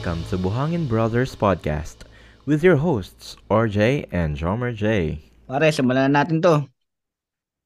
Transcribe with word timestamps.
Welcome 0.00 0.24
to 0.32 0.40
Buhangin 0.40 0.88
Brothers 0.88 1.36
Podcast 1.36 2.08
with 2.48 2.64
your 2.64 2.80
hosts, 2.80 3.36
RJ 3.52 4.08
and 4.08 4.32
Jomer 4.32 4.72
J. 4.72 5.20
Pare, 5.44 5.68
simulan 5.76 6.08
na 6.08 6.24
natin 6.24 6.40
to. 6.40 6.64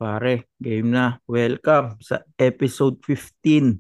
Pare, 0.03 0.51
game 0.59 0.91
na. 0.91 1.23
Welcome 1.31 1.95
sa 2.03 2.27
episode 2.35 2.99
15 3.07 3.79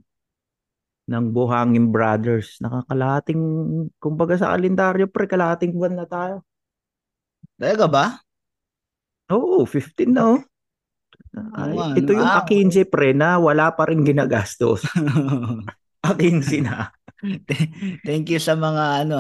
ng 1.10 1.24
Buhangin 1.34 1.90
Brothers. 1.90 2.62
Nakakalahating, 2.62 3.42
kumbaga 3.98 4.38
sa 4.38 4.54
kalendaryo, 4.54 5.10
pre, 5.10 5.26
kalahating 5.26 5.74
buwan 5.74 5.98
na 5.98 6.06
tayo. 6.06 6.46
Talaga 7.58 7.90
ba? 7.90 8.04
Oo, 9.34 9.66
15 9.66 10.14
na 10.14 10.30
oh. 10.30 10.40
Ay, 11.58 11.98
ito 11.98 12.14
yung 12.14 12.22
Ah, 12.22 12.46
A15 12.46 12.86
pre 12.86 13.18
na 13.18 13.34
wala 13.34 13.74
pa 13.74 13.90
rin 13.90 14.06
ginagastos. 14.06 14.86
A15 16.06 16.62
na. 16.62 16.94
Thank 18.06 18.28
you 18.30 18.40
sa 18.40 18.54
mga 18.56 19.06
ano. 19.06 19.16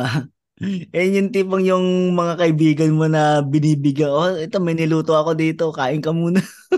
Yan 0.94 1.16
yung 1.18 1.30
tipong 1.34 1.64
yung 1.66 2.14
mga 2.14 2.38
kaibigan 2.38 2.92
mo 2.94 3.10
na 3.10 3.42
binibigyan. 3.42 4.12
Oh, 4.12 4.30
ito 4.38 4.60
may 4.62 4.76
niluto 4.78 5.16
ako 5.16 5.34
dito. 5.34 5.72
Kain 5.74 5.98
ka 6.04 6.14
muna. 6.14 6.38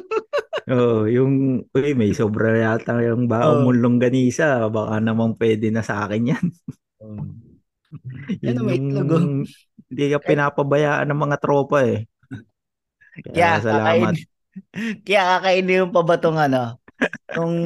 Oo, 0.66 1.06
yung, 1.06 1.62
uy, 1.78 1.94
may 1.94 2.10
sobra 2.10 2.50
yata 2.58 2.98
yung 3.06 3.30
baong 3.30 3.62
Oo. 3.62 3.64
mong 3.70 3.78
longganisa. 3.82 4.66
Baka 4.66 4.98
naman 4.98 5.38
pwede 5.38 5.70
na 5.70 5.82
sa 5.86 6.06
akin 6.06 6.34
yan. 6.34 6.46
Yan 8.42 8.58
Yun 8.58 8.66
may 8.66 8.76
yung 8.82 8.86
itlog 8.90 9.10
oh. 9.14 9.24
Hindi 9.86 10.04
ka 10.10 10.18
pinapabayaan 10.18 11.06
ng 11.06 11.20
mga 11.22 11.36
tropa 11.38 11.86
eh. 11.86 12.10
Kaya 13.24 13.32
Kaya 13.32 13.60
salamat. 13.62 14.14
kakain, 14.16 14.26
kaya 15.06 15.22
kakainin 15.38 15.78
yung 15.84 15.92
pa 15.94 16.02
ba 16.04 16.16
tong 16.20 16.38
ano? 16.40 16.80
Tong 17.32 17.56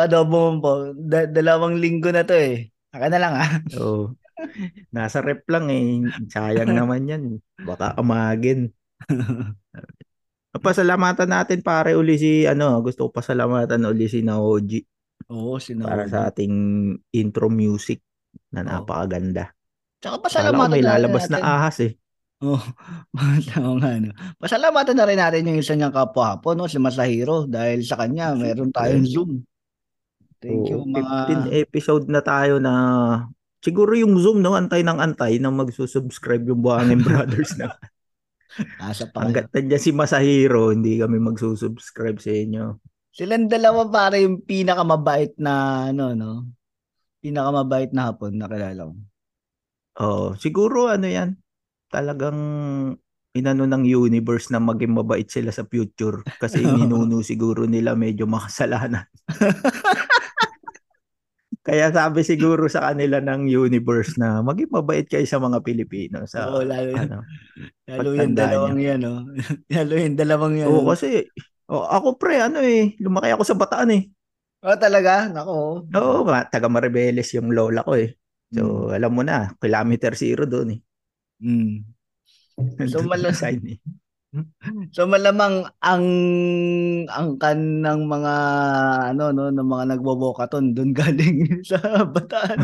adobo 0.00 0.56
mo 0.56 0.58
po. 0.64 0.72
Da- 0.96 1.28
dalawang 1.28 1.76
linggo 1.78 2.10
na 2.12 2.24
to 2.24 2.34
eh. 2.36 2.71
Aka 2.92 3.06
na 3.08 3.18
lang 3.18 3.34
ah. 3.34 3.50
Oo. 3.80 4.12
Nasa 4.94 5.24
rep 5.24 5.48
lang 5.48 5.72
eh. 5.72 6.04
Sayang 6.28 6.72
naman 6.78 7.08
yan. 7.08 7.22
Baka 7.64 7.96
amagin. 7.96 8.72
Pasalamatan 10.52 11.32
natin 11.32 11.64
pare 11.64 11.96
uli 11.96 12.20
si 12.20 12.44
ano, 12.44 12.84
gusto 12.84 13.08
ko 13.08 13.10
pasalamatan 13.18 13.88
uli 13.88 14.04
si 14.04 14.20
Naoji 14.20 14.84
Oo, 15.32 15.56
sino. 15.56 15.88
para 15.88 16.04
sa 16.04 16.28
ating 16.28 16.52
intro 17.16 17.48
music 17.48 18.04
na 18.52 18.60
napakaganda. 18.60 19.56
Tsaka 20.04 20.20
Kala 20.20 20.20
ko 20.20 20.24
pasalamatan 20.28 20.72
may 20.76 20.84
lalabas 20.84 21.32
na 21.32 21.40
ahas 21.40 21.80
eh. 21.80 21.96
Oh, 22.42 22.58
oo 22.58 23.72
nga 23.78 23.96
no. 24.02 24.12
Pasalamatan 24.36 24.98
na 24.98 25.06
rin 25.08 25.18
natin 25.22 25.48
yung 25.48 25.58
isa 25.62 25.72
niyang 25.72 25.94
kapwa 25.94 26.36
hapon, 26.36 26.58
no, 26.58 26.68
si 26.68 26.76
Masahiro 26.76 27.48
dahil 27.48 27.80
sa 27.86 27.96
kanya 27.96 28.36
meron 28.36 28.74
tayong 28.74 29.08
Zoom. 29.08 29.40
Thank 30.42 30.74
you 30.74 30.82
mga 30.82 31.54
15 31.54 31.62
episode 31.62 32.06
na 32.10 32.18
tayo 32.18 32.58
na 32.58 32.74
siguro 33.62 33.94
yung 33.94 34.18
Zoom 34.18 34.42
no, 34.42 34.58
antay 34.58 34.82
ng 34.82 34.98
antay 34.98 35.38
na 35.38 35.54
magsusubscribe 35.54 36.42
yung 36.50 36.60
Buhangin 36.60 37.00
Brothers 37.06 37.54
na. 37.54 37.78
asa 38.82 39.06
pa. 39.08 39.24
Hanggat 39.24 39.48
nandiyan 39.54 39.80
si 39.80 39.94
Masahiro, 39.94 40.74
hindi 40.74 40.98
kami 40.98 41.22
magsusubscribe 41.22 42.18
sa 42.18 42.34
inyo. 42.34 42.64
Silang 43.14 43.46
dalawa 43.46 43.86
para 43.86 44.18
yung 44.18 44.42
pinakamabait 44.42 45.38
na 45.38 45.86
ano 45.94 46.12
no. 46.12 46.32
Pinakamabait 47.22 47.94
na 47.94 48.10
hapon 48.10 48.34
na 48.34 48.50
kilala 48.50 48.90
ko. 48.90 48.94
Oo, 50.02 50.26
siguro 50.34 50.90
ano 50.90 51.06
yan, 51.06 51.38
talagang 51.92 52.40
inano 53.32 53.64
ng 53.64 53.84
universe 53.88 54.52
na 54.52 54.60
maging 54.60 54.92
mabait 54.92 55.24
sila 55.24 55.48
sa 55.52 55.64
future 55.64 56.20
kasi 56.36 56.60
ninuno 56.76 57.24
siguro 57.24 57.64
nila 57.64 57.96
medyo 57.96 58.28
makasalanan. 58.28 59.08
Kaya 61.62 61.94
sabi 61.94 62.26
siguro 62.26 62.66
sa 62.66 62.90
kanila 62.90 63.22
ng 63.22 63.46
universe 63.46 64.18
na 64.18 64.42
maging 64.42 64.66
mabait 64.74 65.06
kayo 65.06 65.22
sa 65.22 65.38
mga 65.38 65.62
Pilipino 65.62 66.26
sa 66.26 66.50
Oo, 66.50 66.66
lalo, 66.66 66.90
ano. 66.98 67.22
lalo 67.86 68.08
yung 68.18 68.34
dalawang 68.34 68.82
yan, 68.82 68.98
no. 68.98 69.30
lalo 69.78 69.92
yung 69.94 70.18
dalawang 70.18 70.54
yan. 70.58 70.66
Oo, 70.66 70.90
kasi 70.90 71.22
oh, 71.70 71.86
ako 71.86 72.18
pre 72.18 72.42
ano 72.42 72.58
eh, 72.58 72.98
lumaki 72.98 73.30
ako 73.30 73.46
sa 73.46 73.54
Bataan 73.54 73.94
eh. 73.94 74.10
Oh, 74.62 74.74
talaga? 74.74 75.30
Nako. 75.30 75.86
Oo, 75.86 76.26
ma- 76.26 76.46
taga 76.50 76.66
Maribeles 76.66 77.30
yung 77.34 77.54
lola 77.54 77.86
ko 77.86 77.94
eh. 77.94 78.14
Mm. 78.50 78.54
So, 78.58 78.62
alam 78.90 79.10
mo 79.14 79.22
na, 79.22 79.54
kilometer 79.58 80.14
zero 80.18 80.44
doon 80.46 80.78
eh. 80.78 80.80
Mm. 81.42 81.82
So, 82.86 83.02
Nandun 83.02 83.10
mala- 83.10 83.30
yung 83.30 83.38
sign 83.38 83.62
eh. 83.66 83.78
So 84.96 85.04
malamang 85.04 85.68
ang 85.84 86.06
ang 87.12 87.36
kan 87.36 87.84
ng 87.84 88.00
mga 88.08 88.34
ano 89.12 89.28
no 89.28 89.52
ng 89.52 89.68
mga 89.68 89.84
nagbobokaton 89.92 90.72
doon 90.72 90.96
galing 90.96 91.52
sa 91.68 91.76
Bataan. 92.08 92.56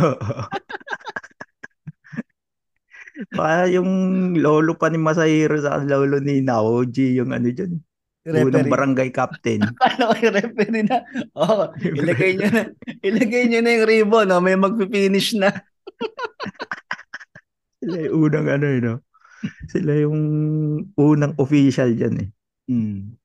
Baka 3.34 3.69
yung 3.69 3.91
lolo 4.39 4.78
pa 4.78 4.89
ni 4.89 4.97
Masahiro 4.97 5.59
sa 5.59 5.83
lolo 5.83 6.23
ni 6.23 6.41
Naoji, 6.41 7.19
yung 7.19 7.34
ano 7.34 7.51
dyan. 7.51 7.83
Unang 8.28 8.65
Referee. 8.65 8.73
barangay 8.73 9.09
captain. 9.11 9.61
Ko 9.81 10.12
yung 10.21 10.37
referee 10.37 10.84
na. 10.84 11.01
Oh, 11.33 11.73
ilagay 11.81 12.37
niyo 12.37 12.49
na 12.53 12.62
ilagay 13.01 13.49
niyo 13.49 13.61
na 13.65 13.73
yung 13.73 13.87
ribbon, 13.89 14.28
no? 14.28 14.45
may 14.45 14.53
magpi-finish 14.53 15.33
na. 15.41 15.49
Sila 17.81 17.97
yung 18.05 18.28
unang 18.28 18.49
ano 18.53 18.67
eh, 18.69 18.81
no? 18.84 18.95
Sila 19.72 19.93
yung 20.03 20.19
unang 20.99 21.34
official 21.38 21.91
dyan 21.94 22.15
eh. 22.25 22.28
Hmm. 22.69 23.19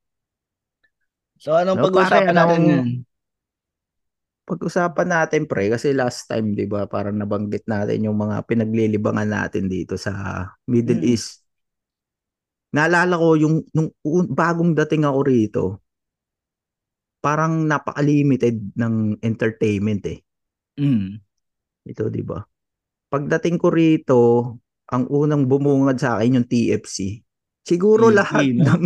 So 1.43 1.53
anong 1.59 1.79
No, 1.79 1.83
pag-uusapan 1.85 2.35
pare, 2.35 2.37
natin 2.37 2.61
anong-? 2.63 3.03
Pag-usapan 4.43 5.07
natin 5.07 5.41
pre, 5.47 5.71
kasi 5.71 5.95
last 5.95 6.27
time, 6.27 6.51
di 6.51 6.67
ba, 6.67 6.83
parang 6.83 7.15
nabanggit 7.15 7.63
natin 7.63 8.03
yung 8.11 8.17
mga 8.19 8.43
pinaglilibangan 8.43 9.29
natin 9.31 9.71
dito 9.71 9.95
sa 9.95 10.11
Middle 10.67 10.99
Mm. 10.99 11.07
East. 11.15 11.39
Naalala 12.75 13.15
ko 13.21 13.29
yung 13.43 13.55
nung 13.75 13.89
un- 14.03 14.31
bagong 14.33 14.71
dating 14.75 15.03
ako 15.07 15.19
rito, 15.31 15.63
parang 17.23 17.63
napaka-limited 17.71 18.75
ng 18.75 18.95
entertainment 19.23 20.03
eh. 20.11 20.19
Hmm. 20.77 21.21
Ito, 21.87 22.07
di 22.11 22.23
ba? 22.23 22.39
Pagdating 23.13 23.57
ko 23.61 23.67
rito, 23.71 24.19
ang 24.93 25.09
unang 25.09 25.49
bumungad 25.49 25.97
sa 25.97 26.21
akin 26.21 26.37
yung 26.37 26.47
TFC. 26.47 27.25
Siguro 27.65 28.13
TFC, 28.13 28.17
lahat 28.21 28.45
ng 28.53 28.83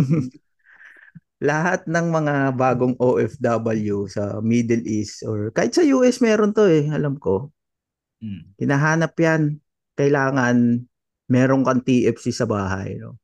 lahat 1.48 1.80
ng 1.86 2.06
mga 2.08 2.34
bagong 2.56 2.96
OFW 2.98 4.08
sa 4.10 4.40
Middle 4.40 4.82
East 4.88 5.22
or 5.22 5.52
kahit 5.52 5.76
sa 5.76 5.84
US 6.00 6.18
meron 6.24 6.56
to 6.56 6.64
eh, 6.66 6.88
alam 6.88 7.20
ko. 7.20 7.52
Hmm. 8.18 8.56
Hinahanap 8.58 9.14
yan. 9.14 9.62
Kailangan 9.94 10.82
meron 11.30 11.62
kang 11.62 11.84
TFC 11.84 12.34
sa 12.34 12.48
bahay. 12.48 12.98
No? 12.98 13.20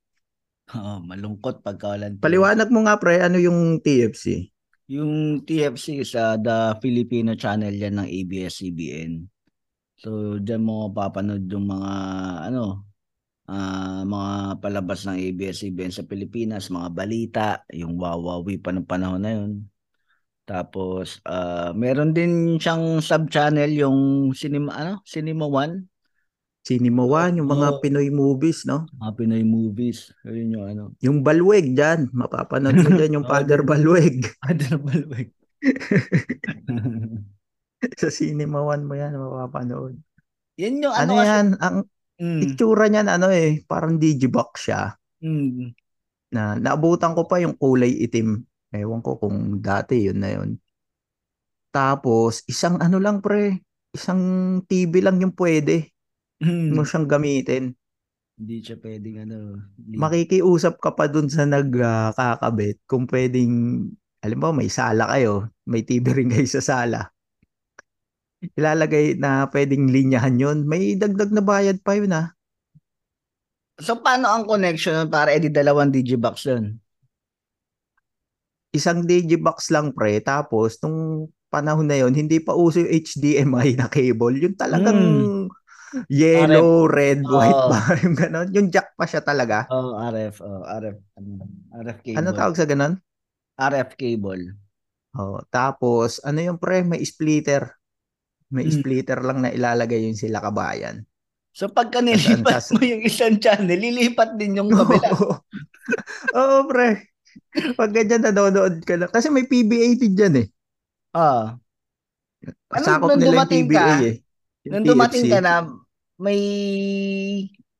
Oo, 0.74 1.02
malungkot 1.02 1.64
pagka 1.64 1.96
walang 1.96 2.22
Paliwanag 2.22 2.70
mo 2.70 2.86
nga 2.86 3.00
pre, 3.00 3.18
ano 3.18 3.40
yung 3.40 3.82
TFC? 3.82 4.52
Yung 4.92 5.42
TFC 5.42 6.04
sa 6.04 6.36
The 6.36 6.78
Filipino 6.78 7.34
Channel 7.34 7.72
yan 7.72 7.98
ng 7.98 8.08
ABS-CBN. 8.08 9.12
So, 10.04 10.36
diyan 10.36 10.60
mo 10.60 10.92
mapapanood 10.92 11.48
yung 11.48 11.64
mga 11.64 11.92
ano, 12.52 12.84
ah, 13.48 14.04
mga 14.04 14.60
palabas 14.60 15.08
ng 15.08 15.16
ABS-CBN 15.16 15.96
sa 15.96 16.04
Pilipinas, 16.04 16.68
mga 16.68 16.90
balita, 16.92 17.46
yung 17.72 17.96
wawawi 17.96 18.60
pa 18.60 18.68
ng 18.76 18.84
panahon 18.84 19.24
na 19.24 19.32
yun. 19.32 19.64
Tapos, 20.44 21.24
ah, 21.24 21.72
meron 21.72 22.12
din 22.12 22.60
siyang 22.60 23.00
sub-channel 23.00 23.72
yung 23.72 24.28
Cinema, 24.36 24.76
ano? 24.76 25.00
Cinema 25.08 25.48
One, 25.48 25.88
Cinema 26.64 27.04
One, 27.04 27.40
yung 27.40 27.48
mga 27.48 27.68
Oo. 27.76 27.80
Pinoy 27.80 28.08
movies, 28.12 28.68
no? 28.68 28.84
mga 29.00 29.12
Pinoy 29.20 29.44
movies. 29.44 30.12
Ayun 30.24 30.52
yung 30.52 30.64
ano. 30.64 30.82
Yung 31.00 31.18
Balweg 31.20 31.76
dyan, 31.76 32.12
mapapanood 32.12 32.76
mo 32.76 32.88
dyan 32.92 33.20
yung 33.20 33.24
Oo, 33.28 33.32
Father. 33.32 33.60
Balweg. 33.64 34.28
Other 34.44 34.76
Balweg. 34.84 35.32
sa 38.00 38.08
Cinema 38.10 38.60
One 38.64 38.84
mo 38.86 38.94
yan, 38.96 39.14
mapapanood. 39.16 39.94
Yan 40.60 40.82
yung 40.82 40.94
Ano, 40.94 41.14
ano, 41.14 41.22
kasi. 41.22 41.28
yan, 41.28 41.46
ang 41.60 41.76
Mm, 42.14 42.40
itsura 42.46 42.86
niyan, 42.86 43.10
ano 43.10 43.26
eh, 43.34 43.66
parang 43.66 43.98
digibox 43.98 44.70
siya. 44.70 44.94
mm, 45.22 45.74
Na, 46.34 46.58
naabutan 46.58 47.14
ko 47.14 47.26
pa 47.30 47.38
yung 47.38 47.54
kulay 47.54 47.90
itim. 48.06 48.42
Ewan 48.74 49.02
ko 49.06 49.18
kung 49.22 49.62
dati 49.62 50.02
yun 50.10 50.18
na 50.18 50.30
yun. 50.34 50.58
Tapos, 51.70 52.42
isang 52.50 52.78
ano 52.78 52.98
lang 52.98 53.22
pre, 53.22 53.62
isang 53.94 54.22
TV 54.66 55.02
lang 55.02 55.22
yung 55.22 55.34
pwede 55.34 55.90
mm. 56.42 56.74
mo 56.74 56.82
siyang 56.82 57.06
gamitin. 57.06 57.74
Hindi 58.34 58.56
siya 58.66 58.76
pwedeng 58.82 59.16
ano. 59.30 59.38
Hindi. 59.78 59.94
Makikiusap 59.94 60.82
ka 60.82 60.90
pa 60.98 61.06
dun 61.06 61.30
sa 61.30 61.46
nagkakabit 61.46 62.82
kung 62.90 63.06
pwedeng, 63.06 63.86
alam 64.26 64.38
mo, 64.42 64.50
may 64.50 64.66
sala 64.66 65.06
kayo, 65.06 65.54
may 65.70 65.86
TV 65.86 66.06
rin 66.10 66.30
kayo 66.34 66.46
sa 66.50 66.62
sala. 66.62 67.13
Ilalagay 68.52 69.16
na 69.16 69.48
pwedeng 69.48 69.88
linyahan 69.88 70.36
yun. 70.36 70.68
May 70.68 70.94
dagdag 71.00 71.32
na 71.32 71.40
bayad 71.40 71.80
pa 71.80 71.96
yun 71.96 72.12
ah. 72.12 72.36
So, 73.80 73.98
paano 73.98 74.30
ang 74.30 74.46
connection 74.46 75.10
para 75.10 75.34
edi 75.34 75.50
dalawang 75.50 75.90
digibox 75.90 76.46
yun? 76.46 76.78
Isang 78.70 79.06
digibox 79.06 79.70
lang 79.70 79.94
pre, 79.94 80.18
tapos 80.22 80.78
nung 80.82 81.30
panahon 81.50 81.86
na 81.86 82.02
yon 82.02 82.14
hindi 82.14 82.42
pa 82.42 82.54
uso 82.54 82.82
yung 82.82 82.90
HDMI 82.90 83.78
na 83.78 83.86
cable. 83.86 84.38
Yung 84.42 84.58
talagang 84.58 84.98
Mm. 84.98 85.46
Yellow, 86.10 86.90
red, 86.90 87.22
white 87.22 87.54
Oo. 87.54 87.70
ba? 87.70 87.78
Yung 88.02 88.18
ganon. 88.18 88.50
Yung 88.50 88.66
jack 88.66 88.98
pa 88.98 89.06
siya 89.06 89.22
talaga. 89.22 89.70
Oh, 89.70 89.94
RF, 89.94 90.42
oh, 90.42 90.66
RF, 90.66 90.98
ano, 91.14 91.46
RF 91.70 91.98
cable. 92.02 92.18
Ano 92.18 92.28
tawag 92.34 92.58
sa 92.58 92.66
ganon? 92.66 92.98
RF 93.54 93.94
cable. 93.94 94.58
Oh, 95.14 95.38
tapos, 95.54 96.18
ano 96.26 96.42
yung 96.42 96.58
pre? 96.58 96.82
May 96.82 97.06
splitter. 97.06 97.70
May 98.48 98.66
Hmm. 98.66 98.74
splitter 98.74 99.20
lang 99.20 99.40
na 99.40 99.50
ilalagay 99.50 100.04
yung 100.04 100.18
sila 100.18 100.40
kabayan. 100.40 101.04
So 101.54 101.70
pagka 101.70 102.02
nilipat 102.02 102.74
mo 102.74 102.82
yung 102.82 103.06
isang 103.06 103.38
channel, 103.38 103.78
lilipat 103.78 104.34
din 104.34 104.58
yung 104.58 104.70
kabila. 104.74 105.08
Oo, 105.14 105.38
Oo, 106.38 106.56
pre. 106.66 107.14
Pag 107.78 107.90
ganyan 107.92 108.22
nanonood 108.22 108.82
ka 108.82 108.94
na. 108.96 109.06
Kasi 109.06 109.30
may 109.30 109.46
PBA 109.46 109.94
din 109.94 110.14
dyan 110.14 110.34
eh. 110.42 110.46
Ah. 111.12 111.54
Ano, 112.74 112.84
Sakop 112.84 113.14
nung 113.14 113.22
nila 113.22 113.26
yung 113.26 113.34
dumating 113.38 113.64
PBA 113.64 113.78
ka, 113.78 113.86
eh. 114.02 114.16
Yung 114.66 114.72
nung 114.74 114.86
dumating 114.86 115.24
TFC. 115.24 115.32
ka 115.32 115.40
na, 115.40 115.54
may, 116.18 116.40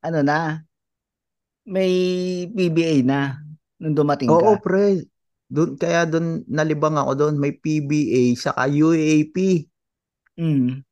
ano 0.01 0.21
na, 0.23 0.39
may 1.67 1.91
PBA 2.49 3.03
na. 3.03 3.41
Nung 3.79 3.97
dumating 3.97 4.31
Oo, 4.31 4.55
ka. 4.57 4.63
pre. 4.63 5.03
Doon, 5.47 5.77
kaya 5.77 6.07
doon 6.07 6.43
nalibang 6.47 6.95
ako 6.95 7.13
doon. 7.17 7.35
May 7.37 7.53
PBA 7.53 8.35
saka 8.35 8.67
UAP. 8.67 9.67
Mm. 10.39 10.85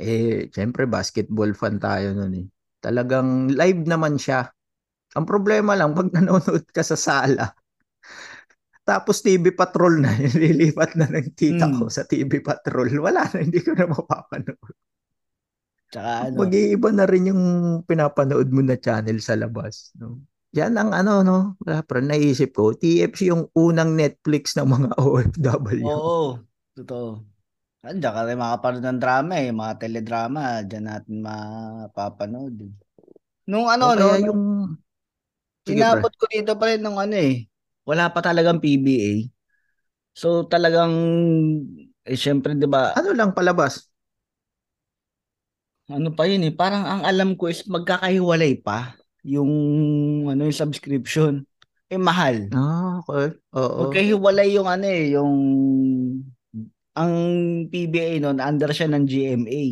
Eh, 0.00 0.48
syempre 0.56 0.88
basketball 0.88 1.52
fan 1.52 1.76
tayo 1.76 2.16
noon 2.16 2.34
eh. 2.44 2.46
Talagang 2.80 3.52
live 3.52 3.84
naman 3.84 4.16
siya. 4.16 4.48
Ang 5.16 5.26
problema 5.28 5.76
lang, 5.76 5.92
pag 5.96 6.08
nanonood 6.16 6.64
ka 6.72 6.82
sa 6.84 6.96
sala, 6.96 7.52
tapos 8.82 9.22
TV 9.22 9.54
Patrol 9.54 10.02
na, 10.02 10.10
lilipat 10.42 10.98
na 10.98 11.06
ng 11.06 11.28
tita 11.38 11.70
Hmm. 11.70 11.78
ko 11.78 11.86
sa 11.86 12.02
TV 12.02 12.42
Patrol. 12.42 12.90
Wala 12.98 13.22
na, 13.30 13.38
hindi 13.38 13.62
ko 13.62 13.72
na 13.78 13.86
mapapanood. 13.86 14.74
Tsaka 15.92 16.10
ano, 16.32 16.36
Mag-iiba 16.40 16.88
na 16.90 17.04
rin 17.04 17.28
yung 17.30 17.42
pinapanood 17.84 18.48
mo 18.48 18.64
na 18.64 18.80
channel 18.80 19.20
sa 19.20 19.36
labas. 19.36 19.92
No? 20.00 20.24
Yan 20.56 20.76
ang 20.76 20.92
ano, 20.92 21.20
no? 21.24 21.38
Pero 21.64 22.00
naisip 22.04 22.56
ko, 22.56 22.72
TFC 22.76 23.28
yung 23.32 23.48
unang 23.56 23.92
Netflix 23.96 24.56
ng 24.56 24.68
mga 24.68 24.88
OFW. 25.04 25.84
oo, 25.86 26.40
totoo. 26.76 27.24
Andiyan 27.88 28.14
ka 28.16 28.22
rin 28.26 28.38
makapanood 28.42 28.84
ng 28.86 29.00
drama 29.02 29.32
eh, 29.44 29.50
mga 29.60 29.74
teledrama, 29.82 30.42
diyan 30.68 30.84
natin 30.90 31.16
mapapanood. 31.26 32.54
eh. 32.66 32.72
Nung 33.50 33.66
ano, 33.74 33.86
O 33.86 33.92
no, 34.00 34.06
kaya 34.06 34.16
nung 34.22 34.26
yung... 34.26 34.40
Sige, 35.66 35.84
pre. 35.90 36.02
inabot 36.02 36.12
ko 36.20 36.24
dito 36.32 36.52
pa 36.58 36.64
rin 36.70 36.80
nung 36.82 36.98
ano 37.04 37.14
eh, 37.18 37.46
wala 37.88 38.10
pa 38.14 38.20
talagang 38.22 38.58
PBA. 38.62 39.12
So 40.14 40.28
talagang, 40.52 40.92
eh 42.06 42.18
syempre 42.18 42.54
di 42.58 42.66
ba, 42.68 42.82
Ano 42.96 43.10
lang 43.16 43.32
palabas? 43.36 43.74
ano 45.90 46.08
pa 46.16 46.24
yun 46.30 46.42
eh, 46.48 46.54
parang 46.54 46.84
ang 46.86 47.02
alam 47.10 47.30
ko 47.38 47.50
is 47.52 47.62
magkakahiwalay 47.68 48.58
pa 48.66 48.96
yung 49.26 49.50
ano 50.30 50.40
yung 50.48 50.56
subscription. 50.62 51.44
Eh 51.92 52.00
mahal. 52.00 52.36
Ah, 52.52 53.00
okay. 53.00 53.34
Oo. 53.52 53.80
Magkahiwalay 53.80 54.48
yung 54.56 54.68
ano 54.74 54.86
eh, 54.88 55.04
yung 55.16 55.32
ang 56.94 57.14
PBA 57.68 58.20
noon 58.20 58.38
under 58.38 58.70
siya 58.70 58.88
ng 58.90 59.04
GMA. 59.04 59.62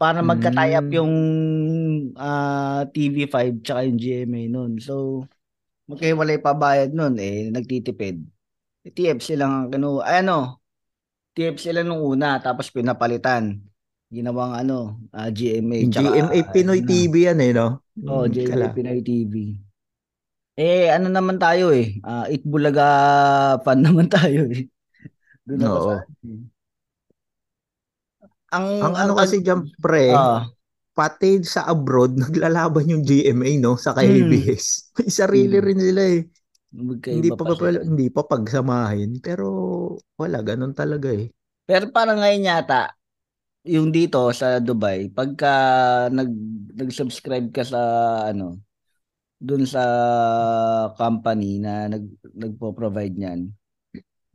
Para 0.00 0.24
magka-tie 0.24 0.72
up 0.76 0.88
Mm. 0.88 0.94
yung 0.96 1.14
ah, 2.16 2.84
TV5 2.88 3.60
tsaka 3.60 3.84
yung 3.84 3.98
GMA 4.00 4.42
noon. 4.48 4.80
So 4.80 5.24
magkahiwalay 5.90 6.38
pa 6.40 6.54
bayad 6.56 6.92
noon 6.94 7.16
eh 7.20 7.48
nagtitipid. 7.52 8.22
Eh, 8.86 8.92
TFC 8.92 9.36
lang 9.36 9.52
ang 9.52 9.66
ano, 9.76 10.00
ay, 10.00 10.24
ano, 10.24 10.60
TFC 11.36 11.72
lang 11.76 11.88
nung 11.92 12.00
una 12.00 12.40
tapos 12.40 12.72
pinapalitan. 12.72 13.60
Ginawang 14.10 14.56
ano, 14.56 14.96
ah, 15.12 15.28
GMA 15.30 15.88
tsaka 15.92 16.08
GMA 16.08 16.38
Pinoy 16.50 16.80
ano, 16.82 16.88
TV 16.88 17.14
yan 17.28 17.40
eh, 17.40 17.52
no? 17.52 17.68
Oh, 18.08 18.24
Yung 18.26 18.32
JB 18.32 18.48
kala. 18.48 18.66
Pinoy 18.72 19.00
TV. 19.04 19.34
Eh, 20.56 20.88
ano 20.92 21.08
naman 21.08 21.36
tayo 21.40 21.72
eh. 21.72 22.00
Ah, 22.04 22.26
Itbulaga 22.28 22.86
fan 23.64 23.80
naman 23.86 24.08
tayo 24.08 24.48
eh. 24.50 24.68
Doon 25.50 25.66
ako 25.68 25.78
sa 25.86 25.94
Ang 28.50 28.68
Ang 28.82 28.94
ano 28.98 29.12
ang- 29.14 29.18
kasi 29.20 29.42
dyan, 29.44 29.70
pre, 29.78 30.06
Ah, 30.12 30.50
pati 30.96 31.42
sa 31.46 31.66
abroad, 31.70 32.16
naglalaban 32.22 32.90
yung 32.90 33.02
GMA, 33.06 33.50
no? 33.60 33.76
Sa 33.78 33.94
Hmm. 33.98 33.98
KBS. 33.98 34.92
May 34.98 35.10
sarili 35.12 35.56
Hmm. 35.56 35.64
rin 35.64 35.78
nila 35.80 36.02
eh. 36.18 36.20
magkaiba 36.88 37.18
Hindi 37.18 37.30
pa 37.36 37.44
pa, 37.46 37.54
pa, 37.58 37.68
sila. 37.70 37.80
hindi 37.82 38.06
pa 38.12 38.22
pagsamahin. 38.26 39.18
Pero 39.24 39.46
wala, 40.20 40.38
ganun 40.46 40.74
talaga 40.76 41.10
eh. 41.14 41.30
Pero 41.68 41.84
parang 41.94 42.18
ngayon 42.20 42.48
yata, 42.50 42.96
yung 43.66 43.90
dito 43.94 44.30
sa 44.34 44.58
Dubai, 44.62 45.10
pagka 45.12 45.48
nag 46.12 46.30
nag-subscribe 46.78 47.48
ka 47.54 47.64
sa 47.66 47.80
ano, 48.32 48.60
dun 49.40 49.64
sa 49.68 49.82
company 50.98 51.60
na 51.62 51.88
nag 51.92 52.04
nagpo-provide 52.36 53.14
niyan, 53.16 53.40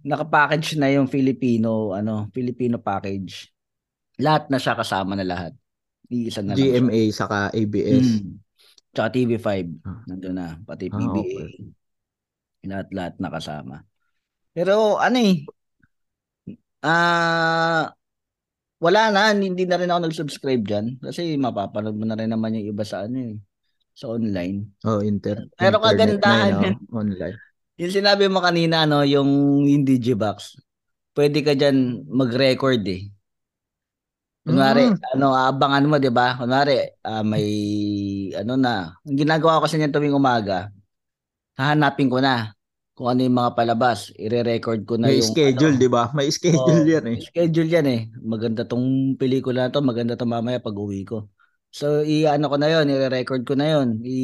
naka-package 0.05 0.77
na 0.77 0.93
yung 0.93 1.09
Filipino 1.09 1.97
ano, 1.97 2.29
Filipino 2.29 2.77
package. 2.77 3.49
Lahat 4.21 4.47
na 4.53 4.61
siya 4.61 4.77
kasama 4.77 5.17
na 5.17 5.25
lahat. 5.25 5.53
Iisa 6.07 6.45
na 6.45 6.53
lang 6.53 6.61
siya. 6.61 6.77
GMA 6.77 7.01
saka 7.09 7.37
ABS. 7.51 8.21
Mm. 8.21 8.37
Tsaka 8.95 9.07
TV5, 9.11 9.49
Ah. 9.83 9.99
nandun 10.07 10.39
na, 10.39 10.55
pati 10.63 10.87
Ah, 10.87 10.95
PBA. 10.95 11.35
okay. 11.51 11.67
Lahat-lahat 12.63 13.13
nakasama. 13.19 13.83
Pero 14.55 14.95
ano 15.01 15.17
eh, 15.19 15.43
ah, 16.85 17.91
wala 18.79 19.01
na, 19.11 19.35
hindi 19.35 19.67
na 19.67 19.75
rin 19.81 19.91
ako 19.91 19.99
nag-subscribe 20.07 20.63
dyan. 20.63 20.95
Kasi 21.03 21.35
mapapanood 21.35 21.97
mo 21.97 22.05
na 22.07 22.15
rin 22.15 22.31
naman 22.31 22.55
yung 22.55 22.71
iba 22.71 22.85
sa 22.87 23.03
ano 23.03 23.19
eh, 23.19 23.35
sa 23.91 24.15
online. 24.15 24.79
Oh, 24.87 25.03
inter 25.03 25.43
Pero 25.59 25.81
internet 25.81 26.21
kagandahan 26.21 26.53
na 26.55 26.69
oh, 26.71 27.01
online. 27.03 27.37
Yung 27.79 27.91
sinabi 27.91 28.31
mo 28.31 28.39
kanina, 28.39 28.87
no, 28.87 29.03
yung, 29.03 29.59
yung 29.67 29.83
Digibox, 29.83 30.55
pwede 31.15 31.43
ka 31.43 31.53
dyan 31.59 32.07
mag-record 32.07 32.83
eh. 32.87 33.11
Kunwari, 34.45 34.85
Mm. 34.85 35.05
ano, 35.09 35.33
aabangan 35.33 35.89
mo, 35.89 35.95
'di 35.97 36.13
ba? 36.13 36.37
Kunwari, 36.37 36.77
ah, 37.01 37.25
may 37.25 37.45
ano 38.37 38.53
na. 38.53 38.93
Ang 39.01 39.17
ginagawa 39.17 39.57
ko 39.57 39.61
kasi 39.65 39.81
niyan 39.81 39.89
tuwing 39.89 40.13
umaga, 40.13 40.69
hahanapin 41.57 42.11
ko 42.13 42.19
na 42.21 42.53
kung 42.97 43.09
ano 43.11 43.21
yung 43.25 43.37
mga 43.37 43.53
palabas, 43.57 44.11
ire-record 44.17 44.83
ko 44.87 44.95
na 45.01 45.09
May 45.09 45.19
yung 45.19 45.29
schedule, 45.29 45.75
ano. 45.75 45.81
di 45.81 45.87
ba? 45.91 46.11
May 46.15 46.31
schedule 46.31 46.83
Oo, 46.83 46.87
yan 46.87 47.05
eh. 47.11 47.19
schedule 47.19 47.69
yan 47.69 47.87
eh. 47.89 48.01
Maganda 48.21 48.63
tong 48.67 49.17
pelikula 49.19 49.67
na 49.67 49.73
to, 49.73 49.81
maganda 49.83 50.15
to 50.19 50.25
mamaya 50.29 50.59
pag-uwi 50.63 51.03
ko. 51.07 51.29
So, 51.73 52.05
i-ano 52.05 52.47
ko 52.51 52.57
na 52.61 52.69
'yon, 52.71 52.87
i-record 52.91 53.43
ko 53.47 53.53
na 53.57 53.67
'yon. 53.73 54.01
I 54.05 54.17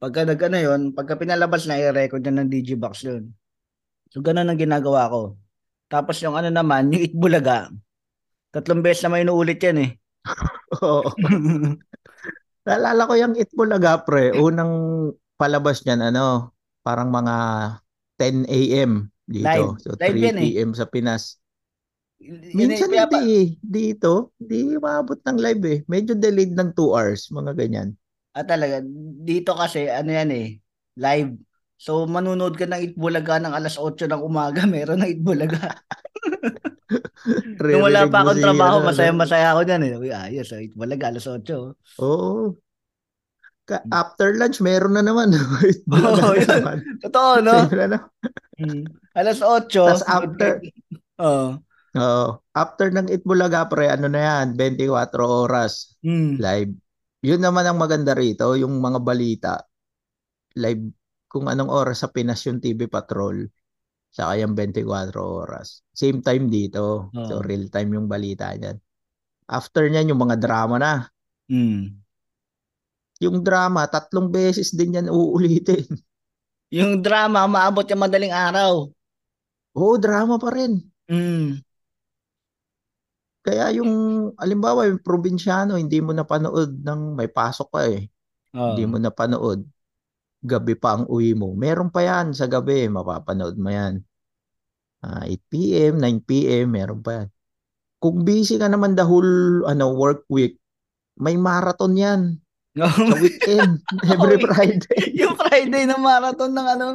pagka 0.00 0.24
nag 0.24 0.40
ano 0.40 0.56
'yon, 0.58 0.80
pagka 0.96 1.20
pinalabas 1.20 1.68
na 1.68 1.76
i-record 1.76 2.24
na 2.24 2.40
ng 2.40 2.48
Digibox 2.48 3.04
'yon. 3.04 3.30
So, 4.10 4.24
ganun 4.24 4.48
ang 4.50 4.58
ginagawa 4.58 5.06
ko. 5.12 5.38
Tapos 5.86 6.18
yung 6.24 6.34
ano 6.34 6.50
naman, 6.50 6.90
yung 6.90 7.04
Itbulaga, 7.04 7.70
tatlong 8.50 8.82
beses 8.82 9.06
naman 9.06 9.28
inuulit 9.28 9.60
yan 9.62 9.78
eh. 9.86 9.90
Oo. 10.82 11.06
Naalala 12.66 13.06
ko 13.06 13.14
yung 13.14 13.34
Itbulaga, 13.38 14.02
pre. 14.02 14.34
Unang 14.34 14.72
palabas 15.38 15.86
niyan, 15.86 16.10
ano, 16.14 16.54
parang 16.82 17.12
mga 17.12 17.36
10 18.18 18.46
a.m. 18.50 19.08
dito. 19.28 19.46
Live. 19.46 19.82
So, 19.84 19.94
Live 19.98 20.16
3 20.16 20.26
yan 20.26 20.36
eh. 20.38 20.44
p.m. 20.48 20.70
sa 20.74 20.86
Pinas. 20.90 21.38
Yun 22.20 22.40
eh, 22.44 22.52
Minsan 22.52 22.92
hindi 22.92 23.32
eh. 23.32 23.46
Dito, 23.64 24.36
hindi 24.36 24.76
maabot 24.76 25.16
ng 25.24 25.38
live 25.40 25.64
eh. 25.64 25.78
Medyo 25.88 26.12
delayed 26.20 26.52
ng 26.52 26.76
2 26.76 26.92
hours, 26.92 27.32
mga 27.32 27.56
ganyan. 27.56 27.96
Ah, 28.30 28.46
talaga. 28.46 28.78
Dito 29.20 29.52
kasi, 29.52 29.90
ano 29.90 30.10
yan 30.10 30.30
eh, 30.30 30.48
live. 30.96 31.34
So, 31.80 32.04
manunood 32.04 32.54
ka 32.54 32.68
ng 32.68 32.92
Itbulaga 32.92 33.40
ng 33.40 33.56
alas 33.56 33.80
8 33.80 34.04
ng 34.06 34.20
umaga, 34.20 34.68
meron 34.70 35.00
ng 35.02 35.12
Itbulaga. 35.18 35.60
Nung 37.60 37.84
wala 37.84 38.08
pa 38.08 38.24
akong 38.24 38.40
trabaho, 38.40 38.76
ano, 38.80 38.86
masaya-masaya 38.90 39.52
ako 39.52 39.60
dyan 39.64 39.82
eh. 39.84 39.92
Uy, 39.96 40.10
ayos, 40.10 40.48
ah, 40.52 40.60
Itbulaga, 40.60 41.12
alas 41.12 41.26
8. 41.28 41.52
oh. 41.56 41.72
Oo. 42.00 42.56
Ka- 43.68 43.84
after 43.92 44.34
lunch, 44.34 44.58
meron 44.58 44.96
na 44.96 45.04
naman. 45.04 45.30
Itbulaga 45.74 46.22
na 46.22 46.34
yun. 46.34 46.48
naman. 46.60 46.78
Totoo, 47.02 47.32
no? 47.40 47.54
Na. 47.68 47.98
Mm. 48.60 48.84
Alas 49.14 49.38
8. 49.40 49.86
Tas 49.88 50.04
after- 50.04 50.60
Oo. 51.20 51.46
Oo. 51.96 52.26
After 52.52 52.86
ng 52.90 53.08
Itbulaga, 53.08 53.66
pre, 53.66 53.88
ano 53.88 54.06
na 54.06 54.20
yan, 54.20 54.46
24 54.56 55.20
oras 55.20 55.96
Mm. 56.02 56.40
live. 56.40 56.72
Yun 57.20 57.40
naman 57.40 57.68
ang 57.68 57.76
maganda 57.76 58.16
rito, 58.16 58.56
yung 58.56 58.80
mga 58.80 58.98
balita. 59.04 59.52
Live 60.56 60.96
kung 61.30 61.46
anong 61.46 61.70
oras 61.70 62.02
sa 62.02 62.08
Pinas 62.10 62.42
yung 62.48 62.58
TV 62.58 62.88
Patrol. 62.88 63.44
Saka 64.10 64.40
yung 64.42 64.58
24 64.58 65.14
oras. 65.20 65.86
Same 65.94 66.18
time 66.24 66.50
dito. 66.50 67.12
So 67.14 67.38
Oo. 67.38 67.44
real 67.46 67.70
time 67.70 67.94
yung 67.94 68.10
balita 68.10 68.50
niyan. 68.56 68.74
After 69.46 69.86
niyan 69.86 70.10
yung 70.10 70.20
mga 70.26 70.42
drama 70.42 70.76
na. 70.82 70.94
Mm. 71.46 72.00
Yung 73.20 73.44
drama, 73.44 73.84
tatlong 73.86 74.32
beses 74.32 74.72
din 74.72 74.96
yan 74.96 75.12
uulitin. 75.12 75.86
Yung 76.70 77.02
drama, 77.02 77.50
maabot 77.50 77.82
yung 77.82 77.98
madaling 77.98 78.30
araw. 78.30 78.86
Oo, 79.74 79.98
drama 79.98 80.38
pa 80.38 80.54
rin. 80.54 80.78
Mm. 81.10 81.58
Kaya 83.40 83.72
yung, 83.72 83.92
alimbawa, 84.36 84.84
yung 84.84 85.00
probinsyano, 85.00 85.80
hindi 85.80 85.98
mo 86.04 86.12
napanood 86.12 86.84
ng 86.84 87.16
may 87.16 87.28
pasok 87.28 87.68
ka 87.72 87.82
eh. 87.88 88.04
Oo. 88.52 88.76
Hindi 88.76 88.84
mo 88.84 88.96
napanood. 89.00 89.64
Gabi 90.40 90.74
pa 90.76 90.96
ang 90.96 91.04
uwi 91.08 91.32
mo. 91.32 91.52
Meron 91.56 91.88
pa 91.88 92.04
yan 92.04 92.36
sa 92.36 92.48
gabi, 92.48 92.88
mapapanood 92.88 93.56
mo 93.56 93.72
yan. 93.72 94.00
Ah, 95.00 95.24
8 95.24 95.40
p.m., 95.48 95.96
9 95.96 96.28
p.m., 96.28 96.68
meron 96.68 97.00
pa 97.00 97.24
yan. 97.24 97.28
Kung 98.00 98.24
busy 98.24 98.60
ka 98.60 98.68
naman 98.68 98.96
the 98.96 99.04
whole 99.04 99.64
ano, 99.64 99.92
work 99.96 100.24
week, 100.28 100.60
may 101.20 101.36
marathon 101.36 101.96
yan 101.96 102.20
sa 102.76 103.16
weekend, 103.20 103.80
every 104.12 104.40
weekend. 104.40 104.84
Friday, 104.84 105.00
yung 105.16 105.36
Friday 105.36 105.84
na 105.88 105.96
marathon 105.96 106.52
ng 106.52 106.68
ano. 106.76 106.88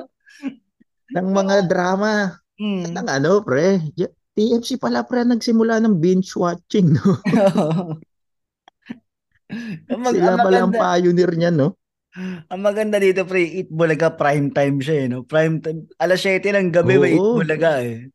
ng 1.13 1.27
mga 1.29 1.69
drama. 1.69 2.41
Hmm. 2.57 2.89
At 2.89 2.95
ang 2.97 3.09
ano, 3.21 3.45
pre, 3.45 3.93
TFC 4.35 4.75
pala 4.75 5.07
pre 5.07 5.23
nagsimula 5.23 5.79
ng 5.79 5.95
binge 6.03 6.35
watching, 6.35 6.91
no? 6.99 7.19
ang, 9.91 9.99
mag- 10.03 10.15
Sila 10.15 10.35
pala 10.35 10.67
ang 10.67 10.73
pioneer 10.75 11.31
niyan, 11.35 11.55
no? 11.55 11.69
ang 12.51 12.61
maganda 12.63 12.95
dito, 12.99 13.27
pre, 13.27 13.43
Eat 13.43 13.67
Bulaga 13.71 14.11
prime 14.15 14.51
time 14.51 14.79
siya, 14.79 14.95
eh, 15.03 15.07
no? 15.11 15.23
Prime 15.27 15.59
time. 15.59 15.87
Alas 15.99 16.23
7 16.23 16.51
ng 16.51 16.71
gabi, 16.71 16.95
may 16.99 17.15
Eat 17.15 17.23
Oo. 17.23 17.39
Bulaga, 17.39 17.83
eh. 17.83 18.07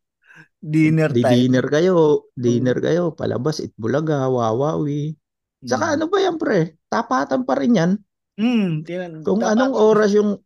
Dinner 0.61 1.09
Di 1.09 1.25
time. 1.25 1.33
dinner 1.33 1.65
kayo, 1.73 2.29
dinner 2.37 2.77
kayo, 2.77 3.17
palabas, 3.17 3.65
itbulaga, 3.65 4.29
wawawi. 4.29 5.17
Saka 5.65 5.97
ano 5.97 6.05
ba 6.05 6.21
yan, 6.21 6.37
pre? 6.37 6.77
Tapatan 6.85 7.49
pa 7.49 7.53
rin 7.57 7.73
yan. 7.77 7.91
Hmm, 8.37 8.85
tinan, 8.85 9.25
Kung 9.25 9.41
anong 9.41 9.73
oras 9.73 10.13
yung 10.13 10.37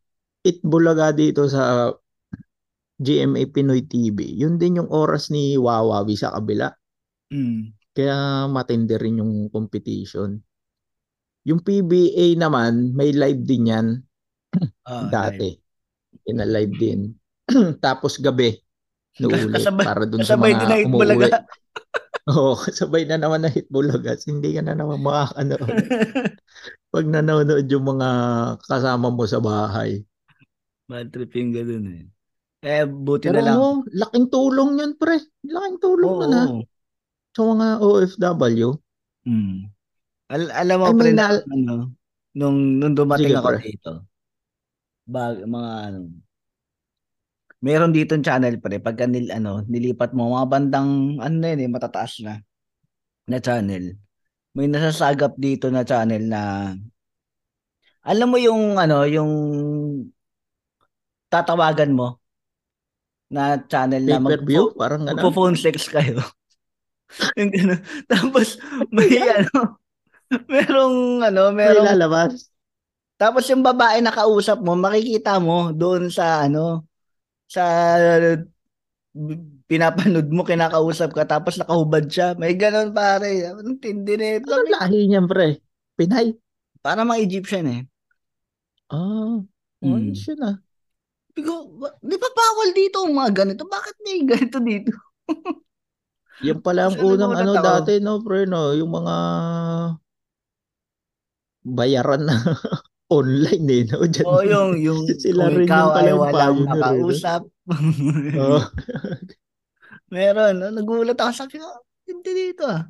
itbulaga 0.44 1.12
dito 1.12 1.48
sa 1.52 1.92
GMA 2.96 3.52
Pinoy 3.52 3.84
TV, 3.84 4.24
yun 4.24 4.56
din 4.56 4.80
yung 4.80 4.88
oras 4.88 5.28
ni 5.28 5.60
Wawawi 5.60 6.16
sa 6.16 6.32
kabila. 6.32 6.72
Hmm. 7.28 7.76
Kaya 7.92 8.48
matindi 8.48 8.96
rin 8.96 9.20
yung 9.20 9.48
competition. 9.52 10.40
Yung 11.46 11.62
PBA 11.62 12.36
naman, 12.36 12.92
may 12.92 13.12
live 13.12 13.44
din 13.44 13.72
yan 13.72 13.88
Ah, 14.88 15.08
dati. 15.16 15.52
Ina-live 16.26 16.74
din. 16.80 17.00
Tapos 17.86 18.18
gabi, 18.18 18.56
nuulit 19.20 19.52
Kasabay- 19.54 19.86
para 19.86 20.04
dun 20.08 20.24
sa 20.24 20.40
din 20.40 20.56
mga 20.56 20.66
na 20.66 20.76
Eat 20.80 20.88
umuwi. 20.88 21.00
Bulaga. 21.04 21.40
Oo, 22.34 22.58
kasabay 22.58 23.06
na 23.06 23.22
naman 23.22 23.46
na 23.46 23.54
Hitbulagas. 23.54 24.26
Hindi 24.26 24.58
ka 24.58 24.66
na 24.66 24.74
naman 24.74 25.06
makakanood. 25.06 25.62
Pag 26.96 27.06
nanonood 27.06 27.70
yung 27.70 27.86
mga 27.86 28.10
kasama 28.66 29.14
mo 29.14 29.30
sa 29.30 29.38
bahay. 29.38 30.02
Bad 30.90 31.14
trip 31.14 31.30
yung 31.38 31.54
ganun, 31.54 31.86
eh. 31.86 32.06
Eh, 32.66 32.82
buti 32.90 33.30
Pero 33.30 33.38
na 33.38 33.46
lang. 33.46 33.58
ano, 33.62 33.86
laking 33.94 34.28
tulong 34.34 34.70
yun, 34.82 34.92
pre. 34.98 35.22
Laking 35.46 35.78
tulong 35.78 36.10
Oo. 36.10 36.22
nun, 36.26 36.34
ha? 36.34 36.44
Sa 37.38 37.42
mga 37.46 37.68
OFW. 37.86 38.70
Hmm. 39.26 39.70
Al- 40.34 40.54
alam 40.54 40.78
mo, 40.82 40.88
Ay, 40.90 40.98
pre, 40.98 41.10
na, 41.14 41.26
na- 41.30 41.46
ano, 41.46 41.76
nung, 42.34 42.58
nung 42.82 42.96
dumating 42.98 43.30
Sige, 43.30 43.38
ako 43.38 43.48
pre. 43.54 43.60
dito, 43.62 43.92
bag, 45.06 45.46
mga 45.46 45.72
ano, 45.94 46.00
meron 47.62 47.94
dito 47.94 48.18
channel, 48.18 48.58
pre, 48.58 48.82
pagka 48.82 49.06
nil, 49.06 49.30
ano, 49.30 49.62
nilipat 49.70 50.18
mo, 50.18 50.34
mga 50.34 50.48
bandang, 50.50 51.22
ano 51.22 51.36
na 51.38 51.48
yun, 51.54 51.62
eh, 51.66 51.70
matataas 51.70 52.14
na, 52.26 52.34
na 53.30 53.38
channel. 53.42 53.94
May 54.58 54.66
nasasagap 54.70 55.38
dito 55.38 55.70
na 55.70 55.86
channel 55.86 56.24
na, 56.26 56.74
alam 58.06 58.28
mo 58.30 58.38
yung, 58.42 58.78
ano, 58.82 59.06
yung 59.06 59.32
tatawagan 61.30 61.92
mo 61.94 62.25
na 63.36 63.60
channel 63.68 64.04
na 64.08 64.18
mag- 64.24 64.32
Pay-per-view? 64.40 64.64
Parang 64.80 65.04
ano. 65.04 65.20
Magpo-phone 65.20 65.60
sex 65.60 65.92
kayo. 65.92 66.24
yung 67.40 67.52
gano'n. 67.52 67.82
Tapos, 68.08 68.58
may 68.92 69.08
ano, 69.22 69.78
merong, 70.50 70.98
ano, 71.24 71.42
May 71.52 71.68
merong, 71.70 71.86
lalabas. 71.96 72.50
tapos 73.16 73.44
yung 73.48 73.64
babae 73.64 74.00
na 74.04 74.12
kausap 74.12 74.60
mo, 74.60 74.76
makikita 74.76 75.40
mo 75.40 75.72
doon 75.72 76.12
sa, 76.12 76.48
ano, 76.48 76.84
sa, 77.48 77.64
pinapanood 79.66 80.28
mo, 80.30 80.44
kinakausap 80.44 81.16
ka, 81.16 81.24
tapos 81.26 81.56
nakahubad 81.58 82.06
siya. 82.12 82.36
May 82.36 82.54
gano'n 82.60 82.92
pare. 82.92 83.48
Anong 83.50 83.80
tindi 83.80 84.14
na 84.20 84.28
ito? 84.40 84.52
Ano 84.52 84.68
lahi 84.70 85.08
niyan, 85.10 85.26
pre? 85.26 85.60
Pinay. 85.96 86.36
Para 86.84 87.02
mga 87.08 87.24
Egyptian 87.24 87.66
eh. 87.72 87.82
Ah, 88.90 89.42
Hmm. 89.82 89.98
ayos 89.98 90.24
yun 90.28 90.42
ah. 90.46 90.56
Bigo, 91.36 91.68
di 92.00 92.16
ba 92.16 92.30
bawal 92.32 92.72
dito 92.72 93.04
ang 93.04 93.12
mga 93.12 93.32
ganito? 93.44 93.68
Bakit 93.68 93.96
may 94.08 94.24
ganito 94.24 94.58
dito? 94.64 94.96
Yan 96.48 96.64
pala 96.64 96.88
ang 96.88 96.96
unang 97.00 97.36
ano 97.36 97.52
dati, 97.60 98.00
no, 98.00 98.24
pre, 98.24 98.48
no? 98.48 98.72
Yung 98.72 98.92
mga 98.92 99.16
bayaran 101.68 102.24
na 102.24 102.36
online 103.12 103.68
eh, 103.68 103.84
no? 103.84 104.08
Diyan. 104.08 104.26
O 104.28 104.44
yung, 104.48 104.72
yung, 104.80 105.00
Sila 105.24 105.52
rin 105.52 105.68
ikaw 105.68 105.92
yung 105.92 106.00
ay 106.00 106.12
walang 106.16 106.60
nakausap. 106.72 107.44
Oo. 108.40 108.60
Meron. 110.12 110.56
no? 110.56 110.72
Nagulat 110.72 111.20
ako. 111.20 111.32
Sabi 111.36 111.60
ko, 111.60 111.68
hindi 112.08 112.32
dito 112.32 112.64
ah. 112.64 112.88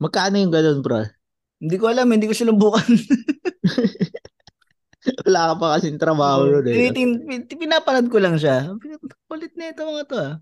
Magkano 0.00 0.40
yung 0.40 0.52
ganun, 0.52 0.80
bro? 0.80 1.04
Hindi 1.56 1.76
ko 1.80 1.88
alam, 1.88 2.08
hindi 2.12 2.28
ko 2.28 2.36
sinubukan. 2.36 2.88
Wala 5.22 5.40
ka 5.50 5.54
pa 5.56 5.66
kasing 5.76 5.98
trabaho 5.98 6.40
nun 6.48 6.66
eh. 6.66 6.74
Tinitin, 6.90 7.10
pinapanood 7.48 8.08
ko 8.08 8.18
lang 8.18 8.36
siya. 8.36 8.70
Kulit 9.26 9.52
na 9.54 9.70
ito 9.70 9.82
mga 9.82 10.04
to 10.04 10.16
ah. 10.16 10.34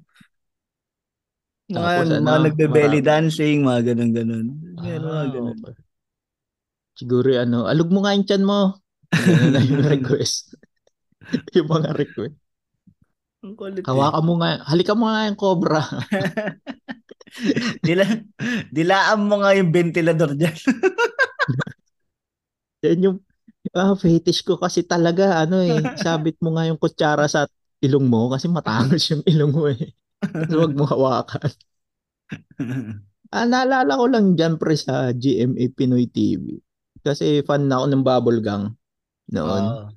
Mga, 1.64 1.80
Tapos 1.80 2.08
ano, 2.10 2.22
mga 2.22 2.40
nagbe-belly 2.44 3.00
marami. 3.00 3.08
dancing, 3.08 3.58
mga 3.60 3.80
ganun-ganun. 3.88 4.46
Meron 4.78 5.04
mga 5.04 5.16
Ah, 5.16 5.28
ganun. 5.28 5.56
okay. 5.58 5.74
Siguro 6.94 7.28
ano, 7.34 7.58
alog 7.64 7.90
mo 7.90 8.04
nga 8.04 8.12
yung 8.12 8.24
tiyan 8.24 8.44
mo. 8.44 8.78
Ganun 9.10 9.50
na 9.50 9.60
yung 9.60 9.84
request. 9.96 10.54
yung 11.56 11.68
mga 11.68 11.90
request. 11.94 12.36
Ang 13.40 13.56
kulit 13.56 13.80
eh. 13.80 13.88
Hawakan 13.88 14.24
mo 14.24 14.32
nga, 14.40 14.60
halika 14.64 14.92
mo 14.92 15.08
nga 15.08 15.28
yung 15.28 15.40
cobra. 15.40 15.82
Dila, 17.84 18.04
dilaan 18.70 19.26
mo 19.26 19.42
nga 19.42 19.52
yung 19.52 19.68
ventilador 19.68 20.32
dyan. 20.32 20.54
Yan 22.84 23.00
yung 23.02 23.18
ah, 23.74 23.94
fetish 23.98 24.42
ko 24.46 24.56
kasi 24.56 24.86
talaga, 24.86 25.42
ano 25.44 25.60
eh, 25.60 25.74
sabit 26.04 26.38
mo 26.40 26.54
nga 26.56 26.66
yung 26.70 26.78
kutsara 26.80 27.26
sa 27.28 27.46
ilong 27.82 28.06
mo 28.08 28.30
kasi 28.32 28.46
matangos 28.48 29.04
yung 29.12 29.22
ilong 29.26 29.52
mo 29.52 29.66
eh. 29.68 29.92
Huwag 30.24 30.72
mo 30.72 30.84
hawakan. 30.88 31.50
Ah, 33.34 33.50
naalala 33.50 33.98
ko 33.98 34.06
lang 34.06 34.38
dyan 34.38 34.54
pre 34.62 34.78
sa 34.78 35.10
GMA 35.10 35.66
Pinoy 35.74 36.06
TV. 36.06 36.54
Kasi 37.02 37.42
fan 37.42 37.66
na 37.66 37.82
ako 37.82 37.86
ng 37.90 38.04
Bubble 38.06 38.38
Gang 38.38 38.78
noon. 39.34 39.64
Oo. 39.74 39.90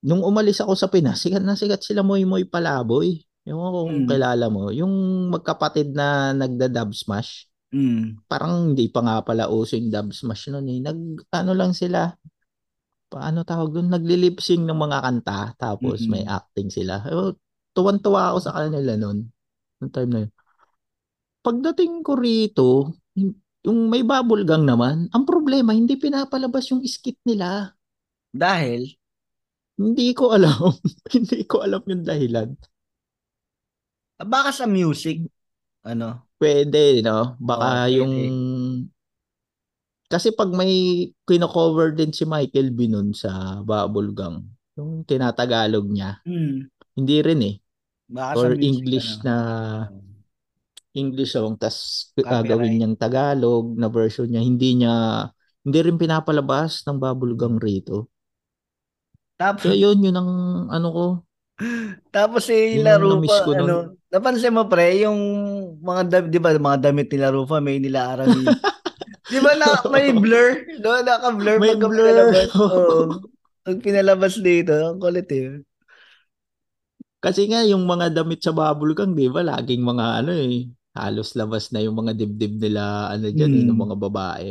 Nung 0.00 0.24
umalis 0.24 0.64
ako 0.64 0.72
sa 0.80 0.88
Pinas, 0.88 1.20
sikat 1.20 1.44
na 1.44 1.60
sikat 1.60 1.84
sila 1.84 2.00
Moy 2.00 2.24
Moy 2.24 2.48
Palaboy. 2.48 3.20
Yung 3.44 3.60
ko 3.60 3.84
kung 3.84 4.04
Mm. 4.04 4.08
kilala 4.08 4.46
mo. 4.48 4.72
Yung 4.72 4.92
magkapatid 5.28 5.92
na 5.92 6.32
nagda-dub 6.32 6.96
smash. 6.96 7.44
Mm. 7.68 8.16
Parang 8.24 8.72
hindi 8.72 8.88
pa 8.88 9.04
nga 9.04 9.20
pala 9.20 9.52
uso 9.52 9.76
yung 9.76 9.92
dub 9.92 10.08
smash 10.16 10.48
noon 10.48 10.66
eh. 10.72 10.78
Nag, 10.80 10.98
ano 11.36 11.52
lang 11.52 11.76
sila. 11.76 12.16
Paano 13.12 13.38
tawag 13.50 13.68
doon? 13.74 13.88
Nagli-lip-sync 13.90 14.62
ng 14.66 14.78
mga 14.84 14.98
kanta. 15.04 15.38
Tapos 15.58 15.98
Mm-mm. 16.02 16.10
may 16.12 16.24
acting 16.38 16.68
sila. 16.70 16.94
Eh, 17.10 17.34
Tuwan-tuwa 17.74 18.34
ako 18.34 18.38
sa 18.42 18.52
kanila 18.56 18.92
noon. 18.98 19.18
Noong 19.80 19.92
time 19.94 20.10
na 20.12 20.20
yun. 20.26 20.32
Pagdating 21.46 21.94
ko 22.06 22.12
rito, 22.16 22.68
yung- 23.16 23.88
may 23.92 24.00
bubble 24.04 24.44
gang 24.48 24.64
naman, 24.64 24.96
ang 25.12 25.24
problema, 25.28 25.76
hindi 25.76 25.94
pinapalabas 26.00 26.64
yung 26.72 26.80
skit 26.84 27.18
nila. 27.28 27.76
Dahil, 28.32 28.98
Hindi 29.80 30.06
ko 30.18 30.24
alam. 30.36 30.70
hindi 31.14 31.38
ko 31.50 31.56
alam 31.66 31.82
yung 31.90 32.04
dahilan. 32.06 32.48
ah, 34.20 34.26
baka 34.32 34.50
sa 34.58 34.64
music, 34.68 35.16
ano, 35.86 36.06
Pwede, 36.40 37.02
no? 37.04 37.36
Baka 37.40 37.68
Oo, 37.68 37.76
pwede. 37.92 37.96
yung... 37.96 38.12
Kasi 40.10 40.34
pag 40.34 40.50
may 40.50 40.72
kino-cover 41.22 41.94
din 41.94 42.10
si 42.10 42.26
Michael 42.26 42.74
B 42.74 42.90
nun 42.90 43.14
sa 43.14 43.62
Bubble 43.62 44.10
Gang, 44.10 44.42
yung 44.74 45.06
tinatagalog 45.06 45.86
niya, 45.86 46.18
mm, 46.26 46.56
hindi 46.98 47.16
rin 47.22 47.40
eh. 47.46 47.54
baka 48.10 48.34
Or 48.34 48.50
English 48.58 49.22
ano. 49.22 49.24
na 49.24 49.36
English 50.90 51.38
song, 51.38 51.54
tas 51.54 52.10
Copyright. 52.18 52.50
gagawin 52.50 52.72
niyang 52.74 52.96
Tagalog 52.98 53.78
na 53.78 53.86
version 53.86 54.26
niya, 54.26 54.42
hindi 54.42 54.82
niya, 54.82 54.94
hindi 55.62 55.78
rin 55.78 55.94
pinapalabas 55.94 56.82
ng 56.82 56.98
Bubble 56.98 57.38
Gang 57.38 57.62
rito. 57.62 58.10
Tapos, 59.38 59.70
Kaya 59.70 59.78
yun, 59.88 60.02
yun 60.02 60.16
ang 60.18 60.30
ano 60.68 60.88
ko. 60.90 61.06
tapos 62.16 62.48
si 62.50 62.80
Yun 62.80 62.84
La 62.84 62.98
ang 62.98 63.06
na-miss 63.06 63.30
Rufa, 63.30 63.46
ko 63.46 63.50
nun. 63.54 63.68
ano, 63.68 63.76
napansin 64.10 64.50
mo 64.52 64.66
pre, 64.66 65.06
yung 65.06 65.20
mga, 65.78 66.02
dam- 66.10 66.30
di 66.32 66.40
ba, 66.42 66.50
mga 66.52 66.90
damit 66.90 67.08
nila 67.12 67.30
Rufa, 67.30 67.62
may 67.62 67.78
nilaarang 67.78 68.34
yung- 68.44 68.60
Di 69.30 69.38
ba 69.38 69.52
na, 69.54 69.66
may 69.94 70.10
blur? 70.22 70.48
No, 70.82 70.98
naka-blur 71.06 71.56
May 71.62 71.70
pagka 71.72 71.86
blur. 71.88 72.06
pinalabas. 72.10 72.48
Oo. 72.58 72.98
Pag 73.64 73.78
pinalabas 73.84 74.34
dito, 74.40 74.74
ang 74.74 74.98
kulit 74.98 75.28
eh. 75.30 75.62
Kasi 77.20 77.46
nga, 77.52 77.60
yung 77.68 77.84
mga 77.84 78.16
damit 78.16 78.40
sa 78.40 78.50
Bubble 78.50 78.96
Gang, 78.96 79.12
di 79.12 79.28
ba, 79.28 79.44
laging 79.44 79.84
mga 79.84 80.24
ano 80.24 80.32
eh, 80.32 80.72
halos 80.96 81.36
labas 81.36 81.68
na 81.70 81.84
yung 81.84 81.94
mga 82.00 82.16
dibdib 82.16 82.56
nila 82.58 83.12
ano 83.12 83.28
diyan 83.30 83.52
eh, 83.60 83.62
Hmm. 83.62 83.68
ng 83.68 83.78
mga 83.78 83.96
babae. 84.00 84.50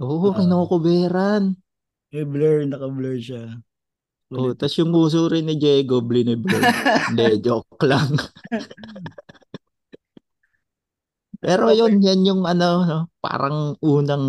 Oo, 0.00 0.32
Oo. 0.32 0.34
kinukuberan. 0.34 1.54
Eh, 2.10 2.24
blur, 2.26 2.66
naka-blur 2.66 3.20
siya. 3.20 3.60
Oh, 4.30 4.54
tas 4.54 4.74
yung 4.78 4.94
nguso 4.94 5.26
rin 5.26 5.46
ni 5.50 5.58
Diego 5.58 5.98
Blineblur. 6.00 6.62
Hindi, 7.10 7.42
joke 7.42 7.82
lang. 7.84 8.14
Pero 11.40 11.72
yun, 11.72 12.04
yan 12.04 12.20
yung 12.22 12.42
ano, 12.44 12.68
no, 12.84 12.98
parang 13.18 13.74
unang 13.80 14.26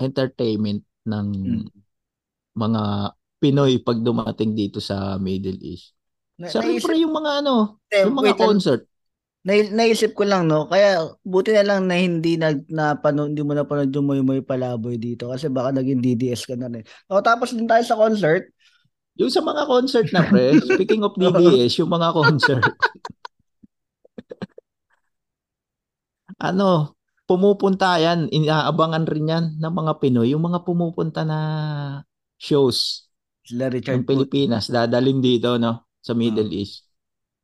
entertainment 0.00 0.82
ng 1.04 1.26
Hmm. 1.32 1.66
mga 2.56 2.82
Pinoy 3.42 3.82
pag 3.82 3.98
dumating 3.98 4.54
dito 4.54 4.78
sa 4.78 5.18
Middle 5.18 5.58
East. 5.58 5.98
Na, 6.38 6.46
Sa 6.46 6.62
naisip, 6.62 6.94
yung 6.94 7.10
mga 7.10 7.42
ano, 7.42 7.82
eh, 7.90 8.06
yung 8.06 8.14
mga 8.14 8.24
wait 8.24 8.38
lang. 8.38 8.48
concert. 8.54 8.82
Nai- 9.42 9.74
naisip 9.74 10.14
ko 10.14 10.22
lang 10.22 10.46
no, 10.46 10.70
kaya 10.70 11.02
buti 11.26 11.50
na 11.50 11.66
lang 11.66 11.90
na 11.90 11.98
hindi 11.98 12.38
na 12.38 12.54
napanood, 12.70 13.34
hindi 13.34 13.42
mo 13.42 13.58
napanood 13.58 13.90
yung 13.90 14.06
Moy 14.06 14.22
Moy 14.22 14.38
Palaboy 14.46 14.94
dito 15.02 15.26
kasi 15.34 15.50
baka 15.50 15.74
naging 15.74 15.98
DDS 15.98 16.46
ka 16.46 16.54
na 16.54 16.70
rin. 16.70 16.86
O 17.10 17.18
tapos 17.18 17.50
din 17.50 17.66
tayo 17.66 17.82
sa 17.82 17.98
concert. 17.98 18.46
Yung 19.18 19.28
sa 19.34 19.42
mga 19.42 19.66
concert 19.66 20.06
na 20.14 20.22
pre, 20.22 20.56
speaking 20.70 21.02
of 21.02 21.18
DDS, 21.18 21.82
yung 21.82 21.90
mga 21.90 22.14
concert. 22.14 22.62
ano, 26.42 26.98
pumupunta 27.30 28.02
yan, 28.02 28.26
inaabangan 28.34 29.06
rin 29.06 29.30
yan 29.30 29.44
ng 29.62 29.72
mga 29.72 30.02
Pinoy, 30.02 30.34
yung 30.34 30.42
mga 30.42 30.66
pumupunta 30.66 31.22
na 31.22 31.38
shows 32.34 33.06
Sila 33.46 33.70
ng 33.70 33.78
Richard 33.78 34.02
Puth. 34.02 34.10
Pilipinas, 34.10 34.66
dadalhin 34.66 35.22
dito, 35.22 35.54
no, 35.58 35.86
sa 36.02 36.18
Middle 36.18 36.50
East. 36.50 36.90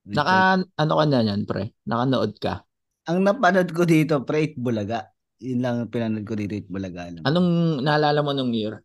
Richard. 0.02 0.19
Naka, 0.19 0.37
ano 0.78 0.93
ka 0.99 1.05
na 1.07 1.23
yan, 1.23 1.47
pre? 1.47 1.78
Nakanood 1.87 2.35
ka? 2.43 2.67
Ang 3.09 3.23
napanood 3.23 3.71
ko 3.71 3.87
dito, 3.87 4.26
pre, 4.26 4.50
It 4.50 4.59
Bulaga. 4.59 5.14
Yun 5.38 5.62
lang 5.62 5.87
ang 5.87 5.90
pinanood 5.90 6.26
ko 6.26 6.35
dito, 6.35 6.59
It 6.59 6.67
Bulaga. 6.67 7.07
Lang. 7.11 7.23
Anong 7.23 7.83
naalala 7.87 8.19
mo 8.23 8.35
nung 8.35 8.50
year? 8.50 8.83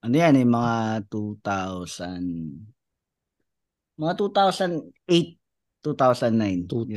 Ano 0.00 0.16
yan 0.16 0.36
eh, 0.36 0.48
mga 0.48 1.04
2000, 1.08 3.96
mga 3.96 4.12
2008, 4.16 5.36
2009. 5.82 6.68
Yun, 6.68 6.96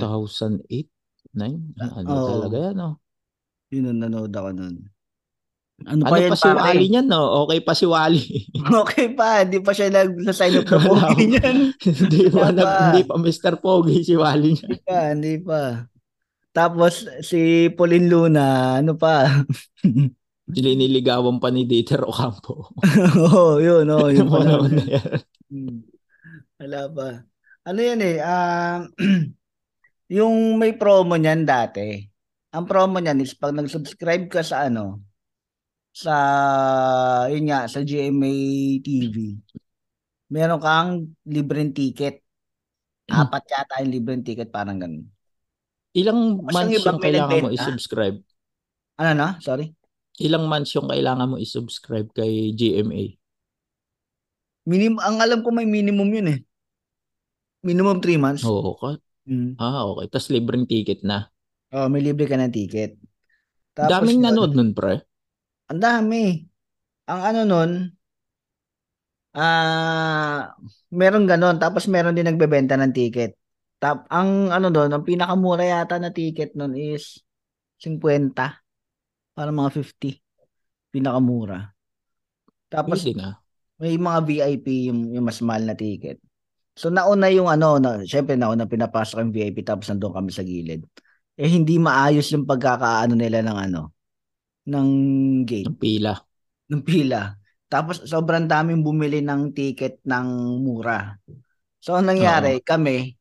2008? 1.40 1.80
9? 1.80 1.98
Ano 1.98 2.08
Oo. 2.12 2.28
talaga 2.36 2.58
yan, 2.60 2.76
no? 2.76 2.90
yun 3.70 3.86
ang 3.86 4.02
nanood 4.02 4.34
ako 4.34 4.50
nun. 4.52 4.76
Ano, 5.86 6.04
Ano 6.04 6.12
pa 6.12 6.18
yan, 6.20 6.32
pa 6.34 6.36
si 6.36 6.44
pare? 6.44 6.60
Wally 6.60 6.86
niyan, 6.90 7.08
no? 7.08 7.22
Okay 7.46 7.60
pa 7.62 7.72
si 7.72 7.86
Wally. 7.86 8.26
Okay 8.84 9.08
pa, 9.14 9.46
hindi 9.46 9.60
pa 9.62 9.72
siya 9.72 9.88
nag-sign 9.88 10.58
up 10.58 10.66
na 10.66 10.76
Wala 10.76 10.84
pogi 10.84 11.06
ako. 11.06 11.22
niyan. 11.24 11.58
hindi 12.04 12.22
pa, 12.28 12.36
Wala 12.36 12.52
nag, 12.52 12.66
pa. 12.68 12.76
hindi 12.84 13.02
pa 13.06 13.16
Mr. 13.16 13.54
Pogi 13.58 13.98
si 14.04 14.14
Wally 14.18 14.58
niya. 14.58 14.68
Hindi 14.68 14.82
pa, 14.84 14.98
hindi 15.14 15.34
pa. 15.40 15.62
Tapos 16.50 16.94
si 17.22 17.40
Pauline 17.72 18.10
Luna, 18.10 18.46
ano 18.82 18.98
pa? 18.98 19.30
Liniligawan 20.50 21.38
pa 21.38 21.54
ni 21.54 21.64
Dieter 21.64 22.02
Ocampo. 22.02 22.74
Oo, 23.22 23.62
yun, 23.62 23.86
oh, 23.88 24.10
yun 24.10 24.26
Yung 24.26 24.34
pa 24.34 24.42
naman. 24.42 24.82
yan. 24.82 25.10
Hmm. 25.48 25.78
Wala 26.58 26.82
pa. 26.90 27.08
Ano 27.70 27.80
yan 27.80 28.02
eh, 28.02 28.18
um, 28.18 28.80
yung 30.10 30.58
may 30.58 30.74
promo 30.74 31.14
niyan 31.16 31.46
dati. 31.46 32.02
Ang 32.50 32.66
promo 32.66 32.98
niyan 32.98 33.22
is 33.22 33.38
pag 33.38 33.54
nag-subscribe 33.54 34.26
ka 34.26 34.42
sa 34.42 34.66
ano, 34.66 35.06
sa, 35.94 36.16
yun 37.30 37.46
nga, 37.50 37.70
sa 37.70 37.86
GMA 37.86 38.34
TV, 38.82 39.38
meron 40.34 40.62
kang 40.62 41.14
libreng 41.30 41.74
ticket. 41.74 42.26
Apat 43.10 43.44
yata 43.50 43.82
yung 43.86 43.94
libreng 43.94 44.26
ticket, 44.26 44.50
parang 44.50 44.82
ganun. 44.82 45.06
Ilang 45.94 46.42
yung 46.42 46.46
months 46.46 46.86
yung 46.86 47.02
kailangan 47.02 47.42
mo 47.46 47.50
i-subscribe? 47.54 48.18
Ano 49.02 49.12
na? 49.14 49.28
Sorry? 49.42 49.74
Ilang 50.22 50.46
months 50.50 50.74
yung 50.74 50.90
kailangan 50.90 51.30
mo 51.30 51.36
i-subscribe 51.38 52.10
kay 52.14 52.54
GMA? 52.54 53.18
Minimum, 54.70 55.02
ang 55.02 55.18
alam 55.22 55.42
ko 55.42 55.50
may 55.50 55.66
minimum 55.66 56.10
yun 56.14 56.28
eh. 56.34 56.40
Minimum 57.66 57.98
3 58.02 58.22
months. 58.22 58.46
Oo, 58.46 58.78
ka. 58.78 59.02
Mm. 59.30 59.62
Ah, 59.62 59.86
okay. 59.86 60.06
Tapos 60.10 60.28
libreng 60.34 60.66
ticket 60.66 61.00
na. 61.06 61.30
Oh, 61.70 61.86
may 61.86 62.02
libre 62.02 62.26
ka 62.26 62.34
ng 62.38 62.50
ticket. 62.50 62.98
Tapos 63.78 63.92
Daming 63.94 64.20
nanood 64.26 64.52
nun, 64.58 64.74
pre. 64.74 65.06
Ang 65.70 65.82
dami. 65.86 66.24
Ang 67.06 67.22
ano 67.22 67.42
nun, 67.46 67.72
ah, 69.38 70.54
meron 70.90 71.26
ganon. 71.30 71.62
Tapos 71.62 71.86
meron 71.86 72.18
din 72.18 72.26
nagbebenta 72.26 72.74
ng 72.78 72.94
ticket. 72.94 73.38
Tap, 73.80 74.10
ang 74.12 74.52
ano 74.52 74.68
doon, 74.76 74.92
ang 74.92 75.04
pinakamura 75.08 75.64
yata 75.64 75.96
na 76.02 76.12
ticket 76.12 76.52
nun 76.58 76.76
is 76.76 77.24
50. 77.80 78.60
Parang 79.38 79.56
mga 79.56 79.72
50. 79.78 80.20
Pinakamura. 80.92 81.72
Tapos 82.70 83.06
Pwede 83.06 83.14
na. 83.18 83.28
may 83.80 83.96
mga 83.96 84.20
VIP 84.28 84.68
yung, 84.92 85.16
yung 85.16 85.26
mas 85.26 85.40
mahal 85.42 85.64
na 85.70 85.76
ticket. 85.78 86.20
So 86.80 86.88
nauna 86.88 87.28
yung 87.28 87.52
ano, 87.52 87.76
na, 87.76 88.00
syempre 88.08 88.40
nauna 88.40 88.64
pinapasok 88.64 89.20
yung 89.20 89.34
VIP 89.36 89.68
tapos 89.68 89.92
nandun 89.92 90.16
kami 90.16 90.32
sa 90.32 90.48
gilid. 90.48 90.88
Eh 91.36 91.52
hindi 91.52 91.76
maayos 91.76 92.32
yung 92.32 92.48
pagkakaano 92.48 93.20
nila 93.20 93.44
ng 93.44 93.58
ano, 93.68 93.82
ng 94.72 94.90
gate 95.44 95.68
Ng 95.68 95.76
pila. 95.76 96.16
ng 96.72 96.84
pila. 96.88 97.36
Tapos 97.68 98.00
sobrang 98.08 98.48
daming 98.48 98.80
bumili 98.80 99.20
ng 99.20 99.52
ticket 99.52 100.00
ng 100.08 100.28
mura. 100.64 101.20
So 101.84 102.00
ang 102.00 102.08
nangyari, 102.08 102.64
kami, 102.64 103.20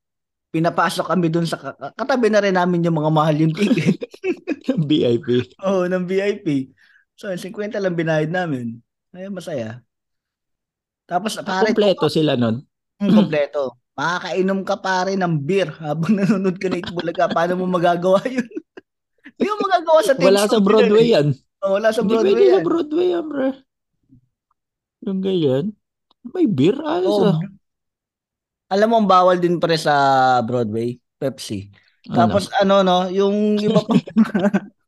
pinapasok 0.54 1.10
kami 1.10 1.26
dun 1.26 1.44
sa 1.44 1.58
ka- 1.58 1.92
katabi 1.98 2.30
na 2.30 2.40
rin 2.40 2.54
namin 2.54 2.86
yung 2.86 2.94
mga 2.94 3.10
mahal 3.10 3.36
yung 3.42 3.54
ticket. 3.54 3.98
VIP. 4.88 5.50
Oo, 5.66 5.90
ng 5.90 6.06
VIP. 6.06 6.70
So 7.18 7.26
50 7.34 7.82
lang 7.82 7.98
binayad 7.98 8.30
namin. 8.30 8.78
Ay, 9.10 9.26
masaya. 9.32 9.82
Tapos 11.08 11.40
pare, 11.40 11.72
Kompleto 11.72 12.06
sila 12.12 12.36
nun. 12.36 12.67
Kung 12.98 13.14
kompleto. 13.14 13.78
Makakainom 13.98 14.60
ka 14.62 14.76
pare 14.78 15.14
ng 15.18 15.34
beer 15.42 15.70
habang 15.82 16.18
nanonood 16.18 16.58
ka 16.58 16.70
na 16.70 16.78
Itbulaga. 16.78 17.30
Paano 17.30 17.58
mo 17.58 17.66
magagawa 17.66 18.22
yun? 18.26 18.46
Hindi 19.38 19.46
mo 19.50 19.56
magagawa 19.62 20.00
sa 20.02 20.12
Wala 20.18 20.42
sa 20.46 20.58
Broadway 20.58 21.06
yan. 21.14 21.28
Oh, 21.62 21.78
wala 21.78 21.90
sa 21.90 22.02
Hindi 22.02 22.14
Broadway 22.14 22.34
pwede 22.34 22.46
sa 22.46 22.54
yan. 22.54 22.64
Broadway 22.66 23.06
yan, 23.10 23.24
pre. 23.26 23.48
Yung 25.06 25.20
ganyan. 25.22 25.64
May 26.34 26.46
beer. 26.46 26.78
Ayos 26.82 27.10
Oh, 27.10 27.26
ah. 27.34 27.38
alam 28.70 28.86
mo, 28.90 28.94
ang 28.98 29.10
bawal 29.10 29.38
din 29.38 29.58
pre 29.62 29.78
sa 29.78 29.94
Broadway, 30.42 30.98
Pepsi. 31.18 31.70
Tapos 32.08 32.48
ano, 32.58 32.86
no, 32.86 33.10
yung 33.10 33.58
iba 33.58 33.82
pa, 33.82 33.94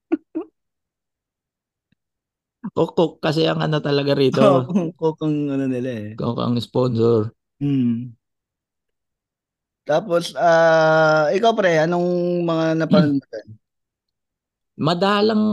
Coke 2.71 3.19
kasi 3.19 3.49
ang 3.49 3.61
ano 3.65 3.81
talaga 3.83 4.15
rito. 4.15 4.41
kung, 5.01 5.15
kung 5.17 5.35
ano 5.51 5.65
nila 5.67 5.91
eh. 5.91 6.09
Coke 6.15 6.41
ang 6.45 6.61
sponsor. 6.61 7.35
Hmm. 7.61 8.15
Tapos, 9.89 10.25
ah, 10.39 11.29
ikaw 11.37 11.53
pre, 11.59 11.71
anong 11.85 12.07
mga 12.47 12.65
napanood 12.81 13.15
mo 13.19 13.25
dyan? 13.31 13.47
Madalang 14.87 15.45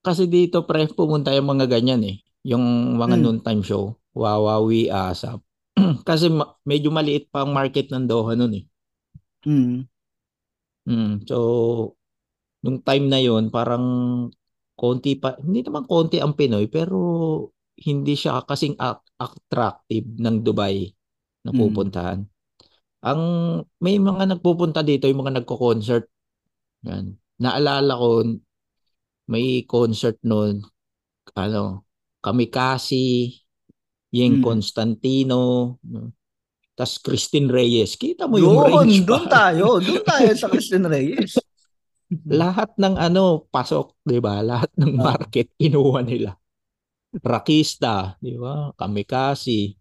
kasi 0.00 0.24
dito 0.30 0.64
pre 0.68 0.86
pumunta 0.88 1.34
yung 1.36 1.48
mga 1.56 1.66
ganyan 1.68 2.02
eh. 2.06 2.16
Yung 2.46 2.96
mga 2.96 3.16
Hmm. 3.16 3.22
noontime 3.24 3.62
show. 3.64 3.96
Wawawi, 4.16 4.88
ASAP. 4.90 5.40
kasi 6.08 6.26
ma- 6.32 6.56
medyo 6.66 6.88
maliit 6.92 7.28
pa 7.32 7.44
ang 7.44 7.52
market 7.54 7.88
ng 7.92 8.04
Doha 8.10 8.32
nun 8.38 8.52
eh. 8.58 8.64
Hmm. 9.44 9.82
Mm, 10.88 11.24
so, 11.28 11.36
nung 12.64 12.78
time 12.84 13.06
na 13.08 13.18
yon 13.20 13.48
parang 13.52 13.84
konti 14.76 15.16
pa, 15.20 15.36
hindi 15.40 15.60
naman 15.64 15.84
konti 15.88 16.16
ang 16.20 16.32
Pinoy, 16.38 16.66
pero 16.72 16.96
hindi 17.80 18.12
siya 18.16 18.44
kasing 18.44 18.76
at- 18.80 19.04
attractive 19.20 20.06
ng 20.20 20.36
Dubai 20.44 20.88
na 21.42 21.50
Mm. 21.50 21.58
pupuntahan. 21.58 22.18
Ang 23.00 23.20
may 23.78 23.96
mga 23.96 24.36
nagpupunta 24.36 24.80
dito, 24.80 25.08
yung 25.08 25.24
mga 25.24 25.40
nagko-concert. 25.40 26.04
Yan. 26.84 27.16
Naalala 27.36 27.96
ko 27.96 28.08
may 29.26 29.64
concert 29.64 30.20
noon 30.20 30.60
ano, 31.32 31.86
Kamikasi, 32.20 33.32
Yeng 34.10 34.42
Mm. 34.42 34.44
Constantino, 34.44 35.40
no? 35.80 36.10
tas 36.74 36.98
Christine 36.98 37.46
Reyes. 37.46 37.94
Kita 37.94 38.26
mo 38.26 38.36
yung 38.36 38.56
Yun, 38.56 38.66
range 38.66 38.98
doon 39.04 39.24
pa. 39.24 39.48
tayo. 39.48 39.78
Doon 39.78 40.02
tayo 40.02 40.28
sa 40.34 40.48
Christian 40.48 40.84
Reyes. 40.84 41.38
lahat 42.26 42.74
ng 42.74 42.98
ano 42.98 43.46
pasok, 43.46 43.94
'di 44.02 44.18
ba? 44.18 44.42
Lahat 44.42 44.68
ng 44.74 44.98
Ah. 44.98 45.14
market 45.14 45.52
kinuha 45.54 46.02
nila. 46.02 46.34
Rakista, 47.14 48.18
'di 48.18 48.34
ba? 48.34 48.74
Kamikasi, 48.74 49.78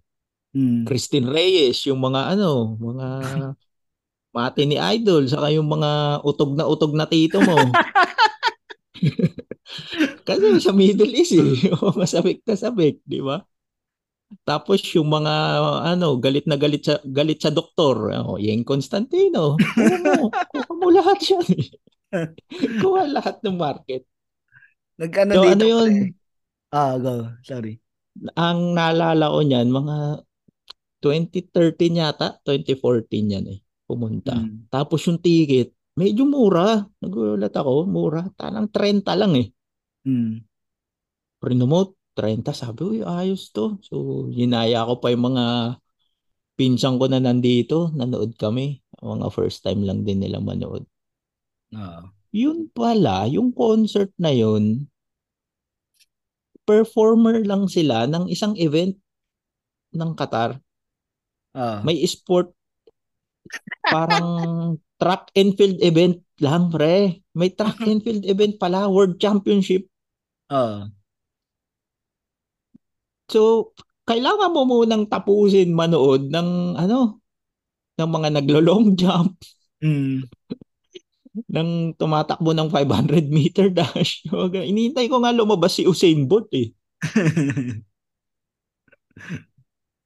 Hmm. 0.49 0.81
Christine 0.85 1.29
Reyes, 1.29 1.85
yung 1.85 2.01
mga 2.01 2.33
ano, 2.33 2.73
mga 2.79 3.07
mati 4.35 4.61
ni 4.65 4.77
Idol, 4.77 5.29
saka 5.29 5.53
yung 5.53 5.69
mga 5.69 6.21
utog 6.25 6.53
na 6.57 6.65
utog 6.65 6.93
na 6.93 7.05
tito 7.09 7.41
mo. 7.41 7.57
Kasi 10.27 10.45
sa 10.61 10.73
Middle 10.73 11.13
East 11.13 11.37
eh, 11.37 11.53
yung 11.69 11.95
mga 11.95 12.07
sabik 12.09 12.39
na 12.45 12.55
sabik, 12.57 13.01
'di 13.05 13.21
ba? 13.21 13.41
Tapos 14.45 14.77
yung 14.93 15.09
mga 15.09 15.33
ano, 15.97 16.13
galit 16.21 16.45
na 16.45 16.53
galit 16.53 16.85
sa 16.85 17.01
galit 17.01 17.41
sa 17.41 17.49
doktor, 17.49 18.13
oh, 18.13 18.37
Yeng 18.37 18.61
Constantino. 18.61 19.57
Oo 19.57 19.95
mo, 20.05 20.29
kuha 20.29 20.73
mo 20.77 20.87
lahat 20.93 21.17
yan. 21.25 21.47
eh. 21.57 21.67
Kuha 22.77 23.09
lahat 23.09 23.41
ng 23.41 23.57
market. 23.57 24.05
Nagkano 25.01 25.31
So, 25.33 25.41
dito 25.41 25.53
ano 25.53 25.63
yun? 25.65 25.91
Ah, 26.69 26.93
go. 27.01 27.25
Sorry. 27.41 27.81
Ang 28.37 28.77
naalala 28.77 29.33
ko 29.33 29.41
niyan, 29.41 29.73
mga 29.73 29.95
2013 30.99 31.99
yata, 31.99 32.39
2014 32.43 33.33
yan 33.33 33.45
eh, 33.47 33.59
pumunta. 33.87 34.35
Mm. 34.35 34.67
Tapos 34.67 35.03
yung 35.07 35.19
ticket, 35.23 35.71
medyo 35.95 36.23
mura. 36.27 36.83
Nagulat 36.99 37.55
ako, 37.55 37.87
mura. 37.87 38.27
Talang 38.35 38.71
30 38.71 39.15
lang 39.15 39.33
eh. 39.35 39.47
Mm. 40.07 40.43
Remote, 41.39 41.95
30. 42.15 42.51
Sabi, 42.51 42.79
uy, 42.83 42.99
ayos 43.03 43.51
to. 43.55 43.79
So, 43.83 44.27
hinaya 44.31 44.83
ko 44.87 44.99
pa 44.99 45.11
yung 45.11 45.31
mga 45.31 45.45
pinsan 46.59 46.99
ko 46.99 47.07
na 47.07 47.23
nandito. 47.23 47.95
Nanood 47.95 48.35
kami. 48.35 48.83
Mga 48.99 49.27
first 49.31 49.63
time 49.63 49.87
lang 49.87 50.03
din 50.03 50.19
nila 50.19 50.43
manood. 50.43 50.83
Oo. 51.75 52.03
Yun 52.29 52.69
pala, 52.69 53.25
yung 53.25 53.49
concert 53.49 54.13
na 54.21 54.29
yun, 54.29 54.85
performer 56.61 57.41
lang 57.41 57.65
sila 57.65 58.05
ng 58.05 58.29
isang 58.29 58.53
event 58.61 58.93
ng 59.97 60.13
Qatar. 60.13 60.61
Oo. 61.57 61.77
May 61.85 62.01
sport, 62.05 62.53
parang 63.81 64.29
track 65.01 65.33
and 65.33 65.55
field 65.57 65.79
event 65.81 66.21
lang, 66.43 66.69
pre. 66.69 67.23
May 67.33 67.49
track 67.53 67.79
and 67.89 68.03
field 68.03 68.23
event 68.27 68.59
pala, 68.61 68.85
World 68.91 69.17
Championship. 69.17 69.87
Oo. 70.53 70.89
So, 73.29 73.73
kailangan 74.09 74.49
mo 74.53 74.65
munang 74.65 75.05
tapusin 75.05 75.69
manood 75.73 76.33
ng 76.33 76.73
ano, 76.77 77.21
ng 77.97 78.09
mga 78.09 78.29
naglo-long 78.41 78.93
jump, 78.99 79.37
Mm. 79.79 80.27
ng 81.47 81.95
tumatakbo 81.95 82.51
ng 82.51 82.67
500 82.67 83.31
meter 83.31 83.71
dash. 83.71 84.27
Inihintay 84.71 85.07
ko 85.07 85.23
nga 85.23 85.31
lumabas 85.31 85.79
si 85.79 85.87
Usain 85.87 86.27
Bolt 86.27 86.51
eh. 86.51 86.75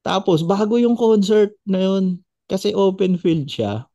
Tapos, 0.03 0.43
bago 0.43 0.75
yung 0.75 0.99
concert 0.99 1.55
na 1.63 1.79
yun, 1.79 2.19
kasi 2.45 2.75
open 2.75 3.15
field 3.15 3.47
siya. 3.47 3.87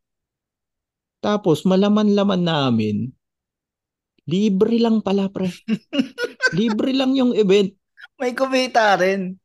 Tapos, 1.20 1.68
malaman-laman 1.68 2.42
namin, 2.42 2.96
libre 4.24 4.80
lang 4.80 5.04
pala, 5.04 5.28
pre. 5.28 5.52
libre 6.58 6.96
lang 6.96 7.12
yung 7.12 7.36
event. 7.36 7.72
May 8.16 8.32
kumita 8.32 8.96
rin. 8.96 9.36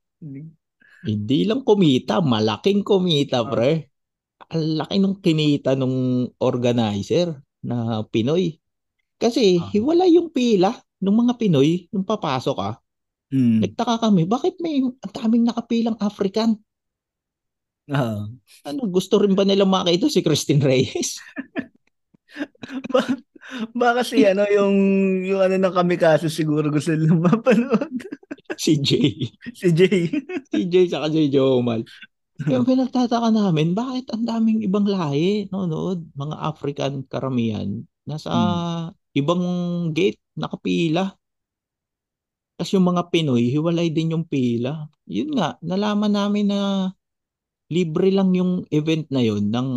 Hindi 1.04 1.44
lang 1.44 1.68
kumita, 1.68 2.24
malaking 2.24 2.80
kumita, 2.82 3.44
Ah. 3.44 3.50
pre. 3.52 3.72
Ang 4.54 4.80
laki 4.80 4.96
nung 5.00 5.18
kinita 5.20 5.76
nung 5.76 6.30
organizer 6.40 7.44
na 7.60 8.04
Pinoy. 8.08 8.56
Kasi 9.20 9.60
Ah. 9.60 9.68
hiwala 9.72 10.08
yung 10.08 10.32
pila 10.32 10.72
ng 11.00 11.16
mga 11.16 11.34
Pinoy 11.36 11.92
nung 11.92 12.08
papasok 12.08 12.56
ka. 12.56 12.72
Mm. 13.34 13.66
Nagtaka 13.66 13.98
kami, 13.98 14.30
bakit 14.30 14.62
may 14.62 14.86
ang 14.86 15.14
daming 15.14 15.50
nakapilang 15.50 15.98
African? 15.98 16.62
Oo. 17.90 18.20
Ano, 18.64 18.82
gusto 18.88 19.18
rin 19.20 19.34
ba 19.34 19.44
nilang 19.44 19.74
makita 19.74 20.08
si 20.08 20.22
Christine 20.22 20.62
Reyes? 20.62 21.18
Ba- 22.94 23.20
baka 23.76 24.02
si 24.02 24.26
ano 24.26 24.48
yung 24.50 24.76
yung 25.22 25.42
ano 25.44 25.56
ng 25.60 25.76
kamikaze 25.76 26.32
siguro 26.32 26.72
gusto 26.72 26.96
nilang 26.96 27.22
mapanood. 27.22 27.94
si 28.64 28.80
Jay. 28.80 29.30
si 29.54 29.70
Jay. 29.74 30.10
Si 30.54 30.70
Jay 30.70 30.86
saka 30.90 31.10
si 31.10 31.30
Jomal. 31.30 31.84
Kaya 32.34 32.66
pinagtataka 32.66 33.30
namin, 33.30 33.78
bakit 33.78 34.10
ang 34.10 34.26
daming 34.26 34.66
ibang 34.66 34.90
lahi 34.90 35.46
nanonood? 35.54 36.02
Mga 36.18 36.36
African 36.42 36.94
karamihan. 37.06 37.86
Nasa 38.10 38.32
ibang 39.14 39.44
gate, 39.94 40.20
nakapila. 40.34 41.14
Tapos 42.64 42.80
yung 42.80 42.96
mga 42.96 43.12
Pinoy, 43.12 43.52
hiwalay 43.52 43.92
din 43.92 44.16
yung 44.16 44.24
pila. 44.24 44.88
Yun 45.04 45.36
nga, 45.36 45.60
nalaman 45.60 46.16
namin 46.16 46.48
na 46.48 46.60
libre 47.68 48.08
lang 48.08 48.32
yung 48.32 48.64
event 48.72 49.04
na 49.12 49.20
yun 49.20 49.52
ng 49.52 49.68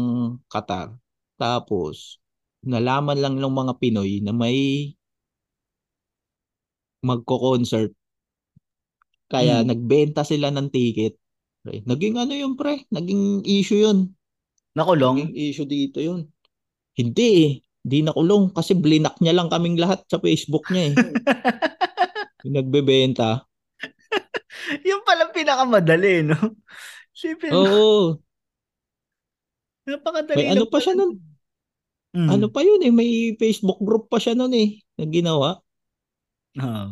Qatar. 0.46 0.94
Tapos, 1.34 2.22
nalaman 2.62 3.18
lang 3.18 3.42
ng 3.42 3.50
mga 3.50 3.82
Pinoy 3.82 4.22
na 4.22 4.30
may 4.30 4.94
magko-concert. 7.02 7.90
Kaya 9.34 9.66
Hmm. 9.66 9.74
nagbenta 9.74 10.22
sila 10.22 10.54
ng 10.54 10.70
ticket. 10.70 11.18
Pre, 11.66 11.82
Naging 11.82 12.22
ano 12.22 12.38
yun 12.38 12.54
pre? 12.54 12.86
Naging 12.94 13.42
issue 13.50 13.82
yun. 13.82 14.14
Nakulong. 14.78 15.26
Naging 15.26 15.34
issue 15.34 15.66
dito 15.66 15.98
yun. 15.98 16.30
Hindi 16.94 17.30
eh. 17.50 17.52
Di 17.82 18.06
nakulong 18.06 18.54
kasi 18.54 18.78
blinak 18.78 19.18
niya 19.18 19.34
lang 19.34 19.50
kaming 19.50 19.74
lahat 19.74 20.06
sa 20.06 20.22
Facebook 20.22 20.70
niya 20.70 20.94
eh. 20.94 20.94
Yung 22.46 22.62
nagbebenta. 22.62 23.42
yung 24.88 25.02
pala 25.02 25.34
pinakamadali, 25.34 26.22
no? 26.22 26.38
Sipin 27.10 27.50
Oo. 27.50 28.22
napakadali 29.86 30.38
May 30.38 30.50
ano 30.54 30.70
pa 30.70 30.78
siya 30.78 30.94
nun? 30.94 31.18
Mm. 32.14 32.28
Ano 32.30 32.46
pa 32.54 32.62
yun 32.62 32.86
eh? 32.86 32.92
May 32.94 33.34
Facebook 33.34 33.82
group 33.82 34.06
pa 34.06 34.22
siya 34.22 34.38
nun 34.38 34.54
eh. 34.54 34.78
Na 34.94 35.04
ginawa. 35.10 35.58
Oo. 36.62 36.86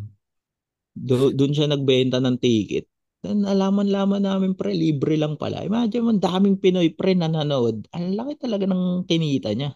Do, 0.95 1.31
doon 1.31 1.55
siya 1.55 1.71
nagbenta 1.71 2.19
ng 2.19 2.39
ticket. 2.39 2.91
Then 3.25 3.49
alaman-laman 3.49 4.27
namin 4.27 4.53
pre, 4.53 4.77
libre 4.77 5.17
lang 5.17 5.41
pala. 5.41 5.65
Imagine 5.65 6.03
mo, 6.05 6.13
daming 6.19 6.61
Pinoy 6.61 6.93
pre 6.93 7.17
na 7.17 7.31
nanood. 7.31 7.89
Ang 7.95 8.15
laki 8.19 8.37
talaga 8.37 8.69
ng 8.69 9.09
kinita 9.09 9.57
niya. 9.57 9.73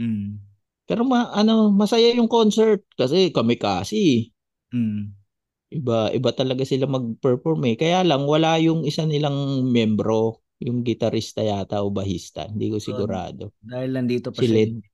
Mm. 0.00 0.42
Pero 0.90 1.06
ma, 1.06 1.30
ano, 1.30 1.70
masaya 1.70 2.10
yung 2.10 2.26
concert 2.26 2.82
kasi 2.98 3.30
kami 3.30 3.54
kasi. 3.54 4.31
Mm. 4.72 5.12
Iba, 5.72 6.12
iba 6.12 6.30
talaga 6.36 6.68
sila 6.68 6.84
mag-perform 6.84 7.64
eh. 7.72 7.76
Kaya 7.80 8.04
lang, 8.04 8.28
wala 8.28 8.60
yung 8.60 8.84
isa 8.84 9.08
nilang 9.08 9.64
membro, 9.72 10.44
yung 10.60 10.84
gitarista 10.84 11.40
yata 11.40 11.80
o 11.80 11.88
bahista. 11.88 12.44
Hindi 12.44 12.68
ko 12.68 12.76
sigurado. 12.76 13.56
Dahil 13.64 13.96
nandito 13.96 14.28
pa 14.28 14.44
Si. 14.44 14.52
Led. 14.52 14.84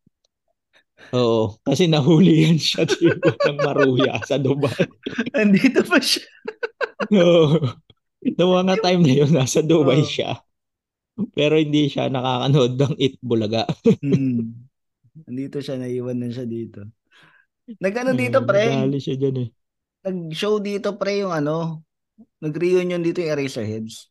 Oo, 1.14 1.56
kasi 1.62 1.86
nahulihan 1.86 2.58
siya 2.58 2.84
diba, 2.84 3.14
ng 3.48 3.58
maruya 3.62 4.18
sa 4.26 4.36
Dubai. 4.36 4.74
Nandito 5.36 5.80
pa 5.86 5.98
siya. 6.02 6.26
Oo. 7.22 7.62
Noong 8.38 8.54
mga 8.66 8.76
time 8.82 9.02
na 9.06 9.14
yun, 9.14 9.30
nasa 9.30 9.62
Dubai 9.62 10.02
Oo. 10.02 10.10
siya. 10.10 10.42
Pero 11.34 11.58
hindi 11.58 11.90
siya 11.90 12.10
nakakanood 12.10 12.78
ng 12.78 12.94
It 12.98 13.18
Bulaga. 13.18 13.66
Mm. 14.02 14.54
Nandito 15.26 15.58
siya, 15.58 15.74
naiwan 15.78 16.18
na 16.22 16.30
siya 16.30 16.46
dito. 16.46 16.86
Nag-ano 17.82 18.14
dito, 18.14 18.38
pre? 18.46 18.70
nadali 18.70 19.02
siya 19.02 19.18
dyan 19.18 19.36
eh. 19.42 19.48
Nag-show 20.08 20.64
dito, 20.64 20.96
pre, 20.96 21.20
yung 21.20 21.36
ano, 21.36 21.84
nag-reunion 22.40 23.04
dito 23.04 23.20
yung 23.20 23.36
Eraserheads. 23.36 24.08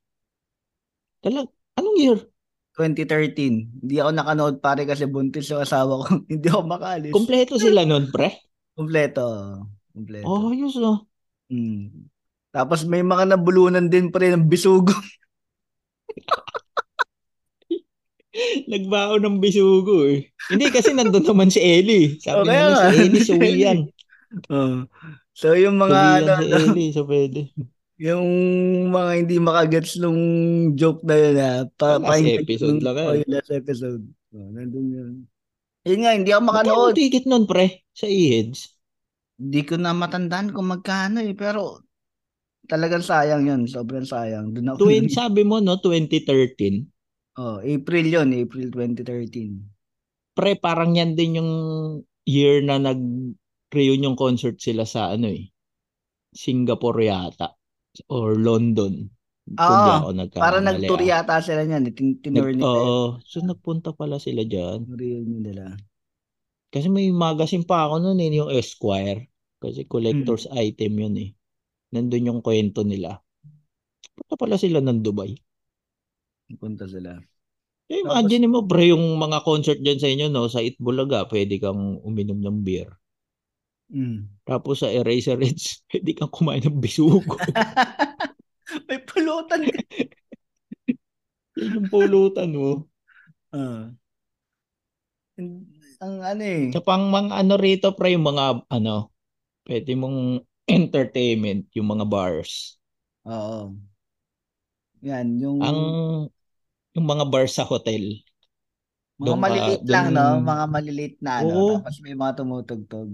Talag, 1.26 1.50
anong 1.74 1.98
year? 1.98 2.20
2013. 2.78 3.82
Hindi 3.82 3.96
ako 3.98 4.10
nakanood, 4.14 4.56
pare, 4.62 4.86
kasi 4.86 5.10
buntis 5.10 5.50
yung 5.50 5.66
asawa 5.66 6.06
ko. 6.06 6.22
Hindi 6.32 6.46
ako 6.46 6.62
makaalis. 6.70 7.10
Kompleto 7.10 7.58
sila 7.58 7.82
nun, 7.90 8.14
pre? 8.14 8.38
Kompleto. 8.78 9.26
Kompleto. 9.90 10.26
Oh, 10.30 10.54
ayos 10.54 10.78
no. 10.78 11.10
Mm. 11.50 12.06
Tapos 12.54 12.86
may 12.86 13.02
mga 13.02 13.34
nabulunan 13.34 13.90
din, 13.90 14.14
pre, 14.14 14.30
ng 14.30 14.46
bisugo. 14.46 14.94
Nagbaon 18.70 19.26
ng 19.26 19.42
bisugo 19.42 20.06
eh. 20.06 20.30
Hindi 20.54 20.70
kasi 20.70 20.94
nandun 20.94 21.26
naman 21.26 21.50
si 21.50 21.58
Ellie. 21.58 22.22
Sabi 22.22 22.46
O, 22.46 22.46
kaya 22.46 22.70
naman 22.70 22.78
si 22.78 22.78
nga, 22.78 22.94
Ellie, 22.94 23.18
si 23.18 23.26
suwiyan. 23.34 23.80
Oh. 24.52 24.84
So 25.38 25.54
yung 25.54 25.78
mga 25.78 26.26
ano, 26.26 26.34
si 26.42 26.50
Ellie, 26.50 26.90
so 26.90 27.06
pwede. 27.06 27.54
yung 28.02 28.26
mga 28.90 29.12
hindi 29.22 29.38
makagets 29.38 30.02
nung 30.02 30.18
joke 30.74 31.06
na 31.06 31.14
yun 31.14 31.38
ha. 31.38 31.54
Pa, 31.78 32.02
Last 32.02 32.10
pakinggan 32.10 32.42
episode 32.42 32.80
lang 32.82 32.96
yan. 32.98 33.06
Oh, 33.06 33.18
last 33.30 33.52
episode. 33.54 34.04
Oh, 34.34 34.50
nandun 34.50 34.88
yun. 34.90 35.14
Yun 35.86 36.00
nga, 36.02 36.12
hindi 36.18 36.34
ako 36.34 36.42
Magkano 36.42 36.74
makanood. 36.74 36.98
ticket 36.98 37.26
nun, 37.30 37.46
pre? 37.46 37.86
Sa 37.94 38.10
e-heads? 38.10 38.76
Hindi 39.38 39.62
ko 39.62 39.78
na 39.78 39.94
matandaan 39.94 40.50
kung 40.52 40.74
magkano 40.74 41.22
eh. 41.22 41.38
Pero 41.38 41.86
talagang 42.66 43.06
sayang 43.06 43.46
yun. 43.46 43.62
Sobrang 43.70 44.04
sayang. 44.04 44.52
Doon 44.58 44.74
ako. 44.74 44.78
Twin, 44.84 45.08
sabi 45.14 45.46
mo, 45.46 45.62
no? 45.62 45.78
2013. 45.80 47.38
oh, 47.38 47.62
April 47.62 48.06
yun. 48.10 48.34
April 48.34 48.68
2013. 48.74 50.34
Pre, 50.34 50.52
parang 50.58 50.98
yan 50.98 51.14
din 51.14 51.40
yung 51.40 51.52
year 52.26 52.60
na 52.66 52.82
nag-reunion 53.68 54.16
concert 54.16 54.56
sila 54.64 54.88
sa 54.88 55.12
ano 55.12 55.28
eh. 55.28 55.52
Singapore 56.32 57.04
yata. 57.04 57.52
Or 58.08 58.38
London. 58.40 59.10
Ako 59.58 60.12
nagkakamali. 60.16 60.44
Para 60.44 60.60
nag-tour 60.64 61.02
yata 61.04 61.40
sila 61.44 61.64
niyan. 61.68 61.92
Tin 61.92 62.20
tinur 62.24 62.52
nila. 62.52 62.68
oo. 62.68 63.00
So 63.24 63.44
nagpunta 63.44 63.92
pala 63.96 64.20
sila 64.20 64.44
dyan. 64.48 64.88
Reunion 64.88 65.44
nila. 65.44 65.66
Kasi 66.72 66.92
may 66.92 67.12
magazine 67.16 67.64
pa 67.64 67.88
ako 67.88 68.04
noon 68.04 68.20
eh, 68.24 68.32
yung 68.40 68.52
Esquire. 68.52 69.28
Kasi 69.58 69.88
collector's 69.88 70.46
Hmm. 70.48 70.60
item 70.62 70.94
yun 71.00 71.16
eh. 71.18 71.30
Nandun 71.96 72.28
yung 72.28 72.42
kwento 72.44 72.84
nila. 72.84 73.18
Punta 74.14 74.36
pala 74.36 74.56
sila 74.60 74.84
ng 74.84 75.00
Dubai. 75.02 75.32
Punta 76.60 76.86
sila. 76.86 77.18
Eh, 77.88 78.04
imagine 78.04 78.52
mo, 78.52 78.68
pre, 78.68 78.92
yung 78.92 79.16
mga 79.16 79.48
concert 79.48 79.80
dyan 79.80 79.96
sa 79.96 80.12
inyo, 80.12 80.28
no, 80.28 80.52
sa 80.52 80.60
Itbulaga, 80.60 81.24
pwede 81.32 81.56
kang 81.56 82.04
uminom 82.04 82.44
ng 82.44 82.60
beer. 82.60 82.92
Mm. 83.88 84.28
Tapos 84.44 84.84
sa 84.84 84.92
Eraser 84.92 85.40
Edge, 85.40 85.80
pwede 85.88 86.12
kang 86.12 86.32
kumain 86.32 86.64
ng 86.64 86.80
bisugo. 86.80 87.40
May 88.88 89.00
pulutan 89.08 89.64
yung 91.58 91.88
pulutan 91.88 92.52
mo. 92.52 92.86
Ah. 93.56 93.90
ang 96.04 96.16
ano 96.22 96.44
eh. 96.44 96.70
Sa 96.76 96.84
pang 96.84 97.08
mga 97.08 97.42
ano 97.42 97.54
rito, 97.56 97.96
pre, 97.96 98.14
yung 98.14 98.28
mga, 98.28 98.68
ano, 98.70 99.10
pwede 99.66 99.96
mong 99.96 100.44
entertainment, 100.68 101.72
yung 101.74 101.88
mga 101.88 102.06
bars. 102.06 102.78
Oo. 103.26 103.74
Yan, 105.06 105.38
yung 105.40 105.58
Ang, 105.62 105.80
yung 106.98 107.08
mga 107.08 107.26
bars 107.30 107.56
sa 107.56 107.64
hotel. 107.64 108.22
mga 109.18 109.26
doon 109.26 109.40
maliliit 109.42 109.82
lang, 109.88 110.14
doon- 110.14 110.42
no? 110.42 110.46
Mga 110.46 110.66
maliliit 110.70 111.16
na 111.24 111.32
ano. 111.42 111.54
Oo. 111.54 111.74
Tapos 111.82 111.98
may 112.04 112.14
mga 112.14 112.34
tumutugtog. 112.38 113.10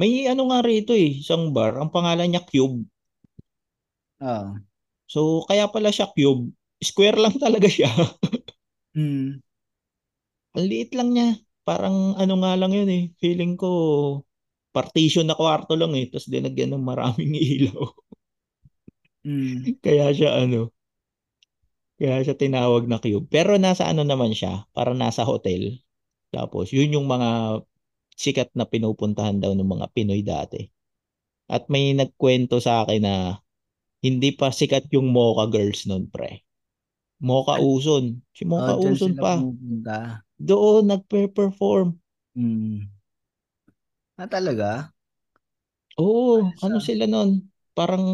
May 0.00 0.28
ano 0.32 0.42
nga 0.52 0.60
rito 0.60 0.92
eh, 0.92 1.20
isang 1.24 1.44
bar, 1.56 1.72
ang 1.80 1.88
pangalan 1.88 2.28
niya 2.28 2.44
Cube. 2.44 2.84
Oo. 4.20 4.48
So, 5.06 5.20
kaya 5.48 5.68
pala 5.72 5.90
siya 5.94 6.10
Cube. 6.12 6.52
Square 6.82 7.18
lang 7.22 7.34
talaga 7.44 7.68
siya. 7.68 7.88
Mm. 8.96 9.40
Ang 10.56 10.64
liit 10.70 10.90
lang 10.96 11.08
niya. 11.14 11.28
Parang 11.68 12.16
ano 12.16 12.34
nga 12.42 12.52
lang 12.60 12.72
yun 12.76 12.90
eh. 12.90 13.02
Feeling 13.20 13.54
ko 13.60 13.70
partition 14.76 15.26
na 15.28 15.36
kwarto 15.38 15.72
lang 15.80 15.92
eh. 15.96 16.06
Tapos 16.10 16.28
dinagyan 16.32 16.72
ng 16.76 16.84
maraming 16.84 17.32
ilaw. 17.54 17.86
Mm. 19.26 19.76
Kaya 19.84 20.06
siya 20.16 20.30
ano. 20.44 20.70
Kaya 21.96 22.20
siya 22.24 22.36
tinawag 22.36 22.84
na 22.88 23.00
cube. 23.00 23.26
Pero 23.32 23.56
nasa 23.56 23.88
ano 23.88 24.02
naman 24.04 24.32
siya. 24.36 24.68
Para 24.76 24.92
nasa 24.92 25.24
hotel. 25.24 25.80
Tapos 26.32 26.72
yun 26.76 26.92
yung 26.96 27.06
mga 27.08 27.60
sikat 28.16 28.50
na 28.58 28.64
pinupuntahan 28.66 29.38
daw 29.42 29.52
ng 29.54 29.68
mga 29.74 29.86
Pinoy 29.94 30.22
dati. 30.24 30.60
At 31.46 31.68
may 31.72 31.94
nagkwento 31.94 32.56
sa 32.58 32.82
akin 32.84 33.02
na 33.06 33.14
hindi 34.06 34.30
pa 34.34 34.48
sikat 34.52 34.90
yung 34.94 35.08
Mocha 35.16 35.46
Girls 35.54 35.86
noon 35.88 36.04
pre. 36.14 36.42
Mocha 37.28 37.56
Uson. 37.60 38.22
Si 38.36 38.44
Mocha 38.48 38.74
Oh, 38.76 38.92
Uson 38.92 39.14
pa. 39.16 39.32
pumupunta. 39.38 39.98
Doon 40.40 40.82
nagpe-perform. 40.92 41.88
Mm. 42.36 42.88
Ah, 44.18 44.28
talaga? 44.28 44.92
Oo, 46.00 46.32
Ayos, 46.36 46.64
ano 46.64 46.76
ah. 46.76 46.84
sila 46.86 47.04
nun? 47.12 47.30
Parang 47.76 48.04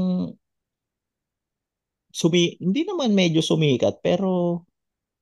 sumi 2.21 2.43
hindi 2.65 2.83
naman 2.89 3.11
medyo 3.21 3.41
sumikat 3.51 3.95
pero 4.07 4.31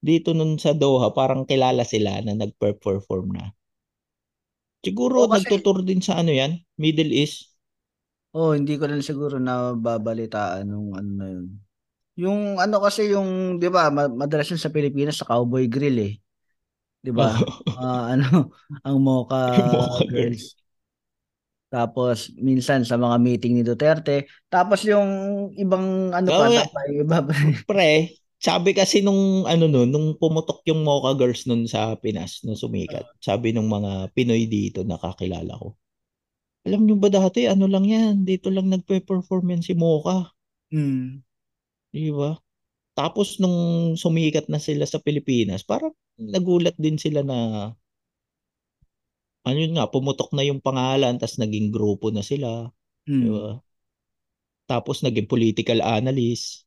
dito 0.08 0.30
nun 0.38 0.52
sa 0.64 0.72
Doha 0.82 1.08
parang 1.18 1.42
kilala 1.50 1.84
sila 1.92 2.12
na 2.24 2.32
nagpe-perform 2.42 3.26
na. 3.36 3.44
Siguro 4.84 5.24
Oo, 5.24 5.30
kasi- 5.32 5.44
nagtutour 5.48 5.78
din 5.88 6.00
sa 6.00 6.20
ano 6.20 6.32
yan, 6.32 6.52
Middle 6.80 7.12
East. 7.12 7.52
Oh, 8.30 8.54
hindi 8.54 8.78
ko 8.78 8.86
lang 8.86 9.02
siguro 9.02 9.42
na 9.42 9.74
babalitaan 9.74 10.70
nung 10.70 10.94
ano 10.94 11.10
na 11.18 11.26
yun. 11.34 11.46
Yung 12.20 12.40
ano 12.60 12.76
kasi 12.82 13.10
yung, 13.10 13.58
'di 13.58 13.68
ba, 13.72 13.88
ma- 13.90 14.10
madalas 14.12 14.50
yun 14.50 14.60
sa 14.60 14.70
Pilipinas 14.70 15.18
sa 15.18 15.26
Cowboy 15.26 15.66
Grill 15.66 15.98
eh. 15.98 16.12
'Di 17.02 17.12
ba? 17.14 17.32
Ah, 17.80 18.12
ano, 18.14 18.52
ang 18.84 18.98
Mocha 19.00 19.40
Mocha 19.72 20.04
Girls. 20.10 20.54
Tapos 21.70 22.34
minsan 22.34 22.82
sa 22.82 22.98
mga 22.98 23.16
meeting 23.22 23.54
ni 23.54 23.62
Duterte, 23.62 24.26
tapos 24.50 24.82
yung 24.82 25.08
ibang 25.54 26.10
ano 26.10 26.28
pa, 26.34 26.50
Oo, 26.50 26.66
iba 26.90 27.18
pa. 27.22 27.32
Pre, 27.70 27.90
sabi 28.40 28.72
kasi 28.72 29.04
nung 29.04 29.44
ano 29.44 29.64
nun, 29.68 29.88
nung 29.92 30.16
pumutok 30.16 30.64
yung 30.68 30.80
Mocha 30.82 31.12
Girls 31.14 31.44
nun 31.44 31.68
sa 31.68 31.92
Pinas, 32.00 32.40
nung 32.42 32.56
sumikat. 32.56 33.04
Sabi 33.20 33.52
nung 33.52 33.68
mga 33.68 34.10
Pinoy 34.16 34.48
dito 34.48 34.80
nakakilala 34.82 35.52
ko. 35.60 35.76
Alam 36.64 36.84
nyo 36.84 36.96
ba 37.00 37.08
dati, 37.08 37.48
ano 37.48 37.64
lang 37.68 37.84
yan, 37.88 38.24
dito 38.24 38.48
lang 38.52 38.68
nagpe-perform 38.72 39.44
yan 39.56 39.62
si 39.64 39.72
Mocha. 39.76 40.32
Hmm. 40.72 41.20
Di 41.92 42.10
ba? 42.12 42.36
Tapos 42.96 43.40
nung 43.40 43.94
sumikat 43.96 44.48
na 44.52 44.60
sila 44.60 44.84
sa 44.88 45.00
Pilipinas, 45.00 45.64
parang 45.64 45.92
nagulat 46.18 46.76
din 46.76 46.96
sila 47.00 47.24
na 47.24 47.70
ano 49.48 49.56
yun 49.56 49.72
nga, 49.76 49.88
pumutok 49.88 50.30
na 50.36 50.44
yung 50.44 50.60
pangalan, 50.60 51.16
tapos 51.16 51.40
naging 51.40 51.72
grupo 51.72 52.12
na 52.12 52.20
sila. 52.20 52.68
Di 53.08 53.26
Hmm. 53.26 53.32
ba? 53.32 53.60
Tapos 54.68 55.02
naging 55.02 55.26
political 55.26 55.80
analyst. 55.82 56.64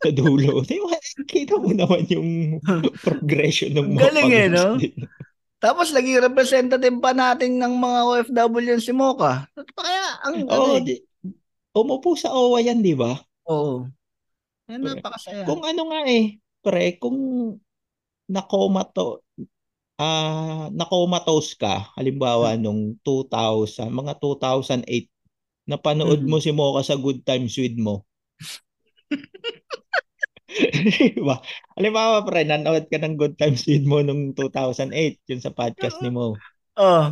Sa 0.04 0.10
dulo. 0.10 0.64
Di 0.64 0.80
ba? 0.80 0.96
Kita 1.28 1.60
mo 1.60 1.70
naman 1.76 2.08
yung 2.08 2.56
progression 3.04 3.76
ng 3.76 3.88
mga 3.96 4.02
galing 4.08 4.30
eh, 4.32 4.48
no? 4.48 4.66
din. 4.80 4.96
Tapos 5.60 5.92
naging 5.92 6.24
representative 6.24 6.96
pa 7.04 7.12
natin 7.12 7.60
ng 7.60 7.74
mga 7.76 7.98
OFW 8.08 8.80
si 8.80 8.96
Mocha. 8.96 9.44
Kaya 9.76 10.04
ang 10.24 10.36
ano 10.48 10.56
Oo, 10.56 10.76
eh. 10.80 10.82
di- 10.88 11.02
umupo 11.76 12.16
sa 12.16 12.32
OWA 12.32 12.64
yan, 12.64 12.80
di 12.80 12.96
ba? 12.96 13.12
Oo. 13.44 13.84
Yan, 14.72 14.80
napakasaya. 14.80 15.44
Kung 15.44 15.60
ano 15.68 15.82
nga 15.92 16.00
eh, 16.08 16.40
pre, 16.64 16.96
kung 16.96 17.18
nakomato, 18.30 19.20
ah, 20.00 20.70
nakomatos 20.72 21.54
ka, 21.58 21.92
halimbawa 21.98 22.56
nung 22.56 22.96
2000, 23.04 23.90
mga 23.92 24.16
2008, 24.22 25.10
napanood 25.68 26.24
Hmm. 26.24 26.30
mo 26.30 26.38
si 26.40 26.50
Mocha 26.54 26.82
sa 26.94 26.96
Good 26.96 27.22
Times 27.26 27.54
with 27.60 27.76
mo. 27.76 28.06
Diba? 31.14 31.38
Halimbawa, 31.78 32.26
pre, 32.26 32.42
nanood 32.42 32.90
ka 32.90 32.98
ng 32.98 33.14
Good 33.14 33.38
Times 33.38 33.62
with 33.66 33.86
mo 33.86 34.02
nung 34.02 34.34
2008, 34.34 35.22
yun 35.30 35.40
sa 35.40 35.54
podcast 35.54 36.02
ni 36.02 36.10
Mo. 36.10 36.34
Oh, 36.74 37.06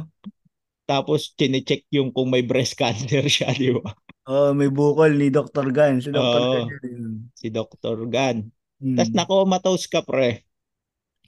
Tapos, 0.89 1.37
chinecheck 1.37 1.85
yung 1.93 2.11
kung 2.11 2.33
may 2.33 2.43
breast 2.43 2.75
cancer 2.75 3.23
siya, 3.29 3.53
di 3.61 3.71
ba? 3.77 3.93
oh, 4.29 4.53
may 4.57 4.69
bukol 4.73 5.13
ni 5.15 5.29
Dr. 5.29 5.69
Gan. 5.71 6.01
Si 6.01 6.11
Dr. 6.11 6.43
Oo. 6.43 6.67
Gan 6.67 6.83
yun. 6.83 7.13
Si 7.37 7.47
Dr. 7.53 7.99
Gan. 8.09 8.37
Hmm. 8.81 8.97
Tapos, 8.97 9.13
nakomatos 9.15 9.85
ka, 9.87 10.01
pre. 10.03 10.43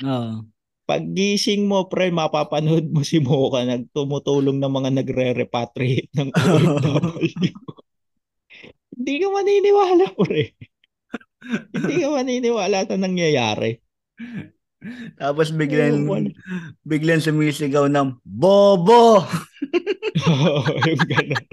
Oo. 0.03 0.49
Paggising 0.89 1.71
mo, 1.71 1.87
pre, 1.87 2.11
mapapanood 2.11 2.91
mo 2.91 3.07
si 3.07 3.23
Mocha 3.23 3.63
nagtumutulong 3.63 4.59
ng 4.59 4.73
mga 4.75 4.91
nagre-repatriate 4.99 6.11
ng 6.19 6.29
OFW. 6.41 7.55
Hindi 9.01 9.17
ka 9.17 9.29
maniniwala, 9.33 10.05
pre. 10.13 10.53
Hindi 11.73 11.95
ka 12.05 12.09
maniniwala 12.13 12.85
sa 12.85 13.01
nangyayari. 13.01 13.81
Tapos 15.17 15.49
Oo, 15.49 15.57
biglang 15.57 16.05
wala. 16.05 16.29
biglang 16.85 17.25
sumisigaw 17.25 17.89
ng 17.89 18.21
Bobo! 18.21 19.25
yung 20.85 21.05
gano'n. 21.09 21.47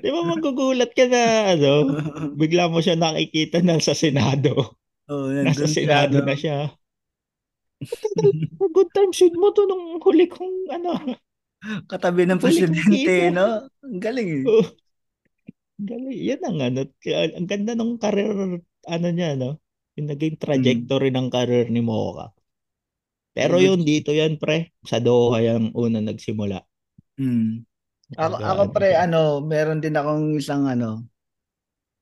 Di 0.00 0.08
ba 0.08 0.20
magugulat 0.24 0.96
ka 0.96 1.04
na, 1.12 1.52
ano, 1.52 2.00
bigla 2.32 2.72
mo 2.72 2.80
siya 2.80 2.96
nakikita 2.96 3.60
na 3.60 3.76
sa 3.84 3.92
Senado. 3.92 4.80
oh, 5.12 5.28
Nasa 5.28 5.68
Senado 5.68 6.24
no? 6.24 6.28
na 6.28 6.32
siya. 6.32 6.72
Good 8.72 8.90
time 8.96 9.12
shoot 9.12 9.36
mo 9.36 9.52
to 9.52 9.68
nung 9.68 10.00
huli 10.00 10.24
kong, 10.24 10.72
ano, 10.72 11.20
Katabi 11.88 12.28
ng 12.28 12.40
presidente, 12.40 13.32
no? 13.32 13.66
Ang 13.84 14.00
galing 14.00 14.28
eh. 14.40 14.44
Oh. 14.44 14.66
Galing. 15.76 16.16
Yan 16.16 16.42
ang 16.44 16.58
ano. 16.60 16.80
Kaya, 17.00 17.36
ang 17.36 17.48
ganda 17.48 17.72
ng 17.76 18.00
career, 18.00 18.32
ano 18.88 19.06
niya, 19.12 19.36
no? 19.36 19.60
Yung 19.96 20.08
naging 20.08 20.36
trajectory 20.40 21.08
ng 21.12 21.28
career 21.28 21.68
ni 21.68 21.80
Mocha. 21.84 22.32
Pero 23.36 23.60
Good. 23.60 23.64
yun, 23.64 23.80
dito 23.84 24.10
yan, 24.16 24.40
pre. 24.40 24.72
Sa 24.84 24.96
Doha 24.96 25.44
yung 25.44 25.76
una 25.76 26.00
nagsimula. 26.00 26.64
Hmm. 27.20 27.64
Ako, 28.16 28.34
Nag- 28.40 28.44
ako 28.44 28.62
pre, 28.72 28.88
ano, 28.96 29.44
meron 29.44 29.80
din 29.84 29.96
akong 29.96 30.40
isang 30.40 30.64
ano, 30.64 31.04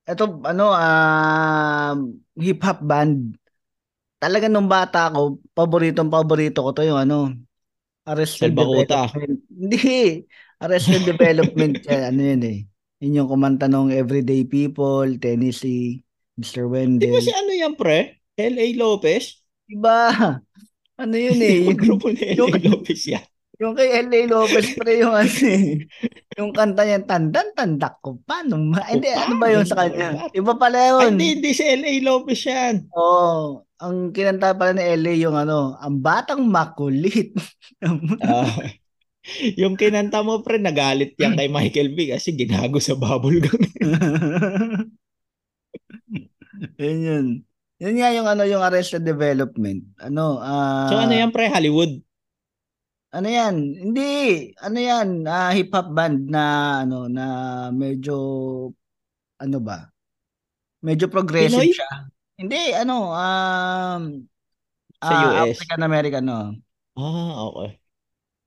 eto, 0.05 0.39
ano, 0.45 0.71
um, 0.71 1.97
hip-hop 2.37 2.79
band. 2.85 3.35
Talaga 4.21 4.47
nung 4.47 4.71
bata 4.71 5.11
ako, 5.11 5.43
paboritong 5.51 6.07
paborito 6.07 6.63
ko 6.63 6.71
to 6.71 6.87
yung 6.87 7.03
ano, 7.03 7.35
Arrested. 8.05 8.53
Development. 8.53 9.41
Hindi, 9.49 10.21
Arrested 10.61 11.03
Development, 11.09 11.73
ano 11.89 12.21
yun 12.21 12.43
eh. 12.45 12.59
Yun 12.99 13.17
yung 13.17 13.29
kumanta 13.29 13.67
nung 13.67 13.91
Everyday 13.91 14.47
People, 14.47 15.07
Tennessee, 15.19 15.99
Mr. 16.35 16.67
Di 16.95 17.07
ba 17.07 17.19
si 17.19 17.31
Wendell. 17.31 17.35
ano 17.35 17.51
yan, 17.51 17.73
pre? 17.75 18.23
L.A. 18.35 18.65
Lopez? 18.75 19.39
Diba? 19.65 20.11
Ano 20.95 21.19
yun 21.19 21.35
eh, 21.43 21.67
yung, 21.67 21.75
grupo 21.75 22.07
ni 22.07 22.23
L.A. 22.39 22.55
Lopez 22.71 23.03
yan? 23.03 23.25
yung 23.59 23.75
kay 23.75 23.99
L.A. 24.03 24.31
Lopez 24.31 24.79
pre 24.79 24.99
yung 24.99 25.11
ano 25.11 25.27
eh. 25.27 25.83
Yung 26.39 26.55
kanta 26.55 26.87
niya, 26.87 27.03
tandan 27.03 27.51
tandak 27.51 27.99
ko. 27.99 28.15
Paano? 28.23 28.55
Ma- 28.55 28.87
Hindi, 28.87 29.11
ano 29.11 29.35
ba 29.35 29.51
yun 29.51 29.67
sa 29.67 29.83
kanya? 29.83 30.31
Iba 30.31 30.55
pala 30.55 30.79
yun. 30.79 31.15
hindi, 31.19 31.35
hindi 31.39 31.51
si 31.51 31.67
L.A. 31.67 31.99
Lopez 31.99 32.47
yan. 32.47 32.87
Oo. 32.95 33.63
ang 33.75 34.15
kinanta 34.15 34.55
pala 34.55 34.71
ni 34.71 34.87
LA 34.87 35.19
yung 35.19 35.35
ano, 35.35 35.75
ang 35.75 35.99
batang 35.99 36.47
makulit. 36.47 37.35
Ah, 38.23 38.47
yung 39.61 39.75
kinanta 39.75 40.21
mo, 40.21 40.41
pre, 40.45 40.61
nagalit 40.61 41.17
yan 41.17 41.33
kay 41.33 41.49
Michael 41.49 41.93
B 41.97 42.13
kasi 42.13 42.33
ginago 42.37 42.77
sa 42.77 42.93
bubble 42.93 43.41
gum. 43.41 43.61
Yun 46.79 46.99
yun. 47.03 47.25
Yun 47.83 47.95
nga 47.99 48.09
yung 48.15 48.27
ano 48.29 48.47
yung 48.47 48.63
Arrested 48.63 49.03
Development. 49.03 49.83
Ano, 49.99 50.39
ah 50.39 50.87
So 50.87 50.95
ano 50.95 51.11
yan 51.11 51.35
pre, 51.35 51.51
Hollywood? 51.51 51.99
Ano 53.15 53.27
yan? 53.31 53.55
Hindi. 53.79 54.11
Ano 54.59 54.77
yan? 54.79 55.23
Ah, 55.27 55.51
hip 55.55 55.71
hop 55.71 55.91
band 55.91 56.27
na 56.27 56.43
ano 56.83 57.07
na 57.07 57.25
medyo 57.71 58.15
ano 59.39 59.57
ba? 59.59 59.91
Medyo 60.83 61.07
progressive 61.11 61.63
Pinoy? 61.63 61.75
siya. 61.75 61.91
Hindi, 62.35 62.75
ano, 62.75 63.11
um 63.11 64.03
Sa 64.99 65.11
ah, 65.11 65.43
US? 65.43 65.59
African 65.59 65.81
American 65.83 66.23
no. 66.27 66.39
Ah, 66.95 67.51
okay. 67.51 67.79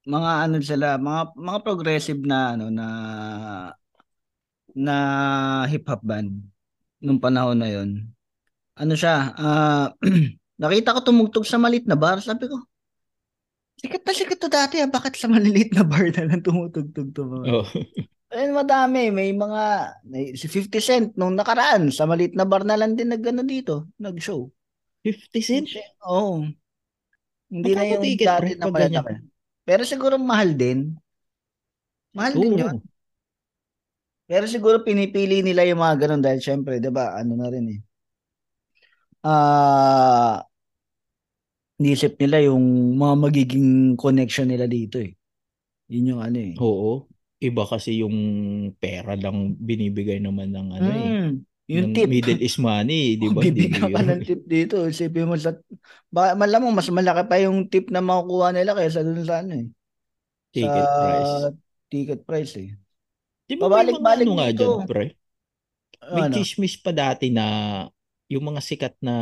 Mga 0.08 0.30
ano 0.48 0.56
sila, 0.64 0.96
mga 0.96 1.22
mga 1.36 1.58
progressive 1.60 2.22
na 2.24 2.56
ano 2.56 2.72
na 2.72 2.86
na 4.72 4.96
hip 5.68 5.84
hop 5.84 6.00
band 6.00 6.32
nung 7.04 7.20
panahon 7.20 7.60
na 7.60 7.68
yon. 7.68 8.08
Ano 8.78 8.94
siya? 8.96 9.36
Ah, 9.36 9.92
nakita 10.62 10.96
ko 10.96 11.04
tumugtog 11.04 11.44
sa 11.44 11.60
malit 11.60 11.84
na 11.84 11.98
bar. 11.98 12.24
Sabi 12.24 12.48
ko, 12.48 12.56
sikat 13.76 14.02
na 14.02 14.12
sikat 14.16 14.38
to 14.40 14.48
dati 14.48 14.80
ah. 14.80 14.88
Bakit 14.88 15.14
sa 15.18 15.28
maliliit 15.28 15.76
na 15.76 15.84
bar 15.84 16.08
na 16.08 16.24
lang 16.24 16.40
tumutugtog 16.40 17.12
to 17.12 17.22
mga 17.28 17.44
Oh. 17.52 17.66
Eh, 18.28 18.52
madami. 18.52 19.08
May 19.08 19.32
mga, 19.32 19.62
may- 20.04 20.36
si 20.36 20.52
50 20.52 20.84
Cent 20.84 21.08
nung 21.16 21.32
nakaraan, 21.32 21.88
sa 21.88 22.04
maliit 22.04 22.36
na 22.36 22.44
bar 22.44 22.60
na 22.60 22.76
lang 22.76 22.92
din 22.92 23.08
nag, 23.08 23.24
ano, 23.24 23.40
dito, 23.40 23.88
nag-show. 23.96 24.52
50 25.00 25.40
cent? 25.40 25.66
Oo. 26.04 26.44
Hindi 27.48 27.72
na 27.72 27.82
Magkano 27.88 28.04
yung 28.04 28.20
dati 28.20 28.52
na 28.52 28.66
malalaki. 28.68 29.14
Pero 29.68 29.84
siguro 29.84 30.16
mahal 30.16 30.56
din. 30.56 30.96
Mahal 32.16 32.32
din 32.40 32.56
Oo. 32.56 32.60
yun. 32.64 32.76
Pero 34.24 34.44
siguro 34.48 34.80
pinipili 34.80 35.44
nila 35.44 35.68
yung 35.68 35.84
mga 35.84 36.08
ganun 36.08 36.24
dahil 36.24 36.40
syempre, 36.40 36.80
di 36.80 36.88
ba, 36.88 37.20
ano 37.20 37.36
na 37.36 37.52
rin 37.52 37.66
eh. 37.68 37.80
Ah, 39.20 40.40
nisip 41.76 42.16
nila 42.16 42.48
yung 42.48 42.96
mga 42.96 43.14
magiging 43.28 43.68
connection 44.00 44.48
nila 44.48 44.64
dito 44.64 45.04
eh. 45.04 45.12
Yun 45.92 46.16
yung 46.16 46.22
ano 46.24 46.38
eh. 46.40 46.54
Oo. 46.56 47.08
Iba 47.38 47.62
kasi 47.68 48.02
yung 48.02 48.16
pera 48.82 49.14
lang 49.14 49.54
binibigay 49.60 50.18
naman 50.18 50.50
ng 50.50 50.68
ano 50.74 50.90
eh. 50.90 51.08
Mm, 51.22 51.32
yung 51.70 51.86
ng 51.86 51.94
tip. 51.94 52.10
Middle 52.10 52.40
East 52.44 52.58
money, 52.60 53.16
di 53.20 53.28
ba? 53.30 53.42
Kung 53.42 53.52
Hindi 53.52 53.66
bibigyan 53.68 53.92
ka 53.92 54.02
ng 54.04 54.22
tip 54.26 54.40
dito, 54.48 54.76
isipin 54.88 55.28
mo 55.28 55.36
sa, 55.36 55.52
baka 56.14 56.32
malamang 56.38 56.72
mas 56.72 56.88
malaki 56.88 57.22
pa 57.28 57.36
yung 57.44 57.68
tip 57.72 57.92
na 57.92 58.00
makukuha 58.00 58.48
nila 58.56 58.72
kaysa 58.78 59.04
dun 59.06 59.20
sa 59.28 59.44
ano 59.44 59.52
eh. 59.62 59.66
Ticket 60.52 60.88
sa 60.96 61.00
price. 61.00 61.34
ticket 61.90 62.20
price 62.28 62.54
eh. 62.60 62.70
Di 63.48 63.54
ba 63.60 63.66
Pabalik-balik 63.68 64.28
ano 64.28 64.30
nga 64.38 64.48
dyan, 64.56 64.74
pre? 64.88 65.04
May 66.14 66.24
Ano? 66.24 66.32
chismis 66.32 66.74
pa 66.80 66.90
dati 66.92 67.26
na 67.32 67.44
yung 68.32 68.44
mga 68.48 68.60
sikat 68.64 68.94
na 69.04 69.14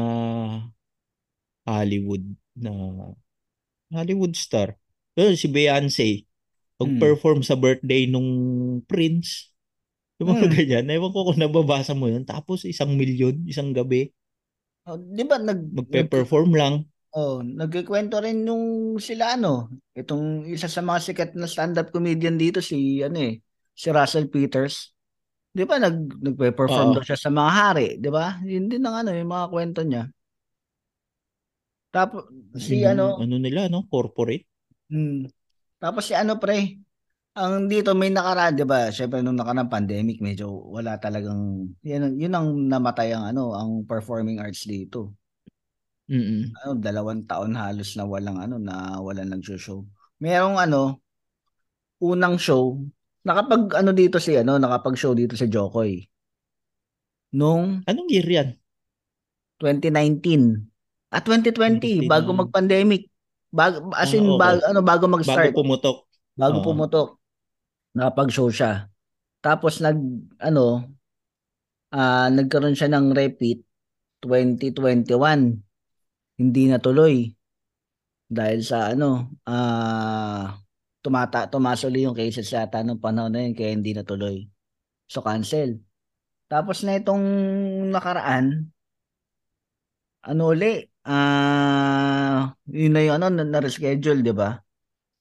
Hollywood 1.66 2.24
na 2.56 2.72
Hollywood 3.94 4.34
star. 4.36 4.78
Yun, 5.16 5.34
si 5.38 5.46
Beyonce. 5.50 6.26
Hmm. 6.82 7.00
Mag-perform 7.00 7.40
sa 7.46 7.56
birthday 7.58 8.06
nung 8.10 8.30
Prince. 8.90 9.52
Yung 10.20 10.28
mga 10.32 10.46
Hmm. 10.46 10.52
ganyan. 10.52 10.84
Ewan 10.92 11.12
ko 11.14 11.20
kung 11.28 11.40
nababasa 11.40 11.92
mo 11.96 12.08
yun. 12.08 12.24
Tapos 12.24 12.64
isang 12.64 12.92
milyon, 12.96 13.44
isang 13.48 13.70
gabi. 13.76 14.12
Oh, 14.86 14.96
'di 14.98 15.22
ba 15.30 15.36
nag 15.42 15.60
nag 15.90 16.08
Magpe-perform 16.10 16.50
lang. 16.60 16.74
oh, 17.16 17.40
nagkikwento 17.42 18.16
rin 18.24 18.44
yung 18.48 18.96
sila 19.00 19.34
ano, 19.38 19.70
itong 19.96 20.46
isa 20.50 20.68
sa 20.70 20.82
mga 20.84 21.00
sikat 21.06 21.30
na 21.38 21.48
stand-up 21.50 21.88
comedian 21.94 22.36
dito 22.40 22.60
si 22.62 23.00
ano 23.06 23.18
eh, 23.20 23.34
si 23.74 23.88
Russell 23.94 24.28
Peters. 24.32 24.92
'Di 25.54 25.64
ba 25.68 25.76
nag 25.82 25.96
nagpe-perform 26.24 26.90
daw 26.94 27.02
siya 27.06 27.18
sa 27.20 27.30
mga 27.32 27.52
hari, 27.52 27.86
'di 28.00 28.10
ba? 28.12 28.38
Yun 28.44 28.66
din 28.72 28.84
ang 28.86 28.96
ano, 29.06 29.10
yung 29.14 29.30
mga 29.32 29.46
kwento 29.52 29.80
niya. 29.86 30.04
Tapos 31.94 32.24
si 32.64 32.76
Yung 32.82 32.92
ano, 32.92 33.06
ano 33.22 33.36
nila, 33.44 33.62
no? 33.72 33.80
Corporate. 33.92 34.44
Hmm. 34.90 35.26
Tapos 35.82 36.06
si 36.08 36.14
ano 36.16 36.38
pre, 36.42 36.80
ang 37.36 37.68
dito 37.68 37.92
may 37.92 38.08
nakaraan, 38.08 38.56
'di 38.56 38.64
ba? 38.64 38.88
Syempre 38.88 39.20
nung 39.20 39.36
nakaraan 39.36 39.68
pandemic, 39.68 40.24
medyo 40.24 40.48
wala 40.72 40.96
talagang 40.96 41.68
yun, 41.84 42.16
yun 42.16 42.32
ang 42.32 42.48
namatay 42.66 43.12
ang 43.12 43.28
ano, 43.28 43.52
ang 43.52 43.84
performing 43.84 44.40
arts 44.40 44.64
dito. 44.64 45.12
Mm-mm. 46.08 46.54
Ano, 46.62 46.78
dalawang 46.80 47.26
taon 47.26 47.52
halos 47.58 47.98
na 47.98 48.06
walang 48.06 48.38
ano, 48.40 48.56
na 48.56 48.96
walang 49.02 49.34
nag-show. 49.36 49.82
Merong 50.22 50.56
ano, 50.56 51.02
unang 52.00 52.40
show, 52.40 52.78
nakapag 53.26 53.74
ano 53.74 53.90
dito 53.92 54.16
si 54.16 54.38
ano, 54.38 54.56
nakapag-show 54.56 55.12
dito 55.12 55.36
si 55.36 55.44
Jokoy. 55.50 56.06
Nung 57.36 57.84
Anong 57.84 58.08
year 58.08 58.24
yan? 58.24 58.48
2019. 59.60 60.62
At 61.12 61.24
2020, 61.26 62.06
bago 62.06 62.32
29. 62.32 62.40
mag-pandemic. 62.40 63.02
Bago, 63.52 63.88
as 63.96 64.12
Ah, 64.12 64.16
in, 64.16 64.24
okay. 64.26 64.38
bago, 64.38 64.58
ano, 64.68 64.80
bago 64.84 65.04
Bago 65.04 65.14
mag-start. 65.16 65.52
pumutok. 65.52 66.06
bago 66.36 66.60
Oo. 66.60 66.66
pumutok, 66.68 67.08
nakapag-show 67.96 68.52
siya. 68.52 68.92
Tapos 69.40 69.80
nag 69.80 69.96
ano, 70.36 70.84
ah 71.96 72.28
nagkaroon 72.28 72.76
siya 72.76 72.92
ng 72.92 73.16
repeat 73.16 73.64
2021. 74.20 75.56
Hindi 76.36 76.62
natuloy 76.68 77.32
dahil 78.28 78.60
sa 78.60 78.92
ano, 78.92 79.32
ah 79.48 80.58
tumata 81.00 81.46
tumasoli 81.46 82.02
yung 82.04 82.18
cases 82.18 82.50
yata 82.50 82.82
nung 82.82 82.98
panahon 82.98 83.30
na 83.32 83.40
yun 83.46 83.54
kaya 83.56 83.70
hindi 83.72 83.94
natuloy. 83.94 84.44
So 85.08 85.22
cancel. 85.22 85.80
Tapos 86.50 86.82
na 86.86 86.98
itong 86.98 87.24
nakaraan, 87.94 88.70
ano 90.26 90.42
uli, 90.52 90.66
ah 91.06 92.54
yun 92.66 92.92
na 92.94 93.00
yung 93.06 93.16
ano, 93.22 93.26
na- 93.30 93.46
na-reschedule, 93.46 94.20
di 94.26 94.34
ba? 94.34 94.65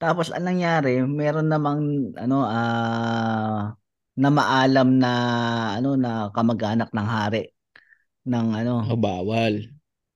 Tapos 0.01 0.27
anong 0.31 0.47
nangyari, 0.59 0.99
meron 1.07 1.47
namang 1.47 1.81
ano 2.19 2.35
ah 2.43 3.71
na 4.15 4.29
maalam 4.31 4.89
na 4.99 5.09
ano 5.79 5.89
na 5.99 6.09
kamag-anak 6.35 6.89
ng 6.95 7.07
hari 7.15 7.51
ng 8.27 8.47
ano. 8.59 8.75
Ah, 8.89 8.95
bawal. 9.05 9.53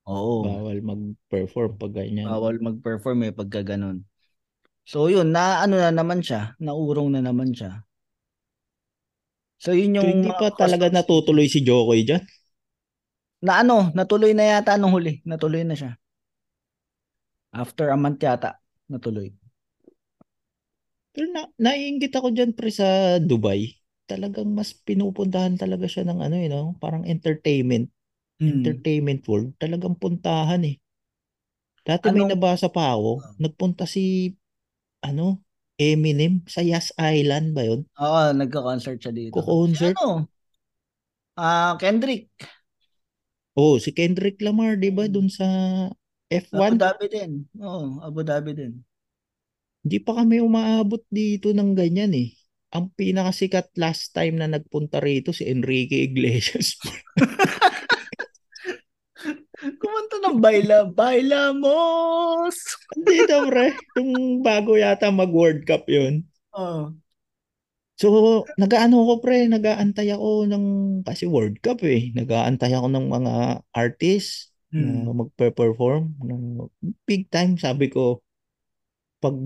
Oo. 0.04 0.36
Bawal 0.44 0.78
mag-perform 0.90 1.70
pag 1.80 1.92
ganyan. 1.98 2.28
Bawal 2.28 2.56
mag-perform 2.66 3.18
eh 3.28 3.32
pagka 3.38 3.60
ganun. 3.70 3.98
So 4.92 5.00
yun, 5.14 5.28
na 5.34 5.44
ano 5.64 5.74
na 5.82 5.88
naman 5.98 6.20
siya, 6.26 6.40
naurong 6.66 7.10
na 7.16 7.20
naman 7.28 7.50
siya. 7.56 7.70
So 9.62 9.70
yun 9.78 9.94
So, 9.98 10.02
yung 10.02 10.10
hindi 10.12 10.30
mga 10.30 10.40
pa 10.40 10.48
talaga 10.60 10.86
customs 10.90 10.96
natutuloy 10.96 11.46
si 11.52 11.60
Jokoy 11.66 12.00
dyan? 12.08 12.22
na 13.46 13.52
ano, 13.62 13.76
natuloy 13.98 14.32
na 14.36 14.44
yata 14.50 14.72
nung 14.76 14.92
huli. 14.96 15.12
Natuloy 15.30 15.62
na 15.64 15.76
siya. 15.80 15.90
After 17.62 17.90
a 17.90 17.96
month 17.96 18.22
yata, 18.26 18.58
natuloy. 18.88 19.30
Pero 21.14 21.26
na, 21.34 21.42
naiingit 21.58 22.12
ako 22.14 22.28
dyan 22.34 22.52
pre 22.58 22.70
sa 22.70 23.18
Dubai. 23.22 23.74
Talagang 24.10 24.50
mas 24.58 24.74
pinupuntahan 24.74 25.54
talaga 25.54 25.86
siya 25.86 26.02
ng 26.06 26.18
ano 26.26 26.36
eh, 26.38 26.48
no? 26.50 26.74
parang 26.82 27.06
entertainment. 27.06 27.86
Hmm. 28.40 28.50
Entertainment 28.54 29.22
world. 29.30 29.54
Talagang 29.62 29.94
puntahan 29.98 30.62
eh. 30.66 30.76
Dati 31.86 32.06
may 32.10 32.22
Anong- 32.22 32.32
nabasa 32.34 32.68
pa 32.70 32.94
ako. 32.94 33.12
Nagpunta 33.42 33.84
si 33.88 34.34
ano, 35.02 35.40
Eminem 35.80 36.44
sa 36.44 36.60
Yas 36.60 36.92
Island 36.98 37.56
ba 37.56 37.62
yun? 37.64 37.80
Oo, 38.02 38.20
nagka-concert 38.38 38.98
siya 39.02 39.12
dito. 39.14 39.40
Ko-concert. 39.40 39.96
Si 39.96 40.02
ano? 40.02 40.28
Ah, 41.36 41.76
Kendrick. 41.80 42.30
Oh, 43.62 43.78
si 43.84 43.90
Kendrick 43.98 44.36
Lamar, 44.46 44.72
'di 44.78 44.90
ba, 44.96 45.04
dun 45.14 45.28
sa 45.30 45.46
Abu 46.58 46.72
F1? 46.74 46.74
Dhabi 46.80 47.06
din. 47.14 47.32
Oo, 47.62 47.98
Abu 48.06 48.20
Dhabi 48.28 48.50
din. 48.58 48.72
Hindi 49.80 49.96
pa 50.00 50.12
kami 50.20 50.44
umaabot 50.44 51.00
dito 51.08 51.56
ng 51.56 51.72
ganyan 51.72 52.12
eh. 52.12 52.36
Ang 52.70 52.92
pinakasikat 52.94 53.74
last 53.80 54.14
time 54.14 54.38
na 54.38 54.46
nagpunta 54.46 55.02
rito 55.02 55.34
si 55.34 55.48
Enrique 55.48 56.06
Iglesias. 56.06 56.78
Kumanta 59.80 60.16
ng 60.24 60.40
Baila, 60.40 60.88
Bailamos! 60.88 62.56
Hindi 62.96 63.16
na, 63.28 63.44
pre. 63.44 63.76
Yung 64.00 64.40
bago 64.40 64.76
yata 64.76 65.12
mag-World 65.12 65.68
Cup 65.68 65.84
yun. 65.90 66.24
Oo. 66.56 66.96
So, 68.00 68.08
nagaano 68.56 69.04
ko, 69.04 69.14
pre. 69.20 69.44
Nagaantay 69.44 70.16
ako 70.16 70.48
ng, 70.48 70.64
kasi 71.04 71.28
World 71.28 71.60
Cup 71.60 71.84
eh. 71.84 72.08
Nagaantay 72.16 72.72
ako 72.72 72.88
ng 72.88 73.06
mga 73.12 73.34
artists 73.76 74.48
na 74.72 75.10
Hmm. 75.10 75.26
magpe-perform. 75.26 76.14
ng 76.22 76.70
Big 77.04 77.26
time, 77.28 77.58
sabi 77.58 77.90
ko, 77.90 78.22
pag 79.20 79.36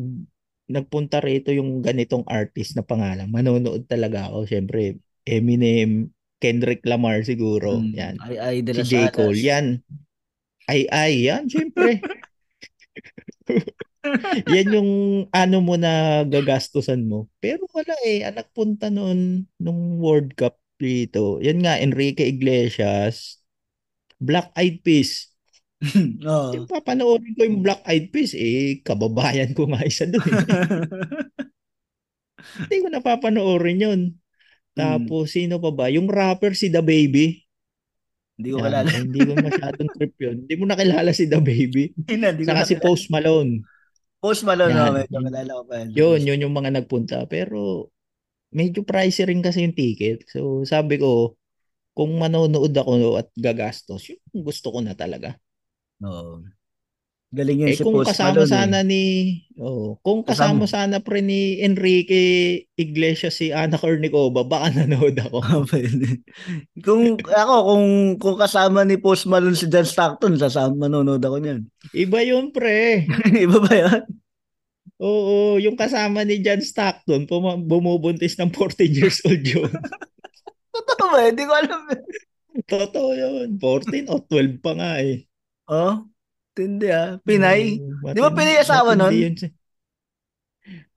nagpunta 0.65 1.21
rito 1.21 1.53
yung 1.53 1.85
ganitong 1.85 2.25
artist 2.25 2.73
na 2.73 2.85
pangalan, 2.87 3.29
manonood 3.29 3.85
talaga 3.85 4.33
ako. 4.33 4.49
Siyempre, 4.49 4.97
Eminem, 5.29 6.09
Kendrick 6.41 6.81
Lamar 6.89 7.25
siguro. 7.25 7.81
Hmm. 7.81 7.93
Yan. 7.93 8.15
Ay, 8.21 8.37
ay, 8.41 8.57
de 8.65 8.73
Si 8.81 8.97
J. 8.97 9.13
Cole. 9.13 9.41
Yan. 9.41 9.81
Ay, 10.69 10.89
ay. 10.89 11.29
Yan, 11.29 11.45
siyempre. 11.49 12.01
Yan 14.53 14.69
yung 14.69 14.91
ano 15.33 15.65
mo 15.65 15.81
na 15.81 16.25
gagastusan 16.29 17.09
mo. 17.09 17.29
Pero 17.41 17.65
wala 17.73 17.97
eh. 18.05 18.25
Ang 18.25 18.37
nagpunta 18.41 18.93
noon 18.93 19.49
nung 19.57 20.01
World 20.01 20.37
Cup 20.37 20.61
dito. 20.77 21.41
Yan 21.41 21.65
nga, 21.65 21.81
Enrique 21.81 22.29
Iglesias. 22.29 23.41
Black 24.21 24.53
Eyed 24.57 24.85
Peas. 24.85 25.34
Oo. 26.29 26.51
Yung 26.57 26.67
papanoorin 26.69 27.33
ko 27.37 27.43
yung 27.45 27.61
Black 27.61 27.83
Eyed 27.85 28.09
Peas, 28.09 28.33
eh, 28.37 28.81
kababayan 28.81 29.53
ko 29.53 29.69
nga 29.69 29.85
isa 29.85 30.09
doon. 30.09 30.25
Eh. 30.25 30.41
Hindi 32.65 32.77
ko 32.85 32.89
napapanoorin 32.93 33.85
yun. 33.85 34.01
Hmm. 34.13 34.75
Tapos, 34.75 35.33
sino 35.33 35.59
pa 35.63 35.71
ba? 35.71 35.87
Yung 35.91 36.11
rapper 36.11 36.53
si 36.57 36.69
The 36.69 36.83
Baby. 36.83 37.45
Hindi 38.35 38.51
ko 38.51 38.67
eh, 38.67 38.83
hindi 39.07 39.21
ko 39.23 39.33
masyadong 39.39 39.91
trip 39.95 40.15
yun. 40.19 40.37
Hindi 40.43 40.55
mo 40.59 40.65
nakilala 40.67 41.11
si 41.15 41.31
The 41.31 41.39
Baby. 41.39 41.95
Hindi 41.95 42.15
na, 42.19 42.35
hindi 42.35 42.43
Saka 42.43 42.67
si. 42.67 42.75
Post 42.83 43.07
Malone. 43.15 43.63
Post 44.19 44.43
Malone, 44.43 44.75
Yan. 44.75 44.83
no, 44.83 44.95
medyo 44.99 45.19
kalala 45.23 45.53
ko 45.55 45.63
pa. 45.69 45.75
Yun, 45.87 46.21
yun 46.27 46.43
yung 46.43 46.55
mga 46.57 46.71
nagpunta. 46.75 47.19
Pero, 47.31 47.93
medyo 48.51 48.83
pricey 48.83 49.29
rin 49.31 49.45
kasi 49.45 49.63
yung 49.63 49.77
ticket. 49.77 50.27
So, 50.27 50.67
sabi 50.67 50.99
ko, 50.99 51.39
kung 51.95 52.11
manonood 52.19 52.75
ako 52.75 53.23
at 53.23 53.31
gagastos, 53.39 54.11
yun 54.11 54.19
gusto 54.35 54.75
ko 54.75 54.83
na 54.83 54.99
talaga. 54.99 55.39
Oo. 56.03 56.43
Galing 57.35 57.67
yun 57.67 57.71
Eh 57.75 57.79
si 57.79 57.83
kung 57.83 57.99
Post 57.99 58.15
kasama 58.15 58.31
Malone, 58.39 58.47
eh. 58.47 58.55
sana 58.55 58.79
ni 58.87 59.03
oh, 59.59 59.99
kung 60.07 60.23
kasama, 60.23 60.71
sana 60.71 61.03
pre 61.03 61.19
ni 61.19 61.59
Enrique 61.59 62.23
Iglesias 62.79 63.43
si 63.43 63.51
Ana 63.51 63.75
Cornicova, 63.75 64.47
baka 64.47 64.71
nanood 64.79 65.19
ako. 65.19 65.43
Ah, 65.43 65.67
kung 66.87 67.19
ako 67.19 67.55
kung 67.67 67.87
kung 68.23 68.37
kasama 68.39 68.87
ni 68.87 69.03
Post 69.03 69.27
Malone 69.27 69.59
si 69.59 69.67
John 69.67 69.83
Stockton, 69.87 70.39
sasama 70.39 70.87
manonood 70.87 71.19
ako 71.19 71.43
niyan. 71.43 71.67
Iba 71.91 72.23
yun 72.23 72.55
pre. 72.55 73.03
Iba 73.45 73.59
ba 73.59 73.73
'yan? 73.75 74.03
Oo, 75.03 75.59
yung 75.59 75.75
kasama 75.75 76.23
ni 76.23 76.39
John 76.39 76.63
Stockton, 76.63 77.27
puma- 77.27 77.59
bumubuntis 77.59 78.39
ng 78.39 78.55
14 78.55 78.95
years 78.95 79.19
old 79.27 79.43
yun. 79.43 79.67
Totoo 80.75 81.07
ba? 81.11 81.27
Hindi 81.27 81.45
ko 81.51 81.53
alam. 81.55 81.81
Totoo 82.63 83.11
yun. 83.11 83.59
14 83.59 84.07
o 84.07 84.23
12 84.23 84.63
pa 84.63 84.73
nga 84.79 85.03
eh. 85.03 85.27
Oh, 85.69 86.05
tindi 86.57 86.87
ah. 86.93 87.17
Pinay. 87.25 87.81
Oo, 88.05 88.13
Di 88.15 88.21
ba 88.21 88.31
Pinay 88.33 88.57
asawa 88.61 88.93
nun? 88.99 89.13
yun 89.15 89.35
siya. 89.37 89.51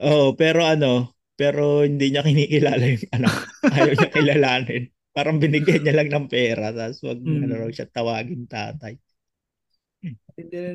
Oo, 0.02 0.34
pero 0.38 0.64
ano, 0.64 1.12
pero 1.36 1.84
hindi 1.84 2.10
niya 2.14 2.24
kinikilala 2.26 2.84
yung 2.88 3.04
anak. 3.18 3.34
Ayaw 3.68 3.92
niya 3.94 4.10
kilalanin. 4.14 4.84
Parang 5.16 5.38
binigyan 5.42 5.82
niya 5.82 5.96
lang 5.98 6.10
ng 6.14 6.28
pera 6.30 6.70
tapos 6.70 7.02
wag 7.02 7.18
Hmm. 7.18 7.42
ano 7.50 7.54
raw 7.66 7.70
siya 7.74 7.90
tawagin 7.90 8.46
tatay. 8.46 8.94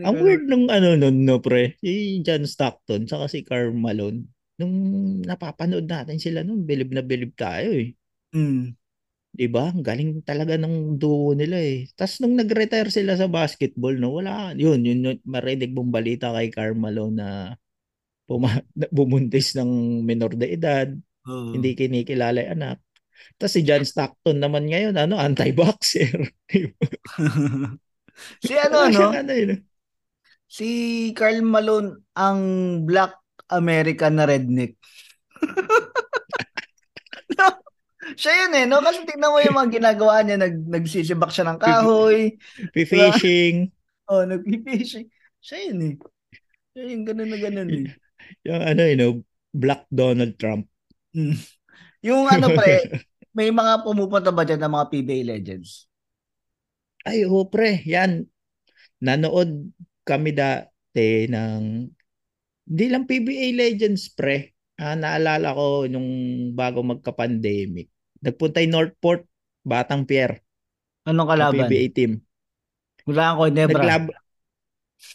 Ang 0.02 0.16
weird 0.18 0.50
nung 0.50 0.66
ano 0.66 0.98
nun, 0.98 1.22
no, 1.22 1.38
pre, 1.38 1.78
si 1.78 2.18
John 2.26 2.42
Stockton 2.42 3.06
saka 3.06 3.30
si 3.30 3.46
Karl 3.46 3.70
Malone. 3.70 4.26
Nung 4.58 4.74
napapanood 5.22 5.86
natin 5.86 6.18
sila 6.18 6.42
nun, 6.42 6.66
bilib 6.66 6.90
na 6.90 7.02
bilib 7.06 7.32
tayo 7.38 7.70
eh. 7.70 7.94
Mm. 8.34 8.74
'Di 9.32 9.46
ba? 9.48 9.72
Ang 9.72 9.80
galing 9.80 10.10
talaga 10.28 10.60
ng 10.60 11.00
duo 11.00 11.32
nila 11.32 11.56
eh. 11.56 11.88
Tapos 11.96 12.20
nung 12.20 12.36
nag-retire 12.36 12.92
sila 12.92 13.16
sa 13.16 13.28
basketball, 13.32 13.96
no, 13.96 14.20
wala, 14.20 14.52
yun, 14.52 14.84
yun, 14.84 15.00
yun 15.00 15.18
marinig 15.24 15.72
mong 15.72 15.88
balita 15.88 16.32
kay 16.36 16.52
Karl 16.52 16.76
Malone 16.76 17.16
na 17.16 17.28
puma- 18.28 18.64
bumuntis 18.96 19.56
ng 19.56 20.04
minor 20.04 20.36
de 20.36 20.46
edad, 20.52 20.88
Oo. 21.28 21.56
hindi 21.56 21.72
kinikilala 21.72 22.44
yung 22.44 22.54
anak. 22.60 22.78
Tapos 23.38 23.54
si 23.54 23.62
John 23.64 23.86
Stockton 23.86 24.38
naman 24.42 24.68
ngayon, 24.68 24.96
ano, 24.98 25.16
anti-boxer. 25.16 26.32
si 28.44 28.54
ano 28.60 28.76
no? 28.92 29.08
ano 29.12 29.32
yun. 29.32 29.64
Si 30.52 30.68
Carl 31.16 31.40
Malone 31.40 32.04
ang 32.12 32.40
black 32.84 33.16
American 33.48 34.20
na 34.20 34.28
redneck. 34.28 34.76
Siya 38.16 38.32
yun 38.46 38.52
eh, 38.58 38.64
no? 38.66 38.80
Kasi 38.80 39.04
tingnan 39.04 39.32
mo 39.32 39.38
yung 39.40 39.56
mga 39.56 39.70
ginagawa 39.80 40.22
niya, 40.22 40.36
nag, 40.40 40.56
nagsisibak 40.68 41.30
siya 41.30 41.48
ng 41.48 41.58
kahoy, 41.60 42.36
Fishing, 42.72 43.70
oh, 44.08 44.24
nag-fishing. 44.24 45.08
Siya 45.42 45.58
yun 45.70 45.80
eh. 45.82 45.94
Siya 46.72 46.82
yung 46.88 47.04
ganun 47.04 47.30
na 47.30 47.38
ganun 47.38 47.70
eh. 47.70 47.86
yung 48.48 48.62
ano, 48.62 48.82
you 48.86 48.98
know, 48.98 49.12
Black 49.52 49.84
Donald 49.92 50.40
Trump. 50.40 50.68
Mm. 51.12 51.36
Yung 52.02 52.26
ano 52.26 52.46
pre, 52.56 53.04
may 53.36 53.52
mga 53.52 53.84
pumupunta 53.84 54.32
ba 54.32 54.42
dyan 54.42 54.64
ng 54.64 54.72
mga 54.72 54.86
PBA 54.88 55.20
Legends? 55.28 55.86
Ay, 57.04 57.28
oh, 57.28 57.46
pre, 57.46 57.82
yan. 57.84 58.26
Nanood 59.02 59.70
kami 60.06 60.34
dati 60.34 61.26
ng 61.28 61.90
hindi 62.62 62.86
lang 62.88 63.04
PBA 63.04 63.52
Legends, 63.52 64.08
pre. 64.16 64.56
Ah, 64.80 64.96
naalala 64.96 65.52
ko 65.52 65.84
nung 65.86 66.10
bago 66.56 66.80
magka-pandemic. 66.80 67.91
Nagpunta 68.22 68.62
yung 68.62 68.74
Northport, 68.78 69.26
Batang 69.66 70.06
Pier, 70.06 70.42
Anong 71.02 71.28
kalaban? 71.34 71.66
PBA 71.66 71.86
team. 71.90 72.12
Wala 73.10 73.34
ko, 73.34 73.50
Nebra. 73.50 73.82
Naglab... 73.82 74.04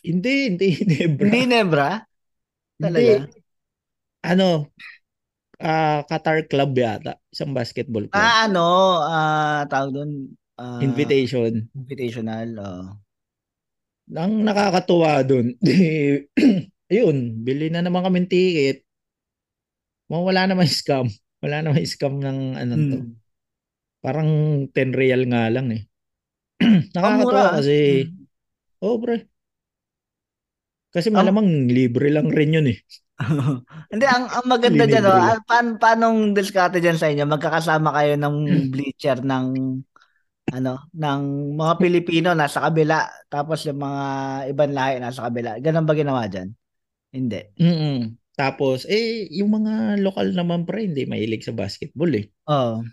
Hindi, 0.03 0.51
hindi, 0.51 0.69
Nebra. 0.91 1.23
Hindi 1.23 1.41
Nebra? 1.47 1.91
Talaga? 2.75 3.13
Hindi. 3.23 3.39
Ano, 4.27 4.47
ah 5.63 6.03
Qatar 6.03 6.43
Club 6.51 6.75
yata. 6.75 7.15
Isang 7.31 7.55
basketball 7.55 8.11
club. 8.11 8.19
Ah, 8.19 8.51
ano, 8.51 8.99
ah, 9.07 9.63
tawag 9.71 9.95
doon, 9.95 10.11
ah, 10.59 10.83
Invitation. 10.83 11.71
invitational, 11.71 12.49
oh. 12.59 12.87
Ang 14.11 14.43
nakakatuwa 14.43 15.23
dun, 15.23 15.55
ayun, 16.91 17.43
bili 17.43 17.67
na 17.71 17.83
naman 17.83 18.03
kami 18.03 18.27
ticket. 18.27 18.83
Wala 20.07 20.47
naman 20.47 20.67
scam. 20.67 21.07
Wala 21.47 21.63
naman 21.63 21.79
scam 21.87 22.19
ng 22.19 22.39
ano 22.59 22.73
to. 22.75 22.97
Hmm. 22.99 23.11
Parang 24.03 24.29
10 24.75 24.91
real 24.91 25.23
nga 25.31 25.47
lang 25.47 25.71
eh. 25.71 25.81
Ang 26.61 26.91
Nakakatuwa 26.91 27.23
mura. 27.23 27.55
kasi, 27.63 27.77
Hmm. 28.03 28.83
oh 28.83 28.97
pre. 28.99 29.15
Kasi 30.91 31.07
Ang- 31.11 31.17
malamang 31.23 31.67
libre 31.71 32.11
lang 32.11 32.27
rin 32.27 32.55
yun 32.59 32.67
eh. 32.71 32.79
Hindi, 33.91 34.05
ang, 34.05 34.29
ang 34.29 34.45
maganda 34.45 34.85
dyan, 34.85 35.01
no? 35.01 35.09
lang. 35.09 35.25
ah, 35.25 35.39
pan, 35.41 35.67
paanong 35.81 36.37
diskarte 36.37 36.77
dyan 36.77 37.01
sa 37.01 37.09
inyo? 37.09 37.25
Magkakasama 37.25 37.89
kayo 37.97 38.13
ng 38.13 38.35
bleacher 38.73 39.17
ng 39.25 39.45
ano, 40.47 40.73
ng 40.95 41.21
mga 41.59 41.73
Pilipino 41.75 42.29
nasa 42.31 42.63
kabila, 42.63 43.03
tapos 43.27 43.67
yung 43.67 43.83
mga 43.83 44.03
ibang 44.53 44.71
lahi 44.71 44.95
nasa 45.01 45.27
kabila. 45.27 45.59
Ganun 45.59 45.83
ba 45.83 45.93
ginawa 45.97 46.23
dyan? 46.29 46.53
Hindi. 47.11 47.41
Mm-mm. 47.57 47.99
Tapos, 48.37 48.85
eh, 48.85 49.25
yung 49.33 49.49
mga 49.49 49.97
lokal 49.97 50.29
naman 50.37 50.63
pre, 50.69 50.85
hindi 50.85 51.09
mahilig 51.09 51.49
sa 51.49 51.57
basketball 51.57 52.13
eh. 52.13 52.29
Oh. 52.45 52.85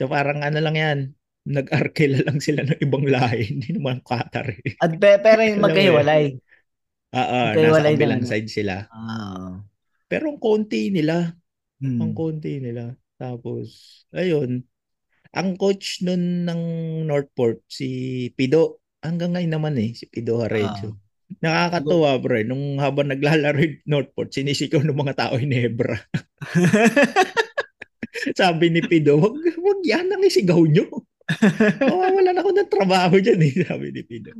So 0.00 0.08
parang 0.08 0.40
ano 0.40 0.58
lang 0.64 0.76
yan, 0.80 0.98
nag-arkela 1.44 2.24
lang 2.24 2.40
sila 2.40 2.64
ng 2.64 2.80
ibang 2.80 3.04
lahi, 3.04 3.44
hindi 3.52 3.76
naman 3.76 4.00
Qatar 4.00 4.48
eh. 4.48 4.74
At 4.80 4.96
pe, 4.96 5.20
pero 5.20 5.44
yung 5.44 5.60
magkahiwalay. 5.60 6.40
Oo, 7.12 7.38
nasa 7.52 7.84
kabilang 7.84 8.24
side 8.24 8.48
sila. 8.48 8.88
Ah. 8.88 9.60
Pero 10.08 10.32
ang 10.32 10.40
konti 10.40 10.88
nila, 10.88 11.36
Hmm. 11.82 11.98
ang 11.98 12.14
konti 12.14 12.62
nila. 12.62 12.94
Tapos, 13.18 14.06
ayun, 14.14 14.62
ang 15.34 15.58
coach 15.58 15.98
nun 16.06 16.46
ng 16.46 16.62
Northport, 17.10 17.58
si 17.66 18.30
Pido, 18.38 18.78
hanggang 19.02 19.34
ngayon 19.34 19.52
naman 19.58 19.74
eh, 19.82 19.90
si 19.98 20.06
Pido 20.06 20.38
Harejo. 20.38 20.94
Nakakatuwa 21.40 22.18
pre, 22.20 22.44
nung 22.44 22.82
habang 22.82 23.08
naglalaro 23.08 23.62
yung 23.62 23.78
Northport, 23.86 24.34
sinisigaw 24.34 24.82
ng 24.82 24.98
mga 24.98 25.14
tao 25.16 25.34
yung 25.38 25.54
Nebra. 25.54 25.96
Sabi 28.40 28.68
ni 28.68 28.82
Pido, 28.84 29.16
wag, 29.16 29.34
wag 29.38 29.80
yan 29.86 30.12
ang 30.12 30.22
isigaw 30.22 30.60
nyo. 30.68 30.84
Mawawalan 31.88 32.38
ako 32.42 32.50
ng 32.52 32.70
trabaho 32.70 33.16
dyan 33.16 33.40
eh, 33.40 33.64
sabi 33.64 33.88
ni 33.94 34.02
Pido. 34.04 34.36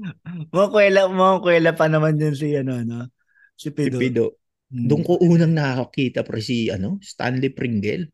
Mga 0.52 1.38
kwela 1.40 1.72
pa 1.72 1.86
naman 1.88 2.18
dyan 2.20 2.34
si 2.36 2.52
ano, 2.52 2.82
no? 2.84 3.08
Si 3.56 3.70
Si 3.70 3.74
Pido. 3.74 3.96
Pido. 3.96 4.26
Hmm. 4.72 4.88
Doon 4.88 5.02
ko 5.04 5.20
unang 5.20 5.52
nakakita 5.52 6.24
pre 6.24 6.40
si 6.40 6.72
ano, 6.72 6.96
Stanley 7.00 7.52
Pringle. 7.52 8.08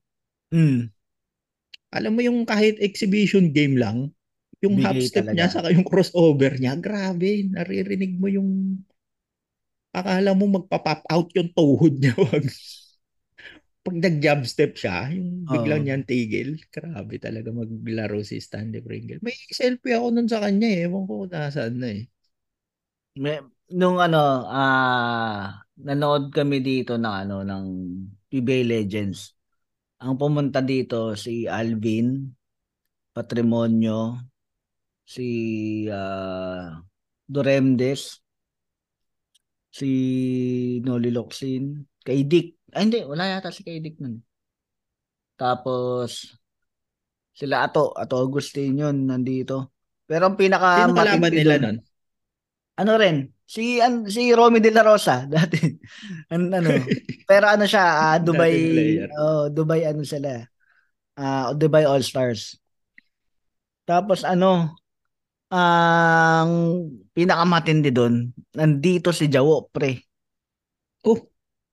Hmm. 0.50 0.90
Alam 1.94 2.12
mo 2.18 2.20
yung 2.20 2.44
kahit 2.44 2.76
exhibition 2.82 3.54
game 3.54 3.80
lang, 3.80 4.12
yung 4.64 4.76
Bigay 4.76 4.82
half 4.82 4.98
step 5.02 5.30
talaga. 5.30 5.34
niya 5.34 5.50
saka 5.50 5.70
yung 5.74 5.86
crossover 5.86 6.58
niya, 6.58 6.74
grabe, 6.78 7.46
naririnig 7.46 8.12
mo 8.18 8.26
yung 8.30 8.82
akala 9.98 10.30
mo 10.38 10.44
magpa-pop 10.56 11.00
out 11.14 11.28
yung 11.36 11.50
tuhod 11.56 11.94
niya. 12.00 12.14
Wag. 12.16 12.44
Pag 13.86 13.96
nag-jab 14.04 14.40
step 14.44 14.76
siya, 14.76 15.08
yung 15.16 15.48
biglang 15.48 15.80
Oo. 15.80 15.88
niyan 15.88 16.04
tigil, 16.04 16.60
grabe 16.68 17.16
talaga 17.16 17.48
maglaro 17.54 18.20
si 18.20 18.36
Stanley 18.36 18.84
Pringle. 18.84 19.22
May 19.24 19.32
selfie 19.48 19.96
ako 19.96 20.06
nun 20.12 20.28
sa 20.28 20.42
kanya 20.44 20.68
eh, 20.68 20.84
ewan 20.84 21.04
ko 21.08 21.24
nasaan 21.24 21.74
na 21.80 21.88
eh. 21.96 22.02
May, 23.18 23.40
nung 23.74 23.98
ano, 23.98 24.44
ah, 24.46 25.58
nanood 25.80 26.30
kami 26.34 26.60
dito 26.60 27.00
ng 27.00 27.14
ano, 27.26 27.36
ng 27.42 27.64
PBA 28.28 28.60
Legends. 28.66 29.32
Ang 30.04 30.14
pumunta 30.20 30.60
dito 30.62 31.16
si 31.18 31.48
Alvin, 31.48 32.28
Patrimonio, 33.14 34.20
si 35.08 35.28
ah, 35.88 36.84
Doremdes, 37.24 38.20
si 39.72 39.90
Noli 40.84 41.08
Locsin, 41.08 41.80
kay 42.04 42.28
Dick. 42.28 42.60
Ay 42.76 42.92
hindi, 42.92 43.00
wala 43.08 43.24
yata 43.24 43.48
si 43.48 43.64
kay 43.64 43.80
Dick 43.80 43.96
nun. 44.04 44.20
Tapos, 45.40 46.36
sila 47.32 47.64
Ato, 47.64 47.96
Ato 47.96 48.20
Agustin 48.20 48.76
yun, 48.84 49.08
nandito. 49.08 49.72
Pero 50.04 50.28
ang 50.28 50.36
pinaka 50.36 50.84
Sino 50.84 50.92
kalaban 50.92 51.32
nila 51.32 51.56
nun? 51.56 51.78
ano 52.78 52.92
rin, 52.94 53.26
si 53.42 53.82
an, 53.82 54.06
si 54.06 54.30
Romy 54.30 54.62
De 54.62 54.70
La 54.70 54.84
Rosa 54.84 55.24
dati. 55.30 55.56
an, 56.28 56.52
ano, 56.52 56.68
pero 57.30 57.48
ano 57.48 57.64
siya, 57.64 58.12
ah, 58.12 58.18
Dubai 58.20 58.54
oh, 59.16 59.48
Dubai 59.48 59.88
ano 59.88 60.04
sila. 60.04 60.44
Ah, 61.16 61.56
Dubai 61.56 61.88
All-Stars. 61.88 62.60
Tapos 63.88 64.20
ano, 64.22 64.76
ang 65.48 66.50
pinakamatindi 67.16 67.90
doon, 67.90 68.28
nandito 68.54 69.12
si 69.12 69.28
Jawo, 69.32 69.68
pre. 69.72 69.96
Oh, 71.04 71.18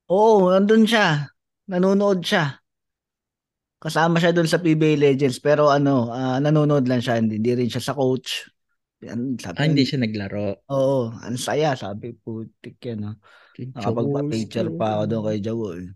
Oo, 0.06 0.54
nandun 0.54 0.86
siya. 0.86 1.26
Nanonood 1.66 2.22
siya. 2.22 2.62
Kasama 3.76 4.22
siya 4.22 4.32
doon 4.32 4.48
sa 4.48 4.62
PBA 4.62 4.96
Legends 4.96 5.42
pero 5.42 5.68
ano, 5.68 6.08
ah, 6.14 6.38
nanonood 6.38 6.86
lang 6.86 7.02
siya, 7.02 7.20
hindi, 7.20 7.38
hindi 7.42 7.52
rin 7.52 7.70
siya 7.70 7.92
sa 7.92 7.94
coach. 7.94 8.46
Yan, 9.04 9.36
sabi, 9.36 9.56
ah, 9.60 9.66
hindi 9.66 9.84
siya 9.84 10.00
naglaro. 10.00 10.64
Oo, 10.72 11.12
ang 11.12 11.36
saya, 11.36 11.76
sabi 11.76 12.16
putik 12.16 12.80
yan. 12.80 13.12
Oh. 13.12 13.16
Nakapagpa-picture 13.56 14.72
pa 14.78 15.00
ako 15.00 15.04
doon 15.10 15.22
kay 15.28 15.38
Jawo. 15.44 15.68
Eh. 15.76 15.88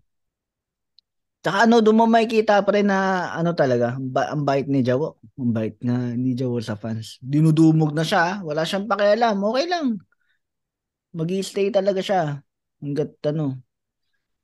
Tsaka 1.40 1.64
ano, 1.64 1.80
doon 1.80 1.96
mo 1.96 2.04
makikita 2.04 2.60
pa 2.60 2.70
rin 2.76 2.84
na 2.84 3.32
ano 3.32 3.56
talaga, 3.56 3.96
ang 3.96 4.12
ba- 4.12 4.28
ang 4.28 4.44
bait 4.44 4.68
ni 4.68 4.84
Jawo. 4.84 5.16
Ang 5.40 5.52
bait 5.56 5.72
na 5.80 6.12
ni 6.12 6.36
Jawo 6.36 6.60
sa 6.60 6.76
fans. 6.76 7.16
Dinudumog 7.24 7.96
na 7.96 8.04
siya, 8.04 8.20
ah. 8.20 8.34
wala 8.44 8.60
siyang 8.68 8.84
pakialam. 8.84 9.40
Okay 9.40 9.66
lang. 9.72 9.86
mag 11.16 11.30
stay 11.42 11.68
talaga 11.74 12.00
siya. 12.04 12.22
Hanggat 12.82 13.10
ano, 13.30 13.60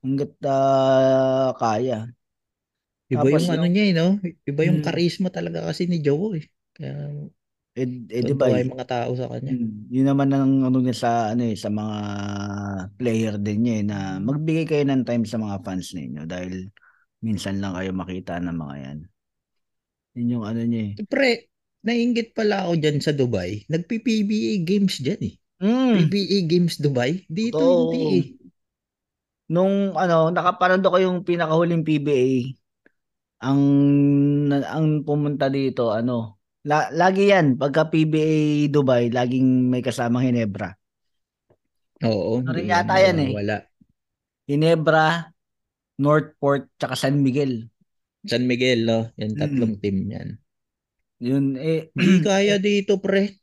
hanggat 0.04 0.32
ah, 0.46 1.52
kaya. 1.60 1.98
Iba 3.06 3.22
Tapos 3.22 3.42
yung 3.46 3.52
ano 3.54 3.66
niya 3.70 3.84
eh, 3.86 3.92
no? 3.94 4.06
Iba 4.50 4.60
yung 4.66 4.78
Hmm. 4.80 4.86
charisma 4.86 5.28
talaga 5.30 5.62
kasi 5.68 5.86
ni 5.86 6.02
Jowo 6.02 6.34
eh. 6.34 6.44
Kaya 6.74 6.92
Eh, 7.76 7.84
eh 8.08 8.22
di 8.24 8.32
ba? 8.32 8.48
yung 8.48 8.72
mga 8.72 8.88
tao 8.88 9.10
sa 9.12 9.28
kanya. 9.28 9.52
Mm, 9.52 9.92
yun 9.92 10.06
naman 10.08 10.28
ang 10.32 10.52
ano 10.64 10.80
niya 10.80 10.96
sa 10.96 11.10
ano 11.36 11.44
eh 11.44 11.52
sa 11.60 11.68
mga 11.68 11.96
player 12.96 13.34
din 13.36 13.58
niya 13.62 13.74
eh, 13.78 13.84
na 13.84 13.98
magbigay 14.16 14.64
kayo 14.64 14.84
ng 14.88 15.04
time 15.04 15.24
sa 15.28 15.36
mga 15.36 15.56
fans 15.60 15.92
ninyo 15.92 16.24
dahil 16.24 16.72
minsan 17.24 17.60
lang 17.60 17.72
kayo 17.76 17.90
makita 17.92 18.40
ng 18.40 18.56
mga 18.56 18.76
yan. 18.82 18.98
Yun 20.16 20.32
yung 20.40 20.44
ano 20.48 20.60
niya 20.64 20.82
eh. 20.92 20.92
Pre, 21.04 21.32
nainggit 21.84 22.32
pala 22.32 22.64
ako 22.64 22.72
dyan 22.80 22.98
sa 23.04 23.12
Dubai. 23.12 23.62
Nagpi-PBA 23.68 24.64
games 24.64 24.96
dyan 25.00 25.20
eh. 25.32 25.34
Mm, 25.60 25.92
PBA 26.08 26.38
games 26.48 26.76
Dubai. 26.80 27.24
Dito 27.28 27.56
totoo. 27.60 27.92
hindi 27.92 28.00
eh. 28.20 28.24
Nung 29.46 29.94
ano, 29.94 30.32
nakapanood 30.34 30.82
ako 30.82 30.96
yung 30.98 31.18
pinakahuling 31.22 31.86
PBA. 31.86 32.26
Ang 33.46 33.60
na- 34.48 34.66
ang 34.72 35.04
pumunta 35.04 35.46
dito 35.52 35.92
ano, 35.92 36.40
la, 36.66 36.88
lagi 36.90 37.30
yan 37.30 37.60
pagka 37.60 37.86
PBA 37.92 38.66
Dubai, 38.72 39.12
laging 39.12 39.70
may 39.70 39.84
kasamang 39.84 40.26
Hinebra. 40.26 40.74
Oo, 42.04 42.40
Ano 42.44 42.58
yata 42.60 42.96
yan 43.00 43.18
eh. 43.22 43.30
Wala. 43.32 43.56
Hinebra, 44.48 45.32
Northport, 45.96 46.68
tsaka 46.76 46.94
San 46.94 47.20
Miguel. 47.20 47.68
San 48.22 48.44
Miguel, 48.44 48.84
no? 48.84 49.08
Yan 49.16 49.32
Mm. 49.32 49.38
tatlong 49.38 49.74
team 49.78 49.96
yan. 50.06 50.28
Yun 51.16 51.56
eh 51.56 51.88
Hindi 51.90 52.20
kaya 52.20 52.56
dito, 52.62 52.98
pre. 52.98 53.40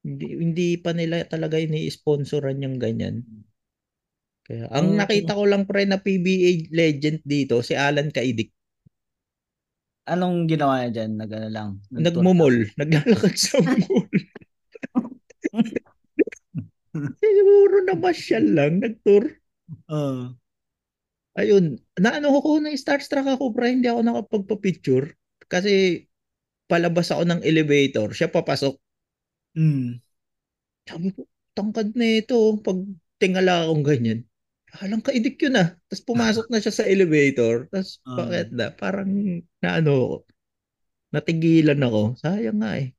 Hindi, 0.00 0.26
hindi 0.38 0.68
pa 0.78 0.94
nila 0.94 1.26
talaga 1.26 1.58
ini-sponsoran 1.58 2.62
yung 2.62 2.78
ganyan. 2.78 3.26
Kaya, 4.42 4.70
ang 4.70 4.94
Ang- 4.94 5.02
nakita 5.02 5.34
ko 5.34 5.42
lang 5.42 5.66
pre 5.66 5.82
na 5.82 5.98
PBA 5.98 6.70
legend 6.70 7.26
dito, 7.26 7.58
si 7.60 7.74
Alan 7.74 8.14
Kaidik. 8.14 8.54
Anong 10.06 10.46
ginawa 10.46 10.86
niya 10.86 11.02
dyan? 11.02 11.18
Nag, 11.18 11.30
ano 11.34 11.48
lang? 11.50 11.70
nagtour- 11.90 12.22
Nagmumol. 12.22 12.56
Naglalakad 12.78 13.34
sa 13.34 13.58
mall. 13.66 14.06
Siguro 17.18 17.76
na 17.82 17.94
masyal 17.94 18.44
lang. 18.46 18.78
Nag-tour. 18.78 19.26
Oo. 19.90 20.38
Ayun. 21.36 21.76
Naano 22.00 22.32
ko 22.40 22.56
na 22.58 22.72
starstruck 22.72 23.28
ako 23.28 23.52
pre. 23.52 23.76
Hindi 23.76 23.92
ako 23.92 24.00
nakapagpa-picture. 24.02 25.12
Kasi 25.46 26.04
palabas 26.64 27.12
ako 27.12 27.28
ng 27.28 27.40
elevator. 27.44 28.08
Siya 28.10 28.32
papasok. 28.32 28.74
Mm. 29.56 30.00
Sabi 30.88 31.08
ko, 31.12 31.28
tangkad 31.52 31.92
na 31.92 32.24
ito. 32.24 32.56
Pag 32.64 32.80
tingala 33.20 33.68
akong 33.68 33.84
ganyan. 33.84 34.24
Alang 34.80 35.04
kaidik 35.04 35.40
yun 35.40 35.60
ah. 35.60 35.76
Tapos 35.88 36.04
pumasok 36.04 36.46
na 36.48 36.58
siya 36.60 36.72
sa 36.72 36.88
elevator. 36.88 37.68
Tapos 37.68 38.00
Ah. 38.08 38.16
bakit 38.16 38.48
na? 38.56 38.72
Parang 38.72 39.12
naano. 39.60 40.24
Natigilan 41.12 41.80
ako. 41.84 42.16
Sayang 42.20 42.60
nga 42.60 42.80
eh. 42.80 42.96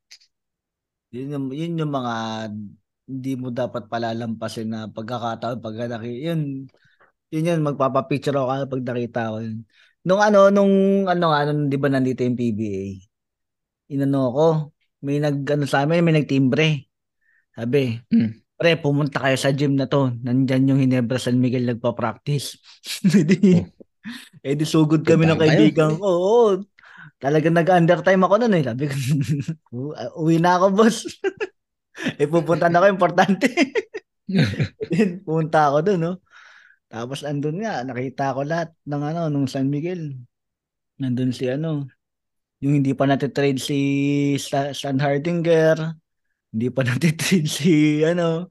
Yun 1.10 1.34
yung, 1.34 1.46
yun 1.54 1.80
yung 1.84 1.92
mga 1.92 2.14
hindi 3.08 3.32
mo 3.40 3.48
dapat 3.48 3.88
palalampasin 3.88 4.68
na 4.68 4.80
pagkakataon 4.92 5.64
pag 5.64 5.76
naki, 5.88 6.28
yun 6.28 6.68
yun 7.30 7.48
yun 7.48 7.60
magpapapicture 7.60 8.34
ako 8.34 8.68
pag 8.68 8.84
nakita 8.84 9.32
ko 9.32 9.36
yun. 9.44 9.58
Nung 10.06 10.20
ano 10.22 10.48
nung 10.48 10.72
ano 11.04 11.24
nga 11.32 11.40
nung 11.44 11.68
'di 11.68 11.76
ba 11.76 11.88
nandito 11.92 12.24
yung 12.24 12.38
PBA. 12.38 12.84
Inano 13.92 14.20
ko, 14.32 14.46
may 15.04 15.18
nag 15.20 15.44
ano 15.48 15.64
sa 15.64 15.84
amin, 15.84 16.04
may 16.04 16.16
nagtimbre. 16.16 16.88
Sabi, 17.52 17.98
Hmm. 18.12 18.38
pre, 18.54 18.78
pumunta 18.78 19.18
kayo 19.22 19.36
sa 19.36 19.50
gym 19.50 19.74
na 19.74 19.88
to. 19.88 20.12
Nandyan 20.22 20.68
yung 20.70 20.80
Hinebra 20.80 21.18
San 21.18 21.40
Miguel 21.40 21.66
nagpa-practice. 21.68 22.58
Oh. 24.08 24.46
eh 24.46 24.56
di 24.56 24.64
sugod 24.64 25.04
kami 25.04 25.28
ng 25.28 25.36
Puntahan 25.36 25.52
kayo? 25.52 25.60
kaibigan 25.68 25.90
ko. 26.00 26.04
Oo. 26.06 26.36
Talagang 27.20 27.52
nag-undertime 27.58 28.22
ako 28.24 28.34
noon 28.40 28.56
eh. 28.56 28.64
Sabi 28.64 28.84
ko, 28.88 28.94
"U- 29.76 29.96
uwi 30.24 30.38
na 30.40 30.56
ako, 30.56 30.66
boss. 30.72 31.04
eh, 32.20 32.24
pupunta 32.30 32.70
na 32.72 32.80
ako, 32.80 32.86
importante. 32.88 33.50
Then, 34.88 35.24
pumunta 35.24 35.68
ako 35.68 35.78
doon, 35.84 36.00
no? 36.00 36.12
Tapos, 36.88 37.20
andun 37.20 37.60
nga, 37.60 37.84
nakita 37.84 38.32
ko 38.32 38.42
lahat 38.48 38.72
ng 38.88 39.02
ano, 39.04 39.20
nung 39.28 39.48
San 39.48 39.68
Miguel. 39.68 40.16
Nandun 40.98 41.30
si 41.36 41.46
ano, 41.46 41.86
yung 42.58 42.82
hindi 42.82 42.96
pa 42.96 43.06
natitrade 43.06 43.60
si 43.60 43.78
Sa- 44.40 44.74
Stan 44.74 44.98
Hardinger, 44.98 45.94
hindi 46.50 46.68
pa 46.72 46.82
natitrade 46.88 47.46
si, 47.46 48.02
ano, 48.02 48.48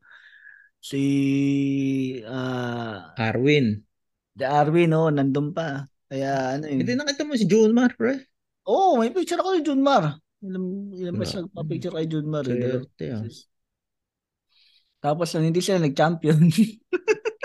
si, 0.77 1.01
ah, 2.29 3.17
Arwin. 3.17 3.81
The 4.37 4.45
Arwin, 4.45 4.93
no, 4.93 5.09
nandun 5.09 5.51
pa. 5.51 5.89
Kaya, 6.07 6.55
ano 6.55 6.69
yun. 6.69 6.85
Hindi 6.85 6.93
nakita 6.93 7.25
mo 7.25 7.33
si 7.35 7.49
Junmar, 7.49 7.97
pre. 7.97 8.21
Oo, 8.69 8.95
oh, 8.95 9.01
may 9.01 9.09
picture 9.09 9.41
ako 9.41 9.57
ni 9.57 9.61
Junmar. 9.65 10.21
Ilang, 10.45 10.93
ilang 10.93 11.17
Wala. 11.17 11.23
beses 11.25 11.41
nagpa-picture 11.41 11.93
kay 11.97 12.05
Junmar. 12.05 12.45
eh, 12.45 12.53
Swerte 12.53 12.93
beses. 12.95 13.49
Tapos 15.01 15.33
hindi 15.33 15.61
sila 15.61 15.81
nag-champion. 15.81 16.37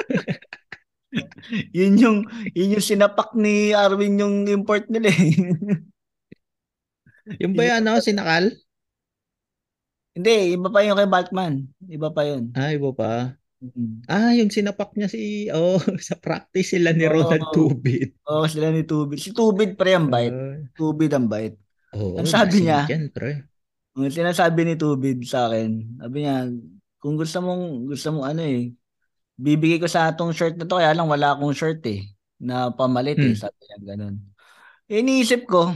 yun 1.77 1.95
yung 2.01 2.19
yun 2.57 2.75
yung 2.79 2.85
sinapak 2.85 3.37
ni 3.37 3.77
Arwin 3.77 4.21
yung 4.21 4.37
import 4.49 4.89
nila 4.89 5.13
eh. 5.13 5.33
Yung 7.39 7.55
ba 7.55 7.63
yan, 7.63 7.87
no? 7.87 8.03
Sinakal? 8.03 8.51
hindi, 10.13 10.59
iba 10.59 10.69
pa 10.69 10.85
yung 10.85 10.99
kay 10.99 11.09
Balkman. 11.09 11.55
Iba 11.89 12.13
pa 12.13 12.27
yun. 12.27 12.53
Ah, 12.53 12.69
iba 12.75 12.93
pa. 12.93 13.33
Mm. 13.63 14.05
Ah, 14.11 14.35
yung 14.35 14.51
sinapak 14.51 14.93
niya 14.99 15.09
si, 15.09 15.47
oh, 15.55 15.79
sa 16.09 16.19
practice 16.19 16.77
sila 16.77 16.93
ni 16.93 17.07
Oo. 17.07 17.15
Ronald 17.17 17.47
Tubit. 17.55 18.19
Oo, 18.27 18.45
sila 18.45 18.75
ni 18.75 18.85
Tubid. 18.85 19.23
Si 19.23 19.31
Tubid 19.33 19.79
pre 19.79 19.97
ang 19.97 20.11
bait. 20.11 20.35
Ah, 20.35 20.59
Tubid 20.77 21.15
ang 21.15 21.31
bait. 21.31 21.55
Oo, 21.97 22.19
Ang 22.21 22.29
sabi 22.29 22.67
niya? 22.67 22.85
Yan, 22.91 23.09
pre. 23.09 23.47
Ang 23.97 24.13
sinasabi 24.13 24.67
ni 24.67 24.75
Tubid 24.77 25.23
sa 25.25 25.49
akin, 25.49 26.01
sabi 26.01 26.17
niya, 26.25 26.51
kung 27.01 27.15
gusto 27.17 27.39
mong, 27.41 27.87
gusto 27.89 28.09
mong 28.13 28.27
ano 28.37 28.43
eh, 28.45 28.73
bibigay 29.35 29.79
ko 29.79 29.89
sa 29.89 30.09
atong 30.09 30.33
shirt 30.33 30.57
na 30.57 30.65
to, 30.65 30.77
kaya 30.77 30.93
lang 30.93 31.07
wala 31.07 31.35
akong 31.35 31.53
shirt 31.53 31.83
eh, 31.87 32.07
na 32.39 32.71
pamalit 32.71 33.17
eh, 33.17 33.33
Hmm. 33.33 33.39
sabi 33.39 33.61
niya 33.61 33.79
ganun. 33.95 34.15
Eh, 34.87 35.01
iniisip 35.01 35.47
ko, 35.47 35.73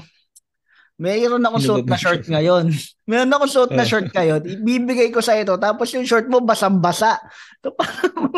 mayroon 0.96 1.40
akong 1.40 1.60
Ano 1.60 1.68
suot 1.76 1.86
na 1.86 1.96
siya? 1.96 2.16
ngayon. 2.22 2.64
Mayroon 3.08 3.30
akong 3.30 3.52
suot 3.52 3.70
na 3.70 3.84
Oh. 3.84 3.88
short 3.88 4.08
ngayon, 4.10 4.40
ibibigay 4.44 5.08
ko 5.10 5.20
sa 5.20 5.36
ito, 5.36 5.54
tapos 5.56 5.92
yung 5.92 6.04
short 6.04 6.26
mo 6.26 6.40
basang-basa. 6.40 7.20
Parang, 7.78 8.34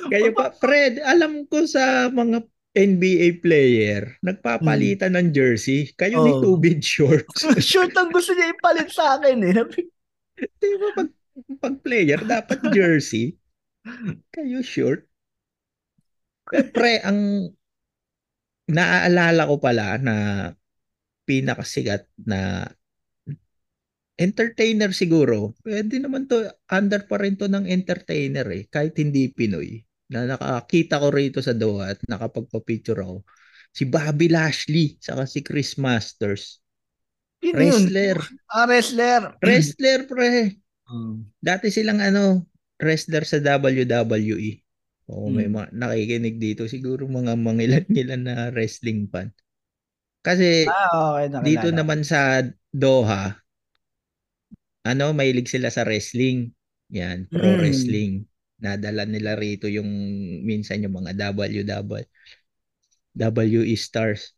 Kaya 0.00 0.32
pa, 0.32 0.48
Fred, 0.56 0.96
alam 1.04 1.44
ko 1.44 1.68
sa 1.68 2.08
mga 2.08 2.40
NBA 2.70 3.42
player, 3.42 4.16
nagpapalitan 4.22 5.12
ng 5.12 5.28
jersey. 5.28 5.90
Kayo 5.92 6.22
ni 6.22 6.32
Hmm. 6.32 6.40
Oh. 6.40 6.56
Tubid 6.56 6.80
shorts. 6.80 7.42
short 7.60 7.92
ang 7.92 8.08
gusto 8.08 8.32
niya 8.32 8.54
ipalit 8.54 8.88
sa 8.88 9.18
akin 9.18 9.36
eh. 9.42 9.60
Di 10.56 10.68
ba 10.78 10.88
pag, 10.96 11.10
pag 11.60 11.76
player, 11.80 12.20
dapat 12.24 12.58
jersey. 12.72 13.36
Kayo 14.34 14.60
short. 14.60 15.08
Pre, 16.50 16.94
ang 17.06 17.50
naaalala 18.70 19.50
ko 19.50 19.56
pala 19.58 19.98
na 19.98 20.14
pinakasigat 21.26 22.10
na 22.26 22.66
entertainer 24.20 24.92
siguro. 24.92 25.56
Pwede 25.64 25.96
naman 25.96 26.28
to, 26.28 26.44
under 26.68 27.06
pa 27.08 27.16
rin 27.16 27.40
to 27.40 27.48
ng 27.48 27.64
entertainer 27.64 28.44
eh, 28.52 28.68
kahit 28.68 28.98
hindi 29.00 29.32
Pinoy. 29.32 29.80
Na 30.10 30.26
nakakita 30.26 30.98
ko 31.00 31.08
rito 31.08 31.38
sa 31.40 31.54
Doha 31.54 31.94
at 31.94 32.02
nakapagpa-picture 32.04 33.00
ako. 33.00 33.22
Si 33.70 33.86
Bobby 33.86 34.26
Lashley, 34.26 34.98
saka 34.98 35.24
si 35.24 35.40
Chris 35.46 35.78
Masters. 35.78 36.58
Yun? 37.40 37.56
Wrestler. 37.56 38.18
Ah, 38.50 38.66
wrestler. 38.66 39.22
Wrestler, 39.40 40.04
pre. 40.04 40.60
Oh. 40.90 41.22
Dati 41.38 41.70
silang 41.70 42.02
ano, 42.02 42.44
wrestler 42.82 43.22
sa 43.22 43.38
WWE. 43.38 44.50
Oo, 45.10 45.26
may 45.30 45.46
Hmm. 45.46 45.54
mga 45.58 45.68
nakikinig 45.74 46.36
dito. 46.38 46.66
Siguro 46.66 47.06
mga 47.06 47.34
mangilan-ngilan 47.38 48.22
na 48.28 48.34
wrestling 48.50 49.06
fan. 49.10 49.30
Kasi 50.20 50.68
Ah, 50.68 51.16
okay. 51.16 51.26
Nakilala. 51.32 51.46
dito 51.46 51.68
naman 51.72 52.00
sa 52.04 52.44
Doha, 52.70 53.34
ano, 54.84 55.04
mahilig 55.12 55.48
sila 55.50 55.68
sa 55.68 55.82
wrestling. 55.84 56.50
Yan, 56.90 57.26
pro 57.30 57.54
Mm. 57.54 57.58
wrestling. 57.60 58.12
Nadala 58.60 59.08
nila 59.08 59.34
rito 59.34 59.66
yung 59.66 59.88
minsan 60.44 60.82
yung 60.84 60.92
mga 60.94 61.16
WW 61.16 62.04
WE 63.10 63.74
stars. 63.76 64.34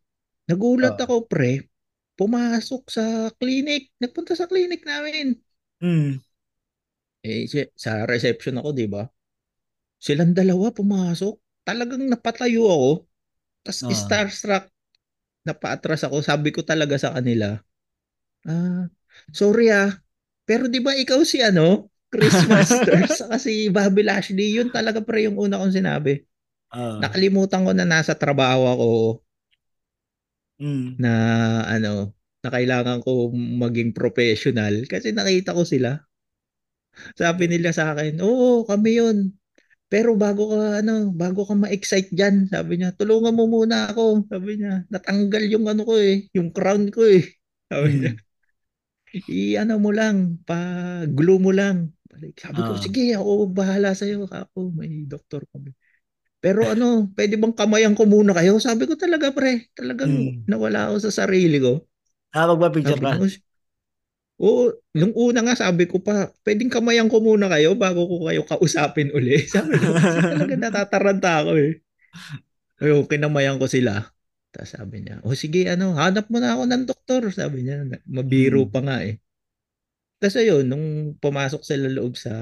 Nagulat 0.48 0.96
Oh. 0.98 1.04
ako, 1.04 1.14
pre. 1.28 1.68
Pumasok 2.14 2.82
sa 2.88 3.04
clinic. 3.36 3.92
Nagpunta 3.98 4.36
sa 4.36 4.46
clinic 4.46 4.84
namin. 4.84 5.36
Mm. 5.80 6.20
Eh, 7.22 7.46
si- 7.46 7.70
sa 7.78 8.02
reception 8.06 8.58
ako, 8.58 8.70
di 8.74 8.86
ba? 8.90 9.06
Silang 10.02 10.34
dalawa 10.34 10.74
pumasok. 10.74 11.34
Talagang 11.62 12.02
napatayo 12.10 12.66
ako. 12.66 12.90
Tapos 13.62 13.80
Ah. 13.86 13.94
starstruck. 13.94 14.64
Napaatras 15.46 16.02
ako. 16.06 16.22
Sabi 16.22 16.50
ko 16.54 16.62
talaga 16.62 16.98
sa 16.98 17.14
kanila, 17.14 17.58
ah, 18.46 18.86
sorry 19.34 19.70
ah, 19.74 19.90
pero 20.46 20.66
di 20.70 20.78
ba 20.82 20.94
ikaw 20.94 21.22
si 21.26 21.42
ano, 21.42 21.90
Chris 22.10 22.34
Masters, 22.50 23.22
saka 23.22 23.38
si 23.42 23.70
Bobby 23.70 24.02
Lashley, 24.06 24.54
yun 24.58 24.70
talaga 24.70 25.02
pre 25.02 25.26
yung 25.26 25.38
una 25.38 25.58
kong 25.62 25.74
sinabi. 25.74 26.22
Ah. 26.70 26.98
Nakalimutan 27.02 27.66
ko 27.66 27.70
na 27.74 27.86
nasa 27.86 28.14
trabaho 28.18 28.62
ako 28.70 28.90
Mm. 30.62 30.94
na 31.00 31.12
ano, 31.66 32.14
na 32.42 32.48
kailangan 32.54 33.02
ko 33.02 33.30
maging 33.34 33.90
professional 33.94 34.86
kasi 34.86 35.10
nakita 35.10 35.54
ko 35.56 35.66
sila. 35.66 35.98
Sabi 37.18 37.44
nila 37.50 37.70
sa 37.74 37.92
akin, 37.96 38.20
oo, 38.24 38.64
kami 38.68 39.00
yun. 39.00 39.18
Pero 39.92 40.16
bago 40.18 40.52
ka 40.52 40.82
ano, 40.84 41.12
bago 41.14 41.46
ka 41.48 41.54
ma-excite 41.56 42.12
diyan, 42.16 42.50
sabi 42.52 42.80
niya, 42.80 42.92
tulungan 42.98 43.34
mo 43.36 43.46
muna 43.48 43.92
ako. 43.92 44.26
Sabi 44.32 44.60
niya, 44.60 44.84
natanggal 44.92 45.44
yung 45.52 45.66
ano 45.70 45.82
ko 45.88 45.94
eh, 46.00 46.26
yung 46.36 46.50
crown 46.56 46.90
ko 46.92 47.04
eh. 47.08 47.22
Sabi 47.70 47.88
Mm. 47.88 48.02
niya, 48.02 48.12
i-ano 49.28 49.74
mo 49.82 49.90
lang, 49.92 50.40
pa-glue 50.48 51.40
mo 51.42 51.52
lang. 51.52 51.92
Sabi 52.38 52.62
ko, 52.66 52.72
Ah. 52.72 52.78
sige, 52.78 53.12
ako 53.16 53.50
bahala 53.52 53.92
sa 53.96 54.04
iyo, 54.08 54.24
ako, 54.28 54.72
may 54.76 55.04
doktor 55.08 55.44
kami. 55.52 55.72
Pero 56.44 56.68
ano, 56.70 57.10
pwede 57.16 57.36
bang 57.40 57.54
kamayan 57.56 57.94
ko 57.98 58.04
muna 58.08 58.32
kayo? 58.36 58.58
Sabi 58.62 58.86
ko 58.90 58.94
talaga, 58.98 59.32
pre, 59.34 59.70
talagang 59.78 60.30
Mm. 60.30 60.46
nawala 60.48 60.90
ako 60.92 60.96
sa 61.10 61.12
sarili 61.26 61.58
ko. 61.62 61.84
Ah, 62.34 62.46
magpa-picture 62.50 63.00
Sabi 63.00 63.06
ka? 63.08 63.12
Oo, 64.42 64.74
nung 64.98 65.14
una 65.14 65.40
nga 65.46 65.54
sabi 65.54 65.86
ko 65.86 66.02
pa, 66.02 66.28
pwedeng 66.42 66.66
kamayan 66.72 67.06
ko 67.06 67.22
muna 67.22 67.46
kayo 67.46 67.78
bago 67.78 68.02
ko 68.10 68.16
kayo 68.26 68.42
kausapin 68.42 69.08
uli. 69.16 69.38
Sabi 69.46 69.78
ko, 69.78 69.94
talaga 70.26 70.54
natataranta 70.58 71.30
ako 71.46 71.52
eh. 71.62 71.72
Ayun, 72.82 73.06
kinamayan 73.10 73.56
ko 73.62 73.66
sila. 73.70 74.10
Tapos 74.52 74.70
sabi 74.76 74.96
niya, 75.00 75.22
oh 75.24 75.32
sige, 75.38 75.64
ano, 75.70 75.96
hanap 75.96 76.26
mo 76.28 76.36
na 76.42 76.52
ako 76.58 76.62
ng 76.68 76.84
doktor. 76.90 77.22
Sabi 77.32 77.64
niya, 77.64 77.86
mabiro 78.10 78.66
Hmm. 78.66 78.72
pa 78.74 78.80
nga 78.84 78.96
eh. 79.06 79.16
Tapos 80.20 80.36
ayun, 80.38 80.64
nung 80.70 80.86
pumasok 81.18 81.62
sila 81.66 81.86
loob 81.90 82.14
sa, 82.14 82.32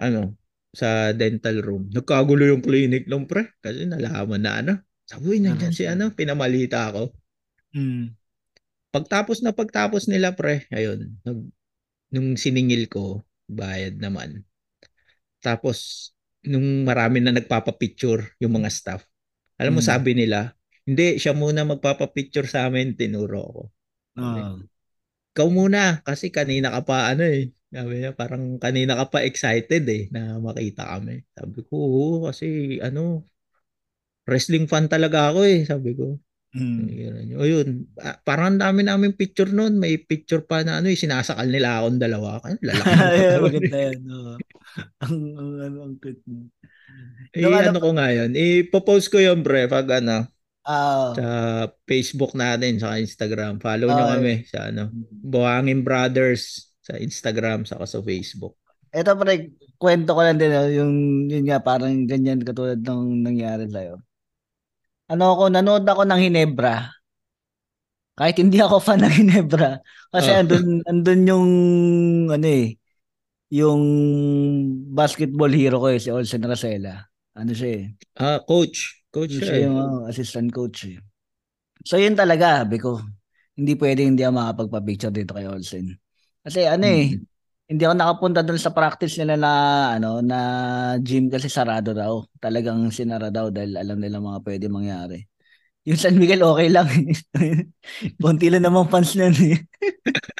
ano, 0.00 0.36
sa 0.76 1.12
dental 1.16 1.56
room, 1.64 1.82
nagkagulo 1.92 2.44
yung 2.52 2.62
clinic 2.64 3.08
lang 3.08 3.24
pre. 3.30 3.56
Kasi 3.64 3.88
nalaman 3.88 4.40
na 4.44 4.52
ano. 4.60 4.72
Sabi, 5.08 5.24
"Uy, 5.36 5.38
nandyan 5.40 5.72
si 5.72 5.86
ano, 5.88 6.12
pinamalita 6.12 6.92
ako. 6.92 7.16
Mm. 7.74 8.15
Pagtapos 8.96 9.44
na 9.44 9.52
pagtapos 9.52 10.08
nila 10.08 10.32
pre, 10.32 10.64
ayun, 10.72 11.12
nag, 11.28 11.40
nung 12.16 12.34
siningil 12.40 12.88
ko, 12.88 13.20
bayad 13.46 14.00
naman. 14.00 14.42
Tapos, 15.44 16.10
nung 16.46 16.88
marami 16.88 17.20
na 17.20 17.34
nagpapapicture 17.36 18.34
yung 18.40 18.56
mga 18.62 18.70
staff, 18.72 19.02
alam 19.60 19.76
mo 19.76 19.82
Mm. 19.84 19.88
sabi 19.90 20.12
nila, 20.16 20.56
hindi, 20.88 21.20
siya 21.20 21.36
muna 21.36 21.66
magpapapicture 21.68 22.48
sa 22.48 22.66
amin, 22.70 22.96
tinuro 22.96 23.40
ko. 23.52 23.62
Sabi, 24.16 24.40
Ah. 24.42 24.56
Ikaw 25.36 25.48
muna, 25.52 26.00
kasi 26.02 26.32
kanina 26.32 26.72
ka 26.72 26.80
pa 26.88 26.96
ano 27.12 27.22
eh, 27.28 27.52
sabi 27.68 28.00
niya, 28.02 28.16
parang 28.16 28.56
kanina 28.56 28.96
ka 28.96 29.06
pa 29.12 29.18
excited 29.28 29.84
eh, 29.88 30.08
na 30.08 30.40
makita 30.40 30.88
kami. 30.96 31.22
Sabi 31.36 31.60
ko, 31.68 31.74
oo, 31.76 32.06
kasi 32.28 32.78
ano, 32.80 33.28
wrestling 34.28 34.66
fan 34.70 34.90
talaga 34.90 35.30
ako 35.32 35.40
eh, 35.46 35.62
sabi 35.68 35.92
ko. 35.94 36.18
Mm. 36.56 36.88
Ayun, 36.88 37.14
O 37.36 37.44
yun, 37.44 37.68
ah, 38.00 38.16
parang 38.24 38.56
ang 38.56 38.60
dami 38.64 38.80
namin 38.80 39.12
picture 39.12 39.52
noon. 39.52 39.76
May 39.76 40.00
picture 40.00 40.40
pa 40.40 40.64
na 40.64 40.80
ano, 40.80 40.88
eh, 40.88 40.96
sinasakal 40.96 41.44
nila 41.46 41.84
akong 41.84 42.00
dalawa. 42.00 42.40
Lalaki 42.40 42.88
katawan. 42.96 43.42
maganda 43.44 43.76
yan. 43.76 44.00
oo. 44.08 44.32
ang, 45.04 45.16
ang, 45.36 45.50
ano, 45.60 45.78
ang 45.84 45.94
cute 46.00 46.24
mo. 46.24 46.48
eh, 47.36 47.44
Nung 47.44 47.52
ano 47.52 47.76
ano 47.76 47.80
ko 47.84 47.90
nga 47.92 48.08
yun. 48.08 48.30
Ipopost 48.32 49.12
ko 49.12 49.20
yun, 49.20 49.44
pre, 49.44 49.68
pag 49.68 49.84
ano, 50.00 50.24
Ah, 50.66 51.14
sa 51.14 51.26
Facebook 51.86 52.34
natin, 52.34 52.82
sa 52.82 52.98
Instagram. 52.98 53.62
Follow 53.62 53.86
nyo 53.86 54.02
Ah, 54.02 54.18
kami 54.18 54.42
sa 54.50 54.66
ano, 54.74 54.90
Buhangin 55.22 55.86
Brothers 55.86 56.74
sa 56.82 56.98
Instagram, 56.98 57.62
saka 57.62 57.86
sa 57.86 58.02
Facebook. 58.02 58.58
Ito 58.90 59.14
pre, 59.14 59.52
kwento 59.78 60.10
ko 60.10 60.26
lang 60.26 60.40
din 60.40 60.50
yung 60.74 60.94
yun 61.28 61.44
nga 61.46 61.62
parang 61.62 62.08
ganyan 62.08 62.42
katulad 62.42 62.80
ng 62.80 63.22
nangyari 63.22 63.70
sa'yo. 63.70 64.00
Ano 65.12 65.24
ako, 65.34 65.44
nanood 65.54 65.84
ako 65.86 66.02
ng 66.06 66.20
Hinebra. 66.22 66.74
Kahit 68.16 68.36
hindi 68.40 68.58
ako 68.64 68.76
fan 68.80 69.04
ng 69.04 69.12
Hinebra. 69.12 69.78
Kasi 70.08 70.30
Oh. 70.32 70.40
andun, 70.40 70.80
andun 70.88 71.20
yung 71.28 71.48
ano 72.32 72.46
eh, 72.48 72.80
yung 73.52 73.82
basketball 74.92 75.52
hero 75.52 75.78
ko 75.82 75.88
eh, 75.92 76.00
si 76.02 76.10
Olsen 76.12 76.44
Rosella. 76.44 77.06
Ano 77.36 77.52
siya 77.54 77.70
eh. 77.82 77.84
Ah, 78.16 78.40
coach. 78.44 79.04
Coach 79.12 79.32
Siya, 79.36 79.46
siya 79.48 79.56
eh. 79.56 79.64
yung 79.68 79.76
oh, 79.76 80.00
assistant 80.08 80.50
coach 80.52 80.84
eh. 80.88 80.98
So 81.86 81.96
yun 82.00 82.16
talaga, 82.18 82.64
sabi 82.64 82.76
ko. 82.82 83.00
Hindi 83.56 83.72
pwede 83.80 84.04
hindi 84.04 84.20
ako 84.24 84.34
makapagpa-picture 84.36 85.12
dito 85.14 85.32
kay 85.36 85.46
Olsen. 85.48 85.96
Kasi 86.44 86.68
ano 86.68 86.84
eh, 86.88 87.16
Mm. 87.16 87.26
Hindi 87.66 87.82
ako 87.82 87.94
nakapunta 87.98 88.40
doon 88.46 88.62
sa 88.62 88.70
practice 88.70 89.18
nila 89.18 89.34
na 89.34 89.52
ano 89.98 90.22
na 90.22 90.38
gym 91.02 91.26
kasi 91.26 91.50
sarado 91.50 91.90
daw. 91.90 92.22
Talagang 92.38 92.94
sinara 92.94 93.30
daw 93.34 93.50
dahil 93.50 93.74
alam 93.74 93.98
nila 93.98 94.22
mga 94.22 94.40
pwede 94.46 94.66
mangyari. 94.70 95.18
Yung 95.86 95.98
San 95.98 96.18
Miguel 96.18 96.42
okay 96.46 96.70
lang. 96.70 96.86
Konti 98.22 98.50
lang 98.50 98.66
namang 98.66 98.90
fans 98.90 99.14
niyan 99.18 99.34
eh. 99.50 99.58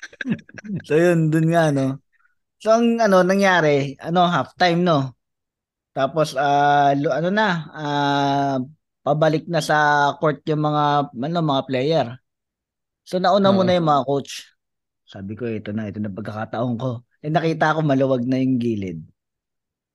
so 0.86 0.94
yun, 0.94 1.30
dun 1.30 1.50
nga 1.50 1.70
no. 1.74 1.98
So 2.62 2.78
ang 2.78 2.98
ano 3.02 3.26
nangyari, 3.26 3.98
ano 3.98 4.26
halftime 4.26 4.82
no. 4.82 5.18
Tapos 5.94 6.34
lu- 6.98 7.14
ano 7.14 7.28
na, 7.30 7.48
ah 7.74 8.56
pabalik 9.06 9.46
na 9.46 9.62
sa 9.62 10.10
court 10.18 10.42
yung 10.50 10.66
mga 10.66 11.14
ano 11.14 11.38
mga 11.42 11.62
player. 11.66 12.06
So 13.06 13.22
nauna 13.22 13.54
Oo. 13.54 13.62
muna 13.62 13.74
yung 13.74 13.86
mga 13.86 14.02
coach. 14.02 14.50
Sabi 15.06 15.38
ko, 15.38 15.46
ito 15.46 15.70
na, 15.70 15.86
ito 15.86 16.02
na 16.02 16.10
pagkakataon 16.10 16.74
ko. 16.74 17.06
Eh 17.26 17.32
nakita 17.34 17.74
ko 17.74 17.82
maluwag 17.82 18.22
na 18.22 18.38
yung 18.38 18.62
gilid. 18.62 19.02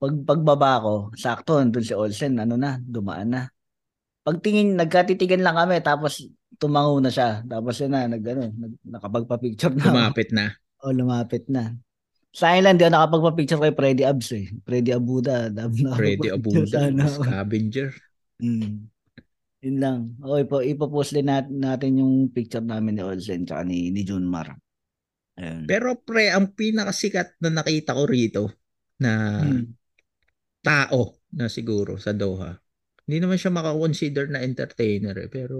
Pag 0.03 0.27
pagbaba 0.27 0.83
ko, 0.83 0.93
sakto 1.15 1.63
nandun 1.63 1.87
si 1.87 1.95
Olsen, 1.95 2.35
ano 2.35 2.59
na, 2.59 2.75
dumaan 2.83 3.31
na. 3.31 3.47
Pagtingin, 4.27 4.75
nagkatitigan 4.75 5.39
lang 5.39 5.55
kami, 5.55 5.79
tapos 5.79 6.27
tumango 6.59 6.99
na 6.99 7.07
siya. 7.07 7.39
Tapos 7.47 7.79
yun 7.79 7.95
na, 7.95 8.11
nag, 8.11 8.23
ano, 8.27 8.51
nag, 8.51 8.73
nakapagpa-picture 8.83 9.71
na. 9.79 9.87
Lumapit 9.95 10.29
na. 10.35 10.45
O, 10.83 10.91
lumapit 10.91 11.47
na. 11.47 11.71
Sa 12.35 12.51
akin 12.51 12.67
lang, 12.67 12.75
di 12.75 12.83
ako 12.83 12.99
nakapagpa-picture 12.99 13.61
kay 13.63 13.73
Freddy 13.79 14.03
Abs 14.03 14.29
eh. 14.35 14.45
Freddy 14.67 14.91
Abuda. 14.91 15.47
Freddy 15.95 16.35
Abuda, 16.35 16.91
ako. 16.91 17.23
scavenger. 17.23 17.95
Mm. 18.43 18.91
Yun 19.63 19.77
lang. 19.79 19.99
O, 20.19 20.35
ipo, 20.35 20.59
ipopost 20.59 21.15
din 21.15 21.31
natin, 21.31 21.63
natin 21.63 22.01
yung 22.03 22.27
picture 22.27 22.65
namin 22.65 22.99
ni 22.99 23.03
Olsen 23.07 23.47
tsaka 23.47 23.63
ni, 23.63 23.87
ni 23.87 24.03
Junmar. 24.03 24.51
Pero 25.65 25.97
pre, 26.01 26.29
ang 26.29 26.53
pinakasikat 26.53 27.41
na 27.41 27.49
nakita 27.61 27.97
ko 27.97 28.03
rito 28.05 28.43
na 29.01 29.41
Mm. 29.41 29.65
tao 30.61 31.17
na 31.33 31.49
siguro 31.49 31.97
sa 31.97 32.13
Doha. 32.13 32.53
Hindi 33.07 33.17
naman 33.23 33.37
siya 33.41 33.51
makakonsider 33.51 34.29
na 34.29 34.45
entertainer 34.45 35.17
eh, 35.17 35.29
pero 35.31 35.57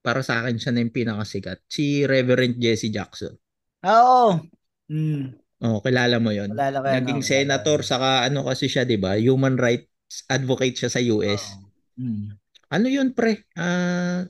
para 0.00 0.22
sa 0.22 0.40
akin 0.44 0.56
siya 0.62 0.70
na 0.70 0.80
yung 0.86 0.94
pinakasikat. 0.94 1.66
Si 1.66 2.06
Reverend 2.06 2.62
Jesse 2.62 2.94
Jackson. 2.94 3.34
Oo. 3.82 4.38
Mm. 4.86 5.34
Oh, 5.66 5.80
kilala 5.82 6.20
mo 6.22 6.30
'yon. 6.30 6.52
Kilala 6.52 6.78
ko 6.78 6.86
yan, 6.86 6.94
Naging 7.00 7.20
kilala 7.24 7.30
senator 7.32 7.78
saka 7.82 8.10
ano 8.28 8.46
kasi 8.46 8.70
siya, 8.70 8.86
'di 8.86 9.00
ba? 9.02 9.18
Human 9.18 9.58
rights 9.58 10.22
advocate 10.30 10.76
siya 10.78 10.90
sa 10.92 11.00
US. 11.02 11.42
Oo. 11.42 11.66
Mm. 11.98 12.26
Ano 12.70 12.86
'yun, 12.86 13.08
pre? 13.16 13.48
Ah, 13.58 14.28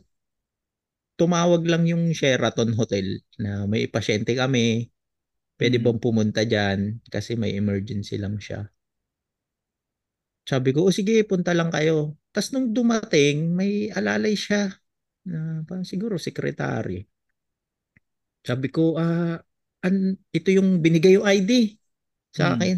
tumawag 1.17 1.63
lang 1.69 1.85
yung 1.89 2.13
Sheraton 2.13 2.73
Hotel 2.79 3.21
na 3.41 3.65
may 3.69 3.89
pasyente 3.89 4.33
kami. 4.37 4.93
Pwede 5.57 5.81
Mm. 5.81 5.85
bang 5.85 5.99
pumunta 6.01 6.43
diyan 6.45 7.01
kasi 7.09 7.37
may 7.41 7.57
emergency 7.57 8.17
lang 8.21 8.37
siya. 8.41 8.69
Sabi 10.47 10.71
ko, 10.71 10.87
o 10.87 10.95
sige, 10.95 11.27
punta 11.27 11.51
lang 11.57 11.71
kayo. 11.75 12.15
Tapos 12.31 12.55
nung 12.55 12.71
dumating, 12.71 13.51
may 13.51 13.91
alalay 13.91 14.37
siya 14.39 14.71
na 15.27 15.67
parang 15.67 15.83
siguro 15.83 16.21
secretary. 16.23 17.03
Sabi 18.47 18.69
ko, 18.71 18.95
ah, 18.97 19.43
an, 19.83 19.95
ito 20.31 20.49
yung 20.55 20.79
binigay 20.79 21.19
yung 21.19 21.27
ID 21.27 21.75
sa 22.31 22.55
Hmm. 22.55 22.55
akin. 22.55 22.77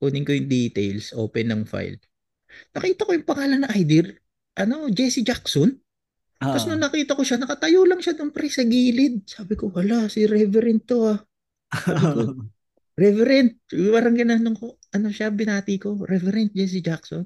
Kunin 0.00 0.24
ko 0.26 0.32
yung 0.32 0.48
details, 0.48 1.12
open 1.12 1.46
ng 1.50 1.62
file. 1.66 1.98
Nakita 2.74 3.06
ko 3.06 3.10
yung 3.16 3.28
pangalan 3.28 3.60
ng 3.66 3.72
ID, 3.74 3.92
ano, 4.56 4.88
Jesse 4.90 5.22
Jackson. 5.26 5.74
Tapos 6.40 6.64
Ah. 6.64 6.72
nung 6.72 6.80
nakita 6.80 7.12
ko 7.14 7.22
siya, 7.22 7.36
nakatayo 7.36 7.84
lang 7.84 8.00
siya 8.00 8.16
doon 8.16 8.32
pre 8.32 8.48
sa 8.48 8.64
gilid. 8.64 9.28
Sabi 9.28 9.54
ko, 9.60 9.68
wala, 9.68 10.08
si 10.08 10.24
Reverend 10.24 10.88
to 10.88 11.04
ah. 11.04 11.20
Ko, 11.70 11.70
Reverend, 13.00 13.60
parang 13.92 14.16
ginanong 14.16 14.56
ko, 14.56 14.76
ano 14.92 15.08
siya, 15.12 15.28
binati 15.32 15.76
ko, 15.76 16.00
Reverend 16.04 16.52
Jesse 16.56 16.80
Jackson. 16.80 17.24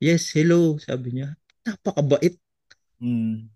Yes, 0.00 0.32
hello, 0.36 0.76
sabi 0.76 1.16
niya. 1.20 1.32
Napakabait. 1.64 2.36
Hmm. 3.00 3.48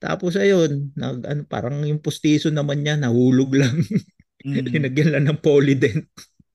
Tapos 0.00 0.38
ayun, 0.38 0.94
nag, 0.96 1.26
ano, 1.28 1.42
parang 1.44 1.82
yung 1.84 2.00
pustiso 2.00 2.48
naman 2.48 2.80
niya, 2.82 2.96
nahulog 2.98 3.52
lang. 3.54 3.74
Hmm. 4.40 4.56
Linagyan 4.56 5.12
lang 5.12 5.24
ng 5.28 5.40
polydent. 5.44 6.08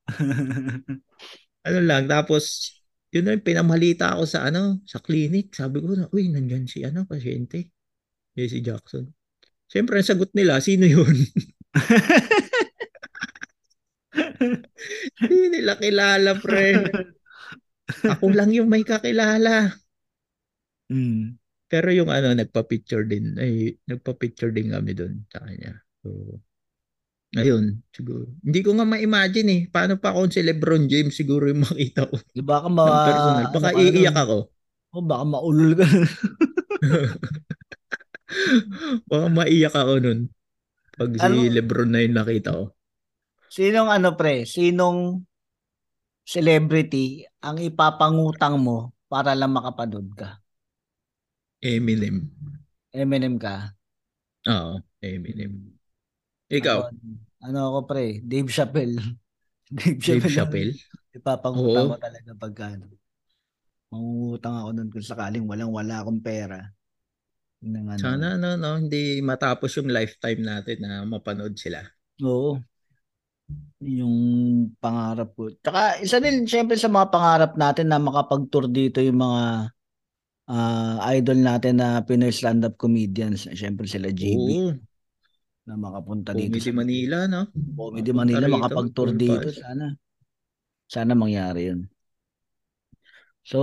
Ano 1.65 1.79
lang, 1.85 2.05
tapos, 2.09 2.74
yun 3.15 3.31
na, 3.31 3.39
pinamalita 3.39 4.11
ako 4.11 4.27
sa 4.27 4.51
ano, 4.51 4.83
sa 4.83 4.99
clinic. 4.99 5.55
Sabi 5.55 5.79
ko 5.79 5.95
uy, 6.11 6.27
nandyan 6.27 6.67
si 6.67 6.83
ano, 6.83 7.07
pasyente. 7.07 7.71
Jesse 8.35 8.59
Jackson. 8.59 9.07
Siyempre, 9.71 10.03
ang 10.03 10.09
sagot 10.11 10.35
nila, 10.35 10.59
sino 10.59 10.83
yun? 10.83 11.07
Hindi 15.23 15.55
nila 15.55 15.79
kilala, 15.79 16.35
pre. 16.43 16.83
Ako 18.03 18.35
lang 18.35 18.51
yung 18.51 18.67
may 18.67 18.83
kakilala. 18.83 19.71
Hmm. 20.91 21.39
Pero 21.71 21.87
yung 21.95 22.11
ano, 22.11 22.35
nagpa-picture 22.35 23.07
din. 23.07 23.39
Ay, 23.39 23.79
nagpa-picture 23.87 24.51
din 24.51 24.75
kami 24.75 24.91
doon 24.91 25.23
sa 25.31 25.47
kanya. 25.47 25.79
So, 26.03 26.43
ayun, 27.35 27.79
siguro. 27.91 28.25
Hindi 28.41 28.59
ko 28.63 28.69
nga 28.75 28.85
ma-imagine 28.87 29.49
eh. 29.51 29.61
Paano 29.69 29.99
pa 29.99 30.15
kung 30.15 30.31
si 30.31 30.39
Lebron 30.41 30.87
James 30.87 31.13
siguro 31.15 31.47
yung 31.51 31.63
makita 31.67 32.07
ko 32.07 32.15
Di 32.35 32.41
ba 32.43 32.63
ka 32.63 32.69
ma... 32.71 32.85
personal. 33.07 33.45
Baka 33.51 33.69
ano 33.75 33.79
iiyak 33.83 34.17
ako. 34.17 34.37
Oh, 34.95 35.03
baka 35.03 35.23
maulol 35.27 35.71
ka. 35.75 35.85
Baka 39.09 39.27
maiyak 39.31 39.73
ako 39.75 39.93
nun. 40.03 40.19
Pag 40.95 41.11
si 41.19 41.23
Ano- 41.25 41.51
Lebron 41.51 41.89
na 41.91 42.03
yung 42.03 42.15
nakita 42.17 42.49
ko. 42.55 42.63
Sinong 43.55 43.89
ano 43.89 44.09
pre? 44.19 44.43
Sinong 44.45 45.23
celebrity 46.33 47.05
ang 47.45 47.57
ipapangutang 47.61 48.55
mo 48.65 48.77
para 49.11 49.31
lang 49.39 49.51
makapanood 49.57 50.07
ka? 50.19 50.29
Eminem. 51.61 52.31
Eminem 53.01 53.37
ka? 53.37 53.55
Oo, 54.47 54.81
Eminem. 55.01 55.74
Ikaw, 56.51 56.79
Ano, 56.89 56.99
ano 57.41 57.59
ako 57.73 57.79
pre? 57.89 58.21
Dave 58.21 58.49
Chappelle. 58.49 58.97
Dave 59.73 59.97
Dave 59.97 60.25
Chappelle. 60.29 60.73
Chappelle? 60.73 60.73
Ipapangutang 61.15 61.95
ko 61.95 61.97
talaga 61.97 62.31
pagka 62.37 62.65
ano. 62.75 62.85
Mangungutang 63.89 64.55
ako 64.59 64.69
nun 64.75 64.89
kung 64.91 65.05
sakaling 65.05 65.45
walang 65.47 65.71
wala 65.71 66.03
akong 66.03 66.21
pera. 66.21 66.59
Ng 67.63 67.87
ano. 67.95 68.01
Sana 68.01 68.35
no, 68.35 68.59
no, 68.59 68.77
hindi 68.77 69.23
matapos 69.23 69.79
yung 69.79 69.89
lifetime 69.89 70.43
natin 70.43 70.77
na 70.83 71.01
mapanood 71.07 71.55
sila. 71.55 71.81
Oo. 72.21 72.59
Yung 73.81 74.17
pangarap 74.81 75.33
ko. 75.37 75.53
Tsaka 75.61 76.01
isa 76.01 76.17
din 76.19 76.45
syempre 76.45 76.75
sa 76.75 76.89
mga 76.91 77.07
pangarap 77.13 77.51
natin 77.55 77.89
na 77.89 78.01
makapag-tour 78.01 78.67
dito 78.69 78.99
yung 78.99 79.21
mga 79.21 79.71
ah, 80.49 80.97
idol 81.13 81.39
natin 81.41 81.79
na 81.79 82.01
Pinoy 82.03 82.33
stand-up 82.33 82.75
comedians. 82.75 83.47
Syempre 83.53 83.87
sila 83.87 84.11
JB 84.11 84.27
Oo, 84.35 84.94
na 85.65 85.73
makapunta 85.75 86.31
dito 86.31 86.53
Comedy 86.53 86.61
sa 86.61 86.73
Manila, 86.77 87.17
no? 87.25 87.41
Comedy 87.53 88.11
Manila 88.13 88.45
makapag-tour 88.45 89.09
Tour 89.13 89.17
dito 89.17 89.49
sana. 89.49 89.97
Sana 90.85 91.17
mangyari 91.17 91.73
yun. 91.73 91.89
So, 93.45 93.59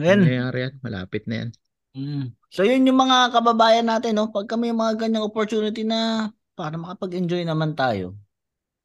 yan. 0.00 0.24
Nangyayari 0.24 0.58
yan, 0.68 0.74
malapit 0.80 1.24
na 1.28 1.44
yan. 1.44 1.50
Mm. 1.96 2.24
So 2.48 2.64
yun 2.64 2.88
yung 2.88 3.00
mga 3.00 3.32
kababayan 3.32 3.88
natin 3.88 4.16
no, 4.16 4.32
pag 4.32 4.48
kami 4.48 4.72
yung 4.72 4.80
mga 4.80 4.94
ganyang 4.96 5.26
opportunity 5.28 5.84
na 5.84 6.30
para 6.56 6.78
makapag-enjoy 6.80 7.44
naman 7.44 7.76
tayo. 7.76 8.16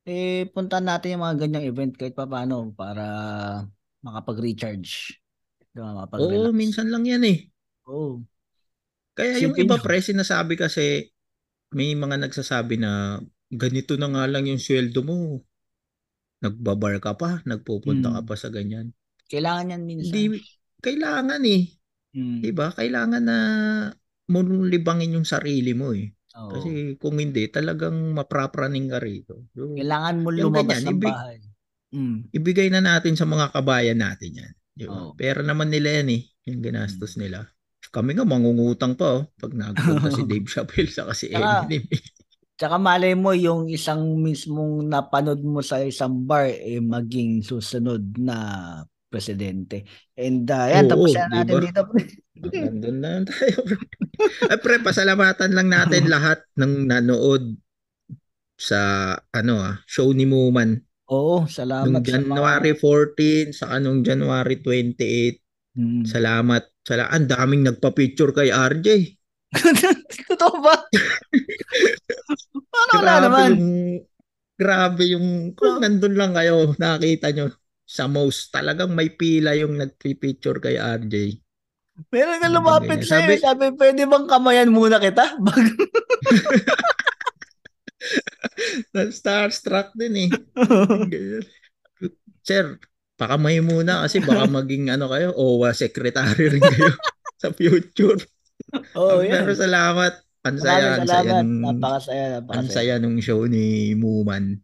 Eh 0.04 0.50
puntahan 0.52 0.84
natin 0.84 1.16
yung 1.16 1.24
mga 1.24 1.38
ganyang 1.48 1.66
event 1.68 1.94
kahit 1.96 2.16
pa 2.18 2.28
paano 2.28 2.76
para 2.76 3.06
makapag-recharge. 4.04 5.20
Diba, 5.72 5.90
Oo, 5.90 5.98
makapag-relax. 6.04 6.54
minsan 6.54 6.92
lang 6.92 7.08
yan 7.08 7.24
eh. 7.24 7.48
Oo. 7.88 8.20
Kaya 9.14 9.40
yung 9.40 9.54
Isipin 9.54 9.70
iba 9.70 9.78
pre, 9.78 10.02
sinasabi 10.02 10.58
kasi, 10.58 11.13
may 11.74 11.94
mga 11.94 12.22
nagsasabi 12.22 12.78
na 12.78 13.20
ganito 13.50 13.94
na 13.98 14.10
nga 14.10 14.24
lang 14.26 14.46
yung 14.46 14.58
sweldo 14.58 15.02
mo. 15.02 15.42
Nagbabar 16.44 17.00
ka 17.00 17.16
pa, 17.16 17.40
nagpupunta 17.44 18.12
ka 18.12 18.22
Mm. 18.22 18.28
pa 18.28 18.36
sa 18.36 18.50
ganyan. 18.50 18.92
Kailangan 19.28 19.72
yan 19.72 19.84
minsan. 19.84 20.12
Hindi, 20.12 20.44
kailangan 20.80 21.42
eh. 21.48 21.64
Mm. 22.14 22.40
Diba? 22.44 22.68
Kailangan 22.70 23.24
na 23.24 23.38
mo 24.28 24.40
libangin 24.64 25.16
yung 25.16 25.28
sarili 25.28 25.72
mo 25.72 25.96
eh. 25.96 26.12
Oo. 26.34 26.50
Kasi 26.52 26.70
kung 26.98 27.18
hindi, 27.18 27.48
talagang 27.48 27.96
maprapraning 28.12 28.90
ka 28.90 29.00
rito. 29.00 29.48
So, 29.54 29.72
Kailangan 29.72 30.16
mo 30.20 30.30
lumabas 30.30 30.82
ganyan, 30.82 30.86
ng 30.86 30.98
ibig- 31.00 31.14
bahay. 31.16 31.38
Mm. 31.94 32.18
ibigay 32.34 32.68
na 32.74 32.82
natin 32.82 33.14
sa 33.14 33.24
mga 33.24 33.54
kabayan 33.54 34.02
natin 34.02 34.34
yan. 34.34 34.54
Di 34.74 34.90
ba? 34.90 34.98
Oo. 34.98 35.14
Pera 35.14 35.46
naman 35.46 35.70
nila 35.70 36.02
yan 36.02 36.10
eh, 36.10 36.22
yung 36.50 36.60
Mm. 36.60 36.66
ginastos 36.66 37.16
nila. 37.16 37.46
Kami 37.94 38.18
nga 38.18 38.26
mangungutang 38.26 38.98
pa 38.98 39.22
oh, 39.22 39.30
pag 39.38 39.54
nagpunta 39.54 40.10
si 40.10 40.26
Dave 40.30 40.50
Chappelle 40.50 40.90
sa 40.90 41.06
kasi 41.06 41.30
Eminem. 41.30 41.86
eh. 41.86 42.02
Tsaka 42.58 42.82
malay 42.82 43.14
mo 43.14 43.34
yung 43.38 43.70
isang 43.70 44.18
mismong 44.18 44.90
napanood 44.90 45.42
mo 45.46 45.62
sa 45.62 45.78
isang 45.82 46.26
bar 46.26 46.50
eh 46.50 46.82
maging 46.82 47.46
susunod 47.46 48.02
na 48.18 48.38
presidente. 49.10 49.86
And 50.18 50.50
uh, 50.50 50.74
yan, 50.74 50.90
tapos 50.90 51.14
yan 51.14 51.30
natin 51.30 51.54
diba? 51.62 51.66
dito. 51.70 51.82
Nandun 52.50 52.98
na 52.98 53.22
tayo. 53.30 53.62
Ay 54.52 54.58
pre, 54.58 54.82
pasalamatan 54.82 55.54
lang 55.54 55.70
natin 55.70 56.10
lahat 56.14 56.42
ng 56.58 56.90
nanood 56.90 57.54
sa 58.58 59.14
ano 59.30 59.54
ah, 59.62 59.78
show 59.86 60.10
ni 60.10 60.26
Muman 60.26 60.82
Oo, 61.14 61.46
salamat 61.46 61.86
nung 61.86 62.02
sa 62.02 62.02
mga- 62.02 62.10
January 62.10 62.74
14 62.74 63.54
sa 63.54 63.66
anong 63.78 64.02
January 64.02 64.58
28. 64.58 65.78
Hmm. 65.78 66.04
Salamat. 66.10 66.73
Sala 66.84 67.08
ang 67.08 67.26
daming 67.26 67.64
nagpa-picture 67.64 68.32
kay 68.32 68.52
RJ. 68.52 68.88
Totoo 70.30 70.56
ba? 70.60 70.76
Paano 72.68 72.92
wala 73.00 73.14
naman? 73.24 73.50
yung 73.56 73.66
grabe 74.54 75.04
yung 75.10 75.28
kung 75.54 75.80
nandun 75.80 76.14
lang 76.14 76.32
kayo 76.34 76.76
nakita 76.78 77.34
nyo 77.34 77.50
sa 77.84 78.06
most 78.06 78.50
talagang 78.50 78.92
may 78.92 79.10
pila 79.10 79.56
yung 79.56 79.80
nagpi-picture 79.80 80.60
kay 80.60 80.76
RJ. 80.76 81.40
Meron 82.10 82.42
ka 82.42 82.50
Ano 82.50 82.56
lumapit 82.60 83.00
ganyan? 83.06 83.10
sa'yo. 83.10 83.30
Sabi- 83.38 83.70
Sabi, 83.70 83.78
pwede 83.78 84.02
bang 84.04 84.26
kamayan 84.26 84.74
muna 84.74 84.98
kita? 84.98 85.36
Bago. 85.46 85.72
Starstruck 89.14 89.94
din 89.96 90.28
eh. 90.28 90.30
Sir, 92.44 92.76
pakamay 93.16 93.62
muna 93.62 94.04
kasi 94.04 94.20
baka 94.20 94.46
maging 94.62 94.90
ano 94.90 95.08
kayo, 95.08 95.32
OWA 95.34 95.72
secretary 95.72 96.58
rin 96.58 96.64
kayo 96.64 96.92
sa 97.42 97.50
future. 97.52 98.20
Oh, 98.94 99.22
Pero 99.22 99.52
yan. 99.52 99.58
salamat. 99.58 100.14
Ang 100.44 100.58
saya, 100.60 101.00
ang 101.00 101.08
saya 101.08 101.32
nung, 101.40 101.80
Napakasaya, 101.80 102.24
ang 102.28 102.36
napakasaya. 102.44 102.74
saya 102.74 102.94
nung 103.00 103.18
show 103.24 103.48
ni 103.48 103.96
Muman. 103.96 104.60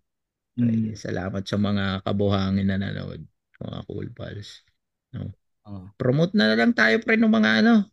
Mm. 0.60 0.92
Salamat 0.92 1.48
sa 1.48 1.56
mga 1.56 2.04
kabuhangin 2.04 2.68
na 2.68 2.76
nanood. 2.76 3.24
Mga 3.60 3.80
cool 3.88 4.08
pals. 4.12 4.60
Oo. 5.16 5.88
Promote 5.96 6.36
na 6.36 6.52
lang 6.52 6.76
tayo 6.76 7.00
pre 7.00 7.16
ng 7.16 7.32
mga 7.32 7.64
ano, 7.64 7.88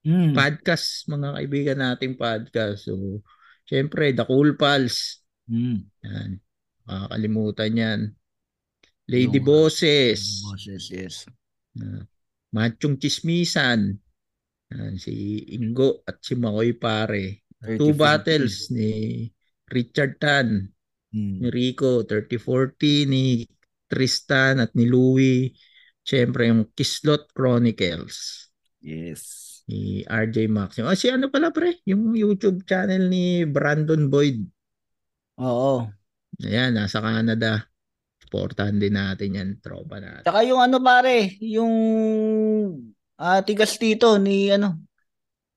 Mm. 0.00 0.32
podcast, 0.32 1.04
mga 1.12 1.36
kaibigan 1.36 1.78
nating 1.78 2.16
podcast. 2.16 2.88
So, 2.88 3.20
syempre, 3.68 4.16
The 4.16 4.24
Cool 4.24 4.56
Pals. 4.56 5.20
Mm. 5.44 5.86
Yan. 6.02 6.30
Makakalimutan 6.88 7.72
yan. 7.76 8.00
Lady 9.10 9.42
Yung, 9.42 9.46
Bosses. 9.46 10.46
Boses, 10.46 10.84
yes. 10.88 11.14
Uh, 11.74 12.06
Machong 12.54 12.94
Chismisan. 12.96 13.98
Yan, 14.70 14.94
si 14.96 15.42
Ingo 15.50 16.06
at 16.06 16.22
si 16.22 16.38
Makoy 16.38 16.78
Pare. 16.78 17.42
30, 17.58 17.76
Two 17.76 17.92
40. 17.92 17.98
battles 17.98 18.54
ni 18.70 18.90
Richard 19.68 20.16
Tan, 20.22 20.70
Mm. 21.10 21.42
ni 21.42 21.48
Rico, 21.50 22.06
3040, 22.06 23.02
ni 23.10 23.42
Tristan 23.90 24.62
at 24.62 24.70
ni 24.78 24.86
Louie. 24.86 25.50
Siyempre 26.06 26.46
yung 26.46 26.70
Kislot 26.70 27.34
Chronicles 27.34 28.46
Yes. 28.78 29.66
ni 29.66 30.06
RJ 30.06 30.46
Maximo. 30.46 30.86
Ah, 30.86 30.94
si 30.94 31.10
ano 31.10 31.26
pala 31.26 31.50
pre? 31.50 31.82
Yung 31.84 32.14
YouTube 32.14 32.62
channel 32.62 33.10
ni 33.10 33.42
Brandon 33.42 34.06
Boyd. 34.06 34.38
Oo. 35.42 35.90
Ayan, 36.40 36.78
nasa 36.78 37.02
Canada. 37.02 37.66
Supportahan 38.30 38.78
din 38.78 38.94
natin 38.94 39.34
yan, 39.34 39.48
tropa 39.58 39.98
natin. 39.98 40.22
Tsaka 40.22 40.46
yung 40.46 40.62
ano 40.62 40.78
pare, 40.78 41.34
yung 41.42 41.74
ah, 43.18 43.42
tigas 43.42 43.74
dito 43.74 44.14
ni 44.22 44.54
ano 44.54 44.78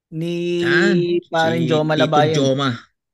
ni 0.10 0.62
Yan, 0.66 0.98
parang 1.30 1.62
si 1.62 1.70
Joma 1.70 1.94
Tito 1.94 2.02
Labayan. 2.10 2.34
Joma. 2.34 2.70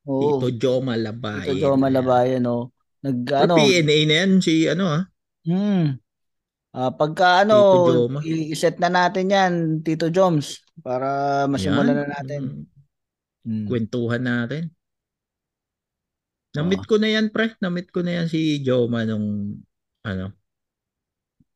Oo. 0.07 0.39
Tito 0.39 0.47
Joe 0.55 0.79
Malabayan. 0.79 1.43
Tito 1.43 1.59
Joe 1.59 1.75
Malabayan, 1.75 2.41
no. 2.43 2.71
Nag, 3.03 3.17
Pero 3.23 3.43
ano, 3.43 3.55
PNA 3.59 3.97
na 4.07 4.15
yan, 4.23 4.31
si 4.39 4.53
ano 4.67 4.85
ah. 4.87 5.03
hmm. 5.43 5.83
Ah, 6.71 6.91
pagka 6.95 7.43
ano, 7.43 7.55
Tito 7.59 7.91
Joma. 8.07 8.19
i-set 8.23 8.79
na 8.79 8.87
natin 8.87 9.27
yan, 9.27 9.53
Tito 9.83 10.07
Joms, 10.07 10.63
para 10.79 11.43
masimulan 11.51 11.99
na 11.99 12.07
natin. 12.15 12.41
Mm, 12.47 12.67
Hmm. 13.39 13.65
Kwentuhan 13.71 14.19
natin. 14.27 14.67
Namit 16.55 16.81
ko 16.89 16.95
na 16.97 17.09
yan, 17.09 17.29
pre. 17.29 17.53
Namit 17.61 17.93
ko 17.93 18.01
na 18.01 18.21
yan 18.21 18.27
si 18.29 18.61
Joma 18.65 19.05
nung 19.05 19.59
ano. 20.01 20.33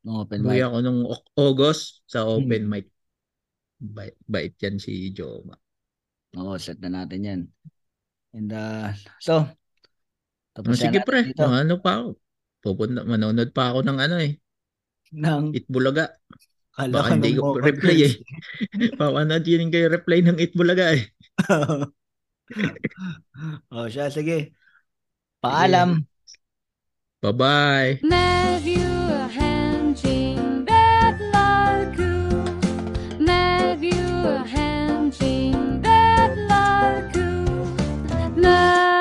No, 0.04 0.20
open 0.20 0.44
mic. 0.44 0.60
ako 0.60 0.76
nung 0.84 1.00
August 1.40 2.04
sa 2.06 2.28
open 2.28 2.68
Hmm. 2.68 2.70
mic. 2.70 2.86
Bait, 3.80 4.14
bait 4.28 4.54
yan 4.62 4.76
si 4.78 5.10
Joma. 5.16 5.56
Oo, 6.38 6.54
set 6.58 6.78
na 6.82 6.90
natin 7.02 7.20
yan. 7.24 7.40
And 8.34 8.50
uh, 8.52 8.90
so, 9.22 9.46
Oh, 10.54 10.62
tapos 10.62 10.78
sige 10.78 10.98
yan 10.98 11.06
pre, 11.08 11.20
dito. 11.34 11.44
ano 11.44 11.74
pa 11.82 11.90
ako. 12.00 12.08
Pupunta, 12.64 13.00
manonood 13.04 13.50
pa 13.52 13.72
ako 13.74 13.84
ng 13.84 13.98
ano 14.00 14.16
eh. 14.22 14.32
Nang, 15.12 15.54
Itbulaga. 15.54 16.04
kala 16.76 16.90
Baka 16.94 17.08
ko 17.08 17.14
hindi 17.16 17.30
ng 17.30 17.38
ko 17.38 17.46
reply 17.62 17.96
eh. 18.08 18.14
Papanood 18.98 19.44
yun 19.46 19.70
kayo 19.72 19.86
reply 19.92 20.18
ng 20.24 20.38
Itbulaga 20.40 20.94
eh. 20.96 21.02
oh, 23.72 23.86
siya, 23.90 24.10
sige. 24.10 24.54
Paalam. 25.44 26.08
Bye-bye. 27.20 28.00
Bad 30.64 31.20
luck 31.32 31.96
bad 35.84 36.40
luck 36.40 37.12
bad 38.04 38.36
luck 38.38 38.92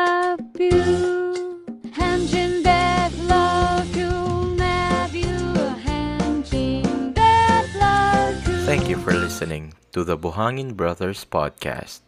bad 7.16 7.68
luck 7.80 8.40
Thank 8.68 8.90
you 8.90 8.98
for 8.98 9.14
listening 9.14 9.74
to 9.92 10.04
the 10.04 10.18
Buhangin 10.18 10.76
Brothers 10.76 11.26
podcast. 11.26 12.02